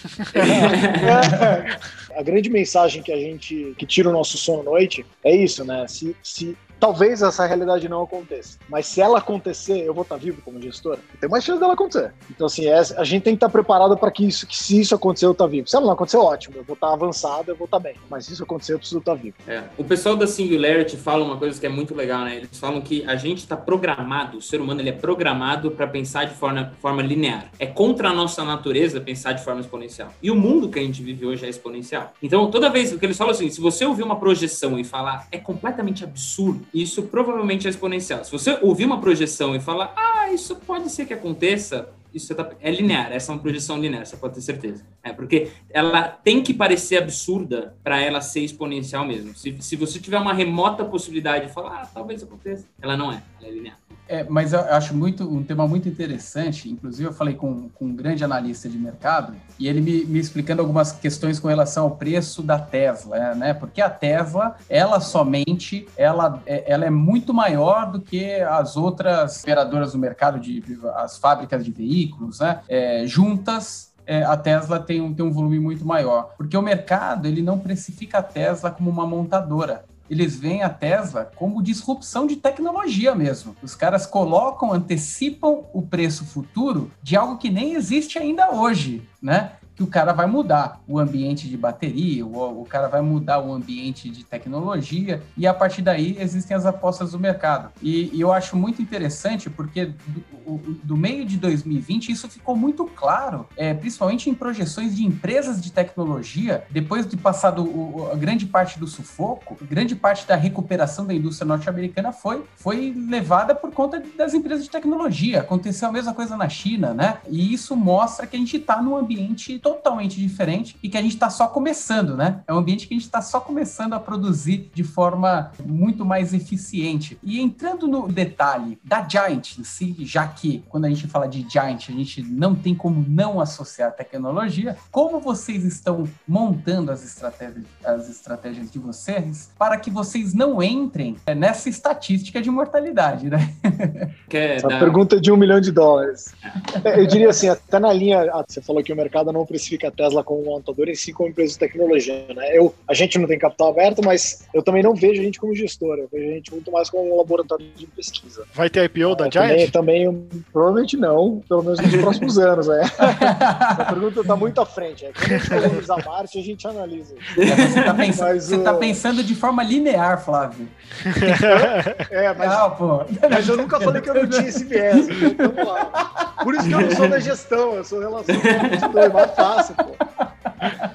É, 2.13 2.19
a 2.19 2.23
grande 2.23 2.49
mensagem 2.49 3.03
que 3.03 3.11
a 3.11 3.17
gente, 3.17 3.75
que 3.77 3.85
tira 3.85 4.09
o 4.09 4.13
nosso 4.13 4.39
sono 4.39 4.61
à 4.61 4.65
noite 4.65 5.05
é 5.25 5.35
isso, 5.35 5.65
né? 5.65 5.87
Se, 5.89 6.15
se 6.23 6.57
talvez 6.81 7.21
essa 7.21 7.47
realidade 7.47 7.89
não 7.89 8.03
aconteça. 8.03 8.59
Mas 8.69 8.87
se 8.87 9.01
ela 9.01 9.19
acontecer, 9.19 9.85
eu 9.85 9.93
vou 9.93 10.03
estar 10.03 10.17
vivo 10.17 10.41
como 10.43 10.61
gestora. 10.61 10.99
Tem 11.21 11.29
mais 11.29 11.45
chance 11.45 11.61
dela 11.61 11.75
acontecer. 11.75 12.13
Então, 12.31 12.47
assim, 12.47 12.67
é, 12.67 12.79
a 12.79 13.05
gente 13.05 13.23
tem 13.23 13.35
que 13.35 13.37
estar 13.37 13.51
preparado 13.51 13.97
para 13.97 14.11
que 14.11 14.27
isso, 14.27 14.47
que 14.47 14.57
se 14.57 14.81
isso 14.81 14.95
acontecer, 14.95 15.27
eu 15.27 15.33
estar 15.33 15.47
vivo. 15.47 15.69
Se 15.69 15.77
ela 15.77 15.87
não 15.87 15.93
acontecer, 15.93 16.17
ótimo. 16.17 16.57
Eu 16.57 16.65
vou 16.65 16.75
estar 16.75 16.93
avançado, 16.93 17.51
eu 17.51 17.57
vou 17.57 17.67
estar 17.67 17.79
bem. 17.79 17.95
Mas 18.09 18.25
se 18.25 18.33
isso 18.33 18.43
acontecer, 18.43 18.73
eu 18.73 18.79
preciso 18.79 18.99
estar 18.99 19.15
vivo. 19.15 19.37
É. 19.47 19.63
O 19.77 19.85
pessoal 19.85 20.17
da 20.17 20.27
Singularity 20.27 20.97
fala 20.97 21.23
uma 21.23 21.37
coisa 21.37 21.61
que 21.61 21.67
é 21.67 21.69
muito 21.69 21.95
legal, 21.95 22.25
né? 22.25 22.37
Eles 22.37 22.59
falam 22.59 22.81
que 22.81 23.05
a 23.07 23.17
gente 23.17 23.39
está 23.39 23.57
programado, 23.57 24.39
o 24.39 24.43
ser 24.43 24.61
humano 24.61 24.81
ele 24.81 24.89
é 24.89 24.93
programado 24.93 25.71
para 25.71 25.87
pensar 25.87 26.25
de 26.25 26.35
forma, 26.35 26.73
forma 26.81 27.03
linear. 27.03 27.51
É 27.59 27.67
contra 27.67 28.09
a 28.09 28.15
nossa 28.15 28.43
natureza 28.45 29.01
pensar 29.01 29.33
de 29.33 29.45
forma 29.45 29.61
exponencial. 29.61 30.11
E 30.23 30.31
o 30.31 30.37
mundo 30.37 30.71
que 30.71 30.79
a 30.79 30.83
gente 30.83 31.03
vive 31.03 31.27
hoje 31.27 31.45
é 31.45 31.49
exponencial. 31.49 32.13
Então, 32.23 32.51
toda 32.51 32.71
vez 32.71 32.93
que 32.93 33.05
eles 33.05 33.17
falam 33.17 33.33
assim, 33.33 33.51
se 33.51 33.61
você 33.61 33.85
ouvir 33.85 34.03
uma 34.03 34.17
projeção 34.17 34.79
e 34.79 34.85
falar 34.85 35.27
é 35.31 35.39
completamente 35.39 36.05
absurdo, 36.05 36.65
isso 36.73 37.03
provavelmente 37.05 37.67
é 37.67 37.71
exponencial. 37.71 38.25
Se 38.25 38.33
você 38.33 38.59
ouvir 38.63 38.85
uma 38.85 39.01
projeção 39.01 39.55
e 39.55 39.61
falar, 39.61 39.93
ah, 39.97 40.33
isso 40.33 40.57
pode 40.57 40.91
ser 40.91 41.07
que 41.07 41.15
aconteça, 41.15 41.89
isso 42.13 42.35
tá, 42.35 42.51
é 42.61 42.71
linear, 42.71 43.13
essa 43.13 43.33
é 43.33 43.35
uma 43.35 43.41
projeção 43.41 43.79
linear, 43.79 44.05
você 44.05 44.17
pode 44.17 44.35
ter 44.35 44.41
certeza. 44.41 44.85
É, 45.03 45.13
porque 45.13 45.51
ela 45.71 46.03
tem 46.03 46.43
que 46.43 46.53
parecer 46.53 46.99
absurda 46.99 47.75
para 47.83 48.01
ela 48.01 48.21
ser 48.21 48.41
exponencial 48.41 49.07
mesmo. 49.07 49.35
Se, 49.35 49.57
se 49.61 49.77
você 49.77 49.99
tiver 49.99 50.19
uma 50.19 50.33
remota 50.33 50.85
possibilidade 50.85 51.47
de 51.47 51.53
falar, 51.53 51.83
ah, 51.83 51.87
talvez 51.87 52.23
aconteça, 52.23 52.67
ela 52.81 52.97
não 52.97 53.13
é, 53.13 53.23
ela 53.41 53.49
é 53.49 53.51
linear. 53.51 53.79
É, 54.11 54.27
mas 54.29 54.53
eu 54.53 54.59
acho 54.59 54.93
muito 54.93 55.23
um 55.23 55.41
tema 55.45 55.69
muito 55.69 55.89
interessante. 55.89 56.69
Inclusive, 56.69 57.09
eu 57.09 57.13
falei 57.13 57.35
com, 57.35 57.69
com 57.69 57.85
um 57.85 57.95
grande 57.95 58.25
analista 58.25 58.69
de 58.69 58.77
mercado 58.77 59.37
e 59.57 59.69
ele 59.69 59.81
me, 59.81 60.05
me 60.05 60.19
explicando 60.19 60.61
algumas 60.61 60.91
questões 60.91 61.39
com 61.39 61.47
relação 61.47 61.85
ao 61.85 61.93
preço 61.93 62.43
da 62.43 62.59
Tesla, 62.59 63.37
né? 63.37 63.55
Porque 63.55 63.81
a 63.81 63.89
Tesla, 63.89 64.57
ela 64.69 64.99
somente, 64.99 65.87
ela, 65.97 66.43
é, 66.45 66.65
ela 66.67 66.85
é 66.85 66.91
muito 66.91 67.33
maior 67.33 67.93
do 67.93 68.01
que 68.01 68.35
as 68.41 68.77
outras 68.77 69.45
operadoras 69.45 69.93
do 69.93 69.99
mercado, 69.99 70.41
de, 70.41 70.61
as 70.97 71.17
fábricas 71.17 71.65
de 71.65 71.71
veículos, 71.71 72.41
né? 72.41 72.63
É, 72.69 73.07
juntas 73.07 73.91
é, 74.05 74.25
a 74.25 74.37
Tesla 74.37 74.81
tem 74.81 75.01
um, 75.01 75.15
tem 75.15 75.25
um 75.25 75.31
volume 75.31 75.61
muito 75.61 75.87
maior. 75.87 76.35
Porque 76.37 76.57
o 76.57 76.63
mercado 76.63 77.29
ele 77.29 77.43
não 77.43 77.61
precifica 77.61 78.19
a 78.19 78.23
Tesla 78.25 78.69
como 78.73 78.91
uma 78.91 79.07
montadora 79.07 79.85
eles 80.11 80.35
veem 80.35 80.63
a 80.63 80.69
Tesla 80.69 81.31
como 81.37 81.63
disrupção 81.63 82.27
de 82.27 82.35
tecnologia 82.35 83.15
mesmo. 83.15 83.55
Os 83.63 83.77
caras 83.77 84.05
colocam, 84.05 84.73
antecipam 84.73 85.65
o 85.73 85.83
preço 85.83 86.25
futuro 86.25 86.91
de 87.01 87.17
algo 87.17 87.39
que 87.39 87.49
nem 87.49 87.75
existe 87.75 88.19
ainda 88.19 88.51
hoje, 88.51 89.09
né? 89.23 89.53
Que 89.81 89.85
o 89.85 89.87
cara 89.87 90.13
vai 90.13 90.27
mudar 90.27 90.83
o 90.87 90.99
ambiente 90.99 91.49
de 91.49 91.57
bateria, 91.57 92.27
o, 92.27 92.61
o 92.61 92.67
cara 92.67 92.87
vai 92.87 93.01
mudar 93.01 93.41
o 93.41 93.51
ambiente 93.51 94.11
de 94.11 94.23
tecnologia, 94.25 95.23
e 95.39 95.47
a 95.47 95.55
partir 95.55 95.81
daí 95.81 96.19
existem 96.21 96.55
as 96.55 96.67
apostas 96.67 97.13
do 97.13 97.19
mercado. 97.19 97.71
E, 97.81 98.15
e 98.15 98.21
eu 98.21 98.31
acho 98.31 98.59
muito 98.59 98.83
interessante 98.83 99.49
porque 99.49 99.87
do, 99.87 100.59
do, 100.85 100.97
meio 100.99 101.25
de 101.25 101.39
2020 101.39 102.13
isso 102.13 102.29
ficou 102.29 102.55
muito 102.55 102.85
claro, 102.85 103.47
é, 103.57 103.73
principalmente 103.73 104.29
em 104.29 104.35
projeções 104.35 104.95
de 104.95 105.03
empresas 105.03 105.63
de 105.63 105.73
tecnologia, 105.73 106.63
depois 106.69 107.07
de 107.07 107.17
passar 107.17 107.59
o, 107.59 108.11
a 108.13 108.17
grande 108.17 108.45
parte 108.45 108.79
do 108.79 108.87
sufoco, 108.87 109.57
grande 109.65 109.97
parte 109.97 110.27
da 110.27 110.37
recuperação 110.37 111.07
da 111.07 111.15
indústria 111.15 111.49
norte-americana 111.49 112.13
foi, 112.13 112.45
foi 112.55 112.95
levada 113.09 113.55
por 113.55 113.73
conta 113.73 114.03
das 114.19 114.35
empresas 114.35 114.65
de 114.65 114.71
tecnologia. 114.71 115.41
Aconteceu 115.41 115.89
a 115.89 115.93
mesma 115.93 116.13
coisa 116.13 116.37
na 116.37 116.51
China, 116.51 116.93
né? 116.93 117.17
E 117.31 117.55
isso 117.55 117.75
mostra 117.75 118.27
que 118.27 118.37
a 118.37 118.39
gente 118.39 118.59
está 118.59 118.83
num 118.83 118.95
ambiente 118.95 119.59
totalmente 119.71 120.19
diferente 120.21 120.77
e 120.83 120.89
que 120.89 120.99
a 120.99 121.03
gente 121.03 121.15
está 121.15 121.31
só 121.31 121.47
começando, 121.47 122.17
né? 122.17 122.41
É 122.47 122.53
um 122.53 122.59
ambiente 122.59 122.89
que 122.89 122.95
a 122.95 122.97
gente 122.97 123.07
está 123.07 123.23
só 123.23 123.41
começando 123.41 123.93
a 123.93 124.01
produzir 124.01 124.71
de 124.75 124.83
forma 124.83 125.53
muito 125.65 126.05
mais 126.05 126.35
eficiente. 126.35 127.19
E 127.23 127.41
entrando 127.41 127.87
no 127.87 128.09
detalhe 128.09 128.79
da 128.83 129.07
Giant 129.07 129.59
em 129.59 129.65
si, 129.65 129.95
já 130.01 130.27
que 130.27 130.65
quando 130.69 130.87
a 130.87 130.89
gente 130.89 131.07
fala 131.07 131.29
de 131.29 131.47
Giant, 131.49 131.89
a 131.89 131.93
gente 131.93 132.23
não 132.23 132.55
tem 132.55 132.75
como 132.75 133.05
não 133.09 133.41
associar 133.41 133.93
tecnologia, 133.93 134.77
como 134.91 135.21
vocês 135.21 135.65
estão 135.65 136.09
montando 136.27 136.91
as 136.91 137.05
estratégias, 137.05 137.65
as 137.85 138.09
estratégias 138.09 138.71
de 138.71 138.79
vocês 138.79 139.51
para 139.59 139.77
que 139.77 139.91
vocês 139.91 140.35
não 140.35 140.63
entrem 140.63 141.17
nessa 141.37 141.69
estatística 141.69 142.41
de 142.41 142.51
mortalidade, 142.51 143.31
né? 143.31 143.55
Essa 144.31 144.69
dar... 144.69 144.81
pergunta 144.81 145.21
de 145.21 145.31
um 145.31 145.37
milhão 145.37 145.61
de 145.61 145.71
dólares. 145.71 146.35
É, 146.83 147.01
eu 147.01 147.07
diria 147.07 147.29
assim, 147.29 147.49
até 147.49 147.79
na 147.79 147.93
linha, 147.93 148.31
você 148.49 148.61
falou 148.61 148.83
que 148.83 148.93
o 148.93 148.97
mercado 148.97 149.33
não 149.33 149.45
precisa 149.45 149.60
precifica 149.61 149.89
a 149.89 149.91
Tesla 149.91 150.25
como 150.25 150.43
montadora 150.43 150.91
em 150.91 150.95
si 150.95 151.13
como 151.13 151.29
empresa 151.29 151.53
de 151.53 151.59
tecnologia, 151.59 152.27
né? 152.35 152.57
Eu, 152.57 152.75
a 152.89 152.95
gente 152.95 153.19
não 153.19 153.29
tem 153.29 153.39
capital 153.39 153.69
aberto, 153.69 154.03
mas 154.03 154.47
eu 154.55 154.63
também 154.63 154.83
não 154.83 154.95
vejo 154.95 155.21
a 155.21 155.25
gente 155.25 155.39
como 155.39 155.55
gestora, 155.55 156.03
eu 156.03 156.09
vejo 156.11 156.31
a 156.31 156.35
gente 156.35 156.53
muito 156.53 156.73
mais 156.73 156.89
como 156.89 157.15
um 157.15 157.19
laboratório 157.19 157.67
de 157.77 157.87
pesquisa. 157.87 158.45
Vai 158.55 158.71
ter 158.71 158.85
IPO 158.85 159.15
da 159.15 159.31
Giant? 159.31 159.71
Também, 159.71 160.11
também, 160.11 160.29
provavelmente 160.53 160.97
não, 160.97 161.43
pelo 161.47 161.63
menos 161.63 161.79
nos 161.79 161.97
próximos 161.97 162.39
anos, 162.39 162.67
né? 162.67 162.91
a 162.99 163.85
pergunta 163.85 164.21
está 164.21 164.37
muito 164.37 164.61
à 164.61 164.67
frente. 164.67 165.05
É. 165.05 165.13
Quando 165.13 165.33
a 165.33 165.39
gente 165.39 165.51
colonizar 165.51 166.07
Marte, 166.07 166.39
a 166.39 166.43
gente 166.43 166.67
analisa. 166.67 167.15
É, 167.37 167.45
você 167.45 167.79
está 167.81 167.95
pensando, 167.95 168.41
você 168.41 168.59
tá 168.59 168.75
pensando 168.75 169.23
de 169.23 169.35
forma 169.35 169.63
linear, 169.63 170.25
Flávio. 170.25 170.69
É, 172.11 172.35
mas, 172.35 172.51
não, 172.51 172.71
pô. 172.73 173.05
mas 173.31 173.49
eu 173.49 173.57
nunca 173.57 173.81
falei 173.81 174.03
que 174.03 174.11
eu 174.11 174.15
não 174.15 174.29
tinha 174.29 174.49
esse 174.49 174.65
viés. 174.65 175.09
Então, 175.09 175.53
vamos 175.53 175.73
lá. 175.73 176.35
Por 176.43 176.55
isso 176.55 176.67
que 176.67 176.73
eu 176.73 176.81
não 176.81 176.91
sou 176.91 177.09
da 177.09 177.19
gestão, 177.19 177.75
eu 177.75 177.85
sou 177.85 178.01
relação 178.01 178.35
com 178.41 178.67
investidor, 178.67 179.11
fácil, 179.41 179.75
pô. 179.75 179.95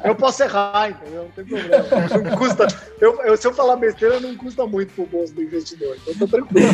Eu 0.04 0.16
posso 0.16 0.43
errar, 0.43 0.91
entendeu? 0.91 1.24
Não 1.24 1.32
tem 1.32 1.46
problema. 1.46 2.30
Não 2.30 2.38
custa. 2.38 2.68
Eu, 3.02 3.22
eu, 3.24 3.36
se 3.36 3.48
eu 3.48 3.54
falar 3.54 3.76
besteira, 3.78 4.20
não 4.20 4.36
custa 4.36 4.66
muito 4.68 4.93
pro 4.93 5.06
bolso 5.08 5.34
do 5.34 5.41
investidor. 5.41 5.98
Então 6.02 6.16
tô 6.16 6.28
tranquilo. 6.28 6.70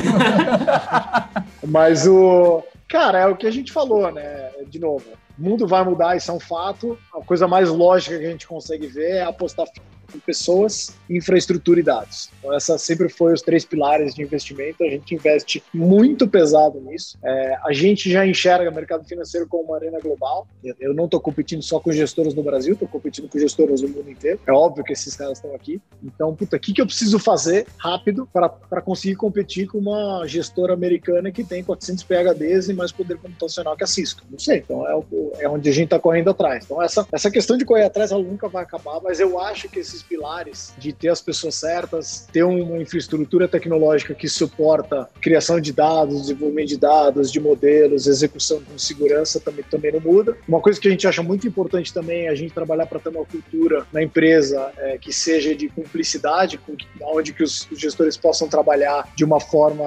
Mas 1.65 2.05
o. 2.05 2.63
Cara, 2.89 3.19
é 3.19 3.27
o 3.27 3.37
que 3.37 3.47
a 3.47 3.51
gente 3.51 3.71
falou, 3.71 4.11
né? 4.11 4.51
De 4.67 4.77
novo, 4.77 5.05
o 5.39 5.41
mundo 5.41 5.65
vai 5.65 5.83
mudar, 5.83 6.17
isso 6.17 6.29
é 6.29 6.33
um 6.33 6.39
fato. 6.39 6.97
A 7.13 7.21
coisa 7.21 7.47
mais 7.47 7.69
lógica 7.69 8.17
que 8.17 8.25
a 8.25 8.29
gente 8.29 8.45
consegue 8.45 8.87
ver 8.87 9.11
é 9.11 9.23
apostar 9.23 9.65
com 10.11 10.19
pessoas, 10.19 10.93
infraestrutura 11.09 11.79
e 11.79 11.83
dados. 11.83 12.29
Então, 12.39 12.53
essa 12.53 12.77
sempre 12.77 13.09
foi 13.09 13.33
os 13.33 13.41
três 13.41 13.65
pilares 13.65 14.13
de 14.13 14.21
investimento. 14.21 14.83
A 14.83 14.89
gente 14.89 15.15
investe 15.15 15.63
muito 15.73 16.27
pesado 16.27 16.79
nisso. 16.81 17.17
É, 17.23 17.57
a 17.63 17.73
gente 17.73 18.09
já 18.09 18.25
enxerga 18.25 18.69
o 18.69 18.73
mercado 18.73 19.05
financeiro 19.05 19.47
como 19.47 19.65
uma 19.65 19.77
arena 19.77 19.99
global. 19.99 20.47
Eu 20.79 20.93
não 20.93 21.05
estou 21.05 21.19
competindo 21.19 21.61
só 21.61 21.79
com 21.79 21.91
gestoras 21.91 22.33
no 22.33 22.43
Brasil, 22.43 22.73
estou 22.73 22.87
competindo 22.87 23.27
com 23.27 23.39
gestoras 23.39 23.81
no 23.81 23.89
mundo 23.89 24.09
inteiro. 24.09 24.39
É 24.45 24.51
óbvio 24.51 24.83
que 24.83 24.93
esses 24.93 25.15
caras 25.15 25.37
estão 25.37 25.53
aqui. 25.55 25.81
Então, 26.03 26.35
puta, 26.35 26.57
o 26.57 26.59
que, 26.59 26.73
que 26.73 26.81
eu 26.81 26.85
preciso 26.85 27.19
fazer 27.19 27.67
rápido 27.77 28.27
para 28.31 28.81
conseguir 28.81 29.15
competir 29.15 29.67
com 29.67 29.77
uma 29.77 30.25
gestora 30.27 30.73
americana 30.73 31.31
que 31.31 31.43
tem 31.43 31.63
400 31.63 32.03
PHDs 32.03 32.69
e 32.69 32.73
mais 32.73 32.91
poder 32.91 33.17
computacional 33.17 33.75
que 33.75 33.83
a 33.83 33.87
Cisco? 33.87 34.21
Não 34.29 34.39
sei. 34.39 34.57
Então, 34.59 34.87
é, 34.87 34.95
o, 34.95 35.31
é 35.39 35.49
onde 35.49 35.69
a 35.69 35.73
gente 35.73 35.85
está 35.85 35.99
correndo 35.99 36.29
atrás. 36.29 36.65
Então, 36.65 36.81
essa, 36.81 37.07
essa 37.11 37.29
questão 37.29 37.57
de 37.57 37.65
correr 37.65 37.83
atrás, 37.83 38.11
ela 38.11 38.23
nunca 38.23 38.47
vai 38.47 38.63
acabar, 38.63 38.99
mas 39.01 39.19
eu 39.19 39.39
acho 39.39 39.69
que 39.69 39.79
esses 39.79 40.00
pilares 40.01 40.73
de 40.77 40.93
ter 40.93 41.09
as 41.09 41.21
pessoas 41.21 41.55
certas, 41.55 42.27
ter 42.31 42.43
uma 42.43 42.77
infraestrutura 42.77 43.47
tecnológica 43.47 44.13
que 44.13 44.27
suporta 44.27 45.09
criação 45.21 45.59
de 45.59 45.71
dados, 45.71 46.21
desenvolvimento 46.21 46.69
de 46.69 46.77
dados, 46.77 47.31
de 47.31 47.39
modelos, 47.39 48.07
execução 48.07 48.61
com 48.61 48.77
segurança 48.77 49.39
também, 49.39 49.63
também 49.69 49.91
não 49.91 49.99
muda. 49.99 50.37
Uma 50.47 50.59
coisa 50.59 50.79
que 50.79 50.87
a 50.87 50.91
gente 50.91 51.07
acha 51.07 51.23
muito 51.23 51.47
importante 51.47 51.93
também 51.93 52.27
é 52.27 52.29
a 52.29 52.35
gente 52.35 52.53
trabalhar 52.53 52.85
para 52.85 52.99
ter 52.99 53.09
uma 53.09 53.25
cultura 53.25 53.85
na 53.91 54.01
empresa 54.01 54.71
é, 54.77 54.97
que 54.97 55.13
seja 55.13 55.55
de 55.55 55.69
cumplicidade, 55.69 56.57
com, 56.57 56.75
onde 57.01 57.33
que 57.33 57.43
os, 57.43 57.69
os, 57.71 57.79
gestores 57.79 58.17
possam 58.17 58.47
trabalhar 58.47 59.07
de 59.15 59.23
uma 59.23 59.39
forma 59.39 59.83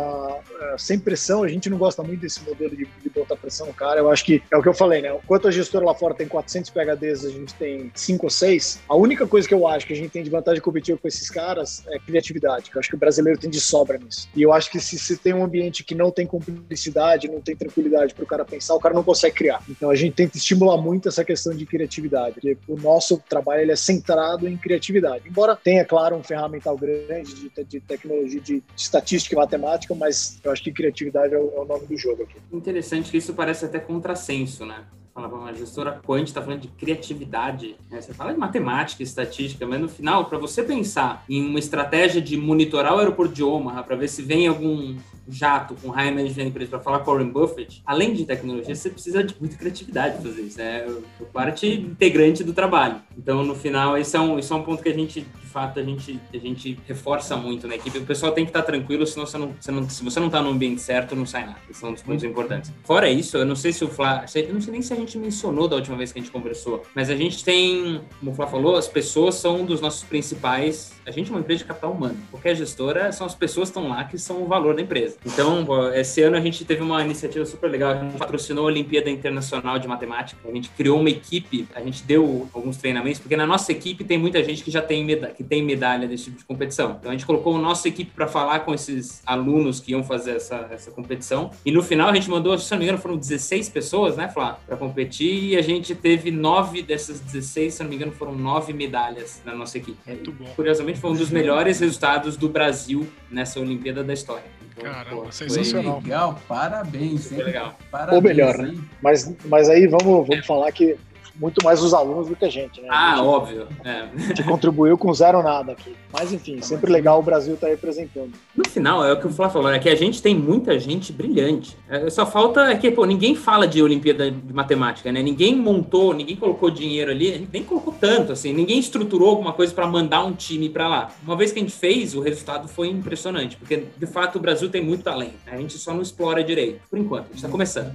é, 0.61 0.79
sem 0.79 0.99
pressão. 0.99 1.43
A 1.43 1.49
gente 1.49 1.71
não 1.71 1.79
gosta 1.79 2.03
muito 2.03 2.21
desse 2.21 2.43
modelo 2.43 2.77
de, 2.77 2.87
de 3.03 3.11
botar 3.11 3.37
pressão 3.37 3.67
no 3.67 3.75
cara. 3.75 4.01
Eu 4.01 4.11
acho 4.11 4.25
que 4.25 4.43
é 4.51 4.57
o 4.57 4.63
que 4.63 4.69
eu 4.69 4.75
falei, 4.75 5.03
né? 5.03 5.15
Enquanto 5.23 5.49
a 5.49 5.51
gestora 5.51 5.85
lá 5.85 5.95
fora 5.95 6.15
tem 6.15 6.27
400 6.27 6.71
PHDs, 6.71 7.25
a 7.25 7.31
gente 7.31 7.55
tem 7.55 7.91
5 7.95 8.27
ou 8.27 8.31
6. 8.31 8.81
A 8.89 8.97
única 8.97 9.27
coisa 9.27 9.47
que 9.47 9.55
eu 9.55 9.67
acho 9.67 9.87
que 9.87 9.93
a 9.93 9.97
gente 9.97 10.04
tem 10.09 10.23
de 10.23 10.31
vantagem 10.31 10.61
competitiva 10.61 10.99
com 10.99 11.09
esses 11.09 11.31
caras 11.31 11.85
é 11.89 11.99
criatividade, 11.99 12.71
que 12.71 12.77
eu 12.77 12.81
acho 12.81 12.89
que 12.89 12.95
o 12.95 12.99
brasileiro 12.99 13.39
tem 13.39 13.51
de 13.51 13.61
sobra 13.61 13.99
nisso. 13.99 14.29
E 14.35 14.43
eu 14.43 14.53
acho 14.53 14.71
que 14.71 14.81
se 14.81 14.99
você 14.99 15.17
tem 15.17 15.35
um 15.35 15.45
ambiente 15.45 15.85
que 15.85 15.95
não 15.95 16.11
tem 16.11 16.27
cumplicidade, 16.27 17.29
não 17.29 17.41
tem 17.41 17.57
tranquilidade 17.57 18.15
para 18.15 18.25
o 18.25 18.27
cara 18.27 18.45
pensar, 18.45 18.75
o 18.75 18.81
cara 18.81 18.95
não 18.95 19.03
consegue 19.03 19.37
criar. 19.37 19.63
Então 19.69 19.91
a 19.91 19.95
gente 19.95 20.15
tenta 20.15 20.37
estimular 20.37 20.77
muito 20.77 21.09
essa 21.09 21.25
questão 21.25 21.55
de 21.55 21.67
criatividade, 21.67 22.35
porque 22.35 22.57
o 22.69 22.77
nosso 22.77 23.23
trabalho 23.29 23.63
ele 23.63 23.73
é 23.73 23.77
centrado 23.77 24.49
em 24.49 24.57
criatividade. 24.57 25.29
Embora 25.29 25.57
tenha, 25.57 25.85
claro, 25.85 26.17
um 26.17 26.23
ferramental 26.23 26.77
grande 26.77 27.35
de, 27.35 27.65
de 27.65 27.81
tecnologia, 27.81 28.41
de, 28.41 28.61
de, 28.61 28.63
estatística 28.77 29.35
e 29.35 29.39
matemática, 29.39 29.95
mas 29.95 30.39
eu 30.43 30.51
acho 30.51 30.63
que 30.63 30.73
criatividade 30.73 31.35
é 31.35 31.39
o, 31.39 31.53
é 31.55 31.61
o 31.61 31.65
nome 31.65 31.87
do 31.87 31.97
jogo 31.97 32.23
aqui. 32.23 32.37
Interessante 32.53 33.11
que 33.11 33.17
isso 33.17 33.35
parece 33.35 33.65
até 33.65 33.79
contrassenso, 33.79 34.65
né? 34.65 34.85
Fala 35.15 35.29
para 35.29 35.39
uma 35.39 35.55
gestora 35.55 36.01
quant, 36.05 36.25
está 36.25 36.43
falando 36.43 36.63
de 36.63 36.69
criatividade, 36.69 37.77
né? 37.89 38.01
você 38.01 38.13
fala 38.13 38.33
de 38.33 38.39
matemática, 38.39 39.01
estatística, 39.01 39.65
mas 39.65 39.81
no 39.81 39.89
final, 39.89 40.25
para 40.25 40.39
você 40.39 40.61
pensar 40.61 41.25
em 41.29 41.47
uma 41.47 41.59
estratégia 41.61 42.21
de 42.21 42.37
monitorar 42.37 42.95
o 42.95 42.99
aeroporto 42.99 43.33
de 43.33 43.43
Omaha 43.43 43.85
para 43.85 43.95
ver 43.95 44.09
se 44.09 44.23
vem 44.23 44.49
algum 44.49 44.97
jato 45.29 45.77
com 45.81 45.89
high 45.91 46.11
management 46.11 46.47
empresa 46.47 46.71
para 46.73 46.81
falar 46.81 46.99
com 46.99 47.13
Warren 47.13 47.31
Buffett, 47.31 47.81
além 47.87 48.13
de 48.13 48.25
tecnologia, 48.25 48.75
você 48.75 48.91
precisa 48.91 49.23
de 49.23 49.37
muita 49.39 49.57
criatividade 49.57 50.17
para 50.17 50.31
fazer 50.31 50.43
isso. 50.43 50.61
É 50.61 50.87
parte 51.33 51.67
integrante 51.67 52.43
do 52.43 52.53
trabalho. 52.53 53.01
Então, 53.17 53.45
no 53.45 53.55
final, 53.55 53.97
esse 53.97 54.17
é 54.17 54.21
um, 54.21 54.39
esse 54.39 54.53
é 54.53 54.57
um 54.57 54.63
ponto 54.63 54.83
que 54.83 54.89
a 54.89 54.95
gente, 54.95 55.27
fato, 55.55 55.79
a 55.79 55.85
gente, 55.85 56.21
a 56.33 56.37
gente 56.37 56.77
reforça 56.89 57.37
muito 57.37 57.69
na 57.69 57.77
equipe. 57.77 57.97
O 57.97 58.05
pessoal 58.05 58.33
tem 58.33 58.45
que 58.45 58.51
estar 58.51 58.63
tranquilo, 58.63 59.07
senão 59.07 59.25
você 59.25 59.39
não, 59.39 59.55
você 59.61 59.71
não, 59.71 59.89
se 59.89 60.03
você 60.03 60.19
não 60.19 60.27
está 60.27 60.43
no 60.43 60.51
ambiente 60.51 60.81
certo, 60.81 61.15
não 61.15 61.25
sai 61.25 61.47
nada. 61.47 61.59
É 61.83 61.87
um 61.87 61.93
dos 61.93 62.03
pontos 62.03 62.25
importantes. 62.25 62.73
Fora 62.83 63.09
isso, 63.09 63.37
eu 63.37 63.45
não 63.45 63.55
sei 63.55 63.73
se 63.73 63.85
o 63.85 63.89
Flá, 63.89 64.25
eu 64.35 64.53
não 64.53 64.61
sei 64.61 64.73
nem 64.73 64.83
se 64.83 64.93
a 64.93 64.97
gente 64.97 65.17
mencionou 65.17 65.69
da 65.69 65.77
última 65.77 65.97
vez 65.97 66.13
que 66.13 66.19
a 66.19 66.23
gente 66.23 66.33
conversou, 66.33 66.83
mas 66.93 67.09
a 67.09 67.15
gente 67.15 67.45
tem, 67.45 68.01
como 68.19 68.33
o 68.33 68.35
Flá 68.35 68.49
falou, 68.49 68.77
as 68.77 68.89
pessoas 68.89 69.37
são 69.37 69.61
um 69.61 69.65
dos 69.65 69.81
nossos 69.81 70.03
principais. 70.03 70.93
A 71.07 71.13
gente 71.13 71.31
é 71.31 71.35
uma 71.35 71.41
empresa 71.41 71.59
de 71.59 71.65
capital 71.67 71.93
humano. 71.93 72.17
Qualquer 72.33 72.57
gestora 72.57 73.13
são 73.13 73.27
as 73.27 73.35
pessoas 73.35 73.71
que 73.71 73.79
estão 73.79 73.89
lá 73.89 74.05
que 74.05 74.19
são 74.19 74.43
o 74.43 74.49
valor 74.49 74.75
da 74.75 74.83
empresa. 74.83 75.17
Então, 75.25 75.65
esse 75.95 76.23
ano 76.23 76.37
a 76.37 76.41
gente 76.41 76.65
teve 76.65 76.83
uma 76.83 77.01
iniciativa 77.05 77.45
super 77.45 77.71
legal. 77.71 77.93
A 77.93 77.99
gente 77.99 78.17
patrocinou 78.17 78.65
a 78.65 78.67
Olimpíada 78.67 79.09
Internacional 79.09 79.79
de 79.79 79.87
Matemática. 79.87 80.41
A 80.49 80.53
gente 80.53 80.71
criou 80.71 80.99
uma 80.99 81.11
equipe, 81.11 81.69
a 81.75 81.81
gente 81.81 82.03
deu 82.03 82.49
alguns 82.53 82.79
treinamentos, 82.79 83.21
porque 83.21 83.37
na 83.37 83.47
nossa 83.47 83.71
equipe 83.71 84.03
tem 84.03 84.19
muita 84.19 84.43
gente 84.43 84.65
que 84.65 84.71
já 84.71 84.81
tem, 84.81 85.05
medalha, 85.05 85.35
que 85.45 85.49
tem 85.49 85.63
medalha 85.63 86.09
desse 86.09 86.25
tipo 86.25 86.39
de 86.39 86.45
competição. 86.45 86.97
Então, 86.99 87.11
a 87.11 87.15
gente 87.15 87.27
colocou 87.27 87.57
a 87.57 87.59
nossa 87.59 87.87
equipe 87.87 88.11
para 88.11 88.27
falar 88.27 88.61
com 88.61 88.73
esses 88.73 89.23
alunos 89.27 89.79
que 89.79 89.93
iam 89.93 90.03
fazer 90.03 90.37
essa, 90.37 90.69
essa 90.71 90.91
competição. 90.91 91.51
E 91.65 91.71
no 91.71 91.83
final, 91.83 92.09
a 92.09 92.15
gente 92.15 92.31
mandou, 92.31 92.57
se 92.59 92.71
não 92.71 92.79
me 92.79 92.85
engano, 92.85 92.99
foram 92.99 93.17
16 93.17 93.69
pessoas, 93.69 94.17
né, 94.17 94.29
Flá, 94.29 94.59
para 94.67 94.77
competir. 94.77 95.51
E 95.51 95.57
a 95.57 95.63
gente 95.63 95.95
teve 95.95 96.31
nove 96.31 96.83
dessas 96.83 97.21
16, 97.21 97.75
se 97.75 97.83
não 97.83 97.91
me 97.91 97.97
engano, 97.97 98.13
foram 98.13 98.35
nove 98.35 98.73
medalhas 98.73 99.43
na 99.45 99.55
nossa 99.55 99.77
equipe. 99.77 99.99
Muito 100.07 100.33
bom. 100.33 100.47
Curiosamente, 100.57 100.99
foi 100.99 101.11
um 101.11 101.17
dos 101.17 101.31
melhores 101.31 101.81
resultados 101.81 102.37
do 102.37 102.49
Brasil 102.49 103.07
nessa 103.31 103.61
Olimpíada 103.61 104.03
da 104.03 104.13
história. 104.13 104.45
Caramba, 104.81 105.31
sensacional. 105.31 106.01
Legal, 106.03 106.41
parabéns. 106.49 107.31
Hein? 107.31 107.45
Legal. 107.45 107.79
Parabéns, 107.91 108.17
Ou 108.17 108.23
melhor, 108.23 108.59
né? 108.59 108.75
Mas, 109.01 109.33
mas 109.45 109.69
aí 109.69 109.87
vamos, 109.87 110.27
vamos 110.27 110.47
falar 110.47 110.73
que 110.73 110.97
muito 111.37 111.65
mais 111.65 111.83
os 111.83 111.93
alunos 111.93 112.29
do 112.29 112.37
que 112.37 112.45
a 112.45 112.51
gente, 112.51 112.81
né? 112.81 112.89
Ah, 112.91 113.17
gente, 113.17 113.27
óbvio. 113.27 113.69
É. 113.85 114.09
A 114.15 114.19
gente 114.19 114.43
contribuiu 114.45 114.97
com 114.97 115.13
zero 115.13 115.43
nada 115.43 115.73
aqui. 115.73 115.95
Mas 116.13 116.33
enfim, 116.33 116.61
sempre 116.63 116.93
legal 116.93 117.19
o 117.19 117.23
Brasil 117.23 117.55
estar 117.55 117.67
tá 117.67 117.73
representando. 117.73 118.33
No 118.57 118.69
final, 118.69 119.05
é 119.05 119.13
o 119.13 119.19
que 119.19 119.27
o 119.27 119.31
Flávio 119.31 119.53
falou, 119.53 119.73
é 119.73 119.79
que 119.79 119.89
a 119.89 119.97
gente 119.97 120.23
tem 120.23 120.35
muita 120.35 120.79
gente 120.79 121.13
brilhante. 121.13 121.77
É, 121.89 122.09
só 122.09 122.25
falta 122.25 122.71
é 122.71 122.77
que, 122.77 122.91
pô, 122.91 123.05
ninguém 123.05 123.35
fala 123.35 123.67
de 123.67 123.83
Olimpíada 123.83 124.31
de 124.31 124.53
Matemática, 124.53 125.11
né? 125.11 125.23
Ninguém 125.23 125.57
montou, 125.57 126.15
ninguém 126.15 126.37
colocou 126.37 126.71
dinheiro 126.71 127.11
ali, 127.11 127.29
a 127.31 127.39
gente 127.39 127.51
nem 127.53 127.65
colocou 127.65 127.93
tanto, 128.01 128.33
assim, 128.33 128.53
ninguém 128.53 128.79
estruturou 128.79 129.31
alguma 129.31 129.53
coisa 129.53 129.75
para 129.75 129.87
mandar 129.87 130.25
um 130.25 130.33
time 130.33 130.69
para 130.69 130.89
lá. 130.89 131.11
Uma 131.25 131.37
vez 131.37 131.51
que 131.51 131.59
a 131.59 131.63
gente 131.63 131.75
fez, 131.75 132.15
o 132.15 132.21
resultado 132.21 132.69
foi 132.69 132.89
impressionante, 132.89 133.57
porque 133.57 133.85
de 133.97 134.07
fato 134.07 134.37
o 134.37 134.41
Brasil 134.41 134.69
tem 134.69 134.83
muito 134.83 135.03
talento. 135.03 135.35
Né? 135.47 135.53
A 135.53 135.57
gente 135.57 135.77
só 135.79 135.93
não 135.93 136.03
explora 136.03 136.45
direito, 136.45 136.81
por 136.89 136.99
enquanto, 136.99 137.25
a 137.25 137.29
gente 137.29 137.37
está 137.37 137.49
começando. 137.49 137.93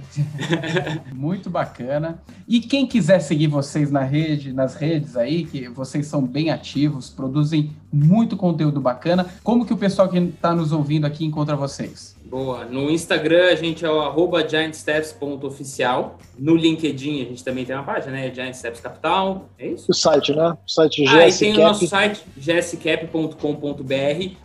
muito 1.14 1.48
bacana. 1.48 2.22
E 2.46 2.60
quem 2.60 2.86
quiser 2.86 3.20
seguir 3.30 3.46
vocês 3.46 3.92
na 3.92 4.02
rede, 4.02 4.52
nas 4.52 4.74
redes 4.74 5.16
aí, 5.16 5.44
que 5.44 5.68
vocês 5.68 6.08
são 6.08 6.20
bem 6.20 6.50
ativos, 6.50 7.08
produzem 7.08 7.70
muito 7.92 8.36
conteúdo 8.36 8.80
bacana. 8.80 9.24
Como 9.44 9.64
que 9.64 9.72
o 9.72 9.76
pessoal 9.76 10.08
que 10.08 10.18
está 10.18 10.52
nos 10.52 10.72
ouvindo 10.72 11.06
aqui 11.06 11.24
encontra 11.24 11.54
vocês? 11.54 12.16
Boa. 12.30 12.64
No 12.64 12.88
Instagram 12.88 13.50
a 13.50 13.56
gente 13.56 13.84
é 13.84 13.90
o 13.90 14.00
arroba 14.00 14.48
giantsteps.oficial. 14.48 16.16
No 16.38 16.54
LinkedIn 16.54 17.22
a 17.22 17.24
gente 17.24 17.42
também 17.42 17.64
tem 17.64 17.74
uma 17.74 17.82
página, 17.82 18.12
né? 18.12 18.32
Giant 18.32 18.54
Steps 18.54 18.80
Capital. 18.80 19.48
É 19.58 19.66
isso? 19.66 19.86
O 19.90 19.94
site, 19.94 20.32
né? 20.32 20.56
O 20.64 20.70
site 20.70 21.02
GSCap. 21.02 21.20
Ah, 21.20 21.28
e 21.28 21.32
tem 21.32 21.52
o 21.54 21.60
nosso 21.60 21.86
site 21.88 22.24
gscap.com.br. 22.36 23.34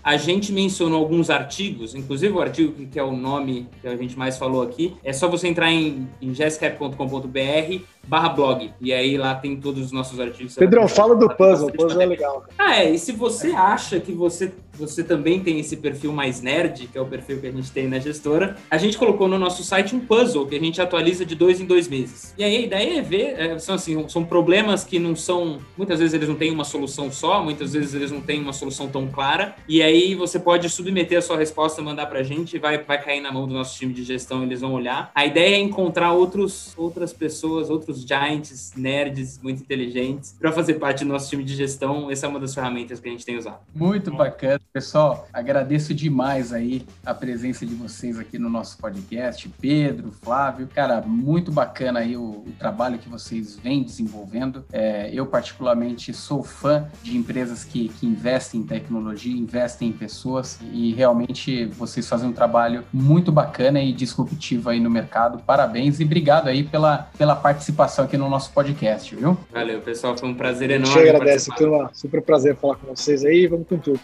A 0.03 0.17
gente 0.17 0.51
mencionou 0.51 0.99
alguns 0.99 1.29
artigos, 1.29 1.93
inclusive 1.93 2.33
o 2.33 2.41
artigo 2.41 2.73
que 2.87 2.97
é 2.97 3.03
o 3.03 3.11
nome 3.11 3.69
que 3.79 3.87
a 3.87 3.95
gente 3.95 4.17
mais 4.17 4.35
falou 4.35 4.63
aqui. 4.63 4.97
É 5.03 5.13
só 5.13 5.29
você 5.29 5.47
entrar 5.47 5.71
em, 5.71 6.09
em 6.19 6.33
gscap.com.br 6.33 7.85
barra 8.07 8.29
blog. 8.29 8.71
E 8.79 8.93
aí 8.93 9.17
lá 9.17 9.35
tem 9.35 9.55
todos 9.57 9.85
os 9.85 9.91
nossos 9.91 10.19
artigos. 10.19 10.55
Pedrão, 10.55 10.87
fala 10.87 11.15
do 11.15 11.29
puzzle. 11.29 11.69
O 11.69 11.71
puzzle 11.71 12.01
é 12.01 12.05
legal. 12.05 12.45
Ah, 12.57 12.83
é. 12.83 12.91
E 12.91 12.97
se 12.97 13.11
você 13.11 13.51
acha 13.51 13.99
que 13.99 14.11
você 14.11 14.51
você 14.77 15.03
também 15.03 15.39
tem 15.39 15.59
esse 15.59 15.77
perfil 15.77 16.11
mais 16.11 16.41
nerd, 16.41 16.87
que 16.87 16.97
é 16.97 17.01
o 17.01 17.05
perfil 17.05 17.39
que 17.39 17.47
a 17.47 17.51
gente 17.51 17.71
tem 17.71 17.87
na 17.87 17.99
gestora, 17.99 18.55
a 18.69 18.77
gente 18.77 18.97
colocou 18.97 19.27
no 19.27 19.37
nosso 19.37 19.63
site 19.63 19.95
um 19.95 19.99
puzzle 19.99 20.45
que 20.47 20.55
a 20.55 20.59
gente 20.59 20.81
atualiza 20.81 21.25
de 21.25 21.35
dois 21.35 21.59
em 21.59 21.65
dois 21.65 21.87
meses. 21.87 22.33
E 22.37 22.43
aí 22.43 22.57
a 22.57 22.61
ideia 22.61 22.99
é 22.99 23.01
ver, 23.01 23.39
é, 23.39 23.59
são 23.59 23.75
assim, 23.75 24.07
são 24.09 24.23
problemas 24.23 24.83
que 24.83 24.99
não 24.99 25.15
são, 25.15 25.59
muitas 25.77 25.99
vezes 25.99 26.13
eles 26.13 26.27
não 26.27 26.35
têm 26.35 26.51
uma 26.51 26.63
solução 26.63 27.11
só, 27.11 27.43
muitas 27.43 27.73
vezes 27.73 27.93
eles 27.93 28.11
não 28.11 28.21
têm 28.21 28.41
uma 28.41 28.53
solução 28.53 28.87
tão 28.87 29.07
clara, 29.07 29.55
e 29.67 29.81
aí 29.81 30.15
você 30.15 30.39
pode 30.39 30.69
submeter 30.69 31.17
a 31.17 31.21
sua 31.21 31.37
resposta, 31.37 31.81
mandar 31.81 32.07
pra 32.07 32.23
gente, 32.23 32.57
vai, 32.57 32.77
vai 32.77 33.01
cair 33.01 33.21
na 33.21 33.31
mão 33.31 33.47
do 33.47 33.53
nosso 33.53 33.77
time 33.77 33.93
de 33.93 34.03
gestão, 34.03 34.43
eles 34.43 34.61
vão 34.61 34.73
olhar. 34.73 35.11
A 35.13 35.25
ideia 35.25 35.55
é 35.55 35.59
encontrar 35.59 36.13
outros, 36.13 36.73
outras 36.77 37.13
pessoas, 37.13 37.69
outros 37.69 38.05
giants, 38.05 38.73
nerds 38.75 39.39
muito 39.41 39.61
inteligentes, 39.61 40.35
para 40.39 40.51
fazer 40.51 40.75
parte 40.75 41.03
do 41.03 41.11
nosso 41.11 41.29
time 41.29 41.43
de 41.43 41.55
gestão. 41.55 42.09
Essa 42.09 42.25
é 42.25 42.29
uma 42.29 42.39
das 42.39 42.53
ferramentas 42.53 42.99
que 42.99 43.07
a 43.07 43.11
gente 43.11 43.25
tem 43.25 43.37
usado. 43.37 43.59
Muito 43.73 44.11
bacana. 44.11 44.61
Pessoal, 44.71 45.27
agradeço 45.31 45.93
demais 45.93 46.51
aí 46.51 46.85
a 47.05 47.13
presença 47.13 47.65
de 47.65 47.73
vocês 47.73 48.19
aqui 48.19 48.37
no 48.37 48.49
nosso 48.49 48.77
podcast. 48.77 49.49
Pedro, 49.61 50.11
Flávio, 50.11 50.67
cara, 50.67 51.01
muito 51.01 51.51
bacana 51.51 52.01
aí 52.01 52.17
o, 52.17 52.43
o 52.45 52.53
trabalho 52.59 52.99
que 52.99 53.07
vocês 53.07 53.55
vêm 53.55 53.83
desenvolvendo. 53.83 54.65
É, 54.73 55.09
eu, 55.13 55.25
particularmente, 55.25 56.13
sou 56.13 56.43
fã 56.43 56.89
de 57.01 57.15
empresas 57.15 57.63
que, 57.63 57.89
que 57.89 58.05
investem 58.05 58.61
em 58.61 58.63
tecnologia, 58.65 59.33
investem 59.33 59.89
em 59.89 59.91
pessoas 59.93 60.59
e 60.73 60.93
realmente 60.93 61.65
vocês 61.65 62.07
fazem 62.07 62.29
um 62.29 62.33
trabalho 62.33 62.83
muito 62.91 63.31
bacana 63.31 63.81
e 63.81 63.93
disruptivo 63.93 64.69
aí 64.69 64.79
no 64.79 64.89
mercado. 64.89 65.39
Parabéns 65.39 65.99
e 65.99 66.03
obrigado 66.03 66.47
aí 66.47 66.63
pela, 66.63 67.09
pela 67.17 67.35
participação 67.35 68.05
aqui 68.05 68.17
no 68.17 68.29
nosso 68.29 68.51
podcast, 68.51 69.15
viu? 69.15 69.37
Valeu, 69.51 69.79
pessoal. 69.81 70.17
Foi 70.17 70.27
um 70.27 70.35
prazer 70.35 70.69
enorme. 70.69 70.93
A 70.93 71.05
gente 71.05 71.09
agradece, 71.09 71.55
turma. 71.55 71.89
Super 71.93 72.21
prazer 72.21 72.55
falar 72.57 72.75
com 72.75 72.93
vocês 72.93 73.23
aí. 73.23 73.47
Vamos 73.47 73.67
com 73.67 73.77
tudo. 73.77 73.99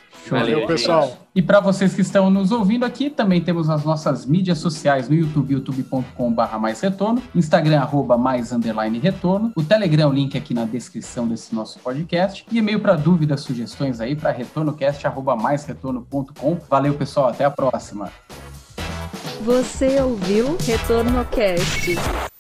Valeu, 0.54 0.68
pessoal. 0.68 1.18
E 1.34 1.41
para 1.41 1.60
vocês 1.60 1.93
que 1.93 2.02
estão 2.02 2.30
nos 2.30 2.52
ouvindo 2.52 2.84
aqui, 2.84 3.10
também 3.10 3.39
temos 3.41 3.70
as 3.70 3.84
nossas 3.86 4.26
mídias 4.26 4.58
sociais 4.58 5.08
no 5.08 5.16
YouTube, 5.16 5.54
youtube.com.br 5.54 6.58
mais 6.60 6.82
retorno, 6.82 7.22
Instagram, 7.34 7.80
arroba 7.80 8.18
mais 8.18 8.52
underline 8.52 8.99
retorno, 8.99 9.52
o 9.56 9.64
Telegram, 9.64 10.12
link 10.12 10.38
aqui 10.38 10.54
na 10.54 10.66
descrição 10.66 11.28
desse 11.28 11.56
nosso 11.56 11.80
podcast, 11.80 12.45
e 12.52 12.58
e-mail 12.58 12.80
para 12.80 12.95
dúvidas, 12.95 13.41
sugestões 13.41 14.02
aí 14.02 14.16
para 14.16 14.32
retornocast, 14.32 15.06
arroba 15.08 15.36
mais 15.36 15.66
retorno.com. 15.66 16.58
Valeu, 16.70 16.93
pessoal, 16.95 17.30
até 17.30 17.45
a 17.45 17.52
próxima. 17.52 18.12
Você 19.43 19.99
ouviu 20.02 20.58
Retorno 20.66 21.26
Cast. 21.26 22.31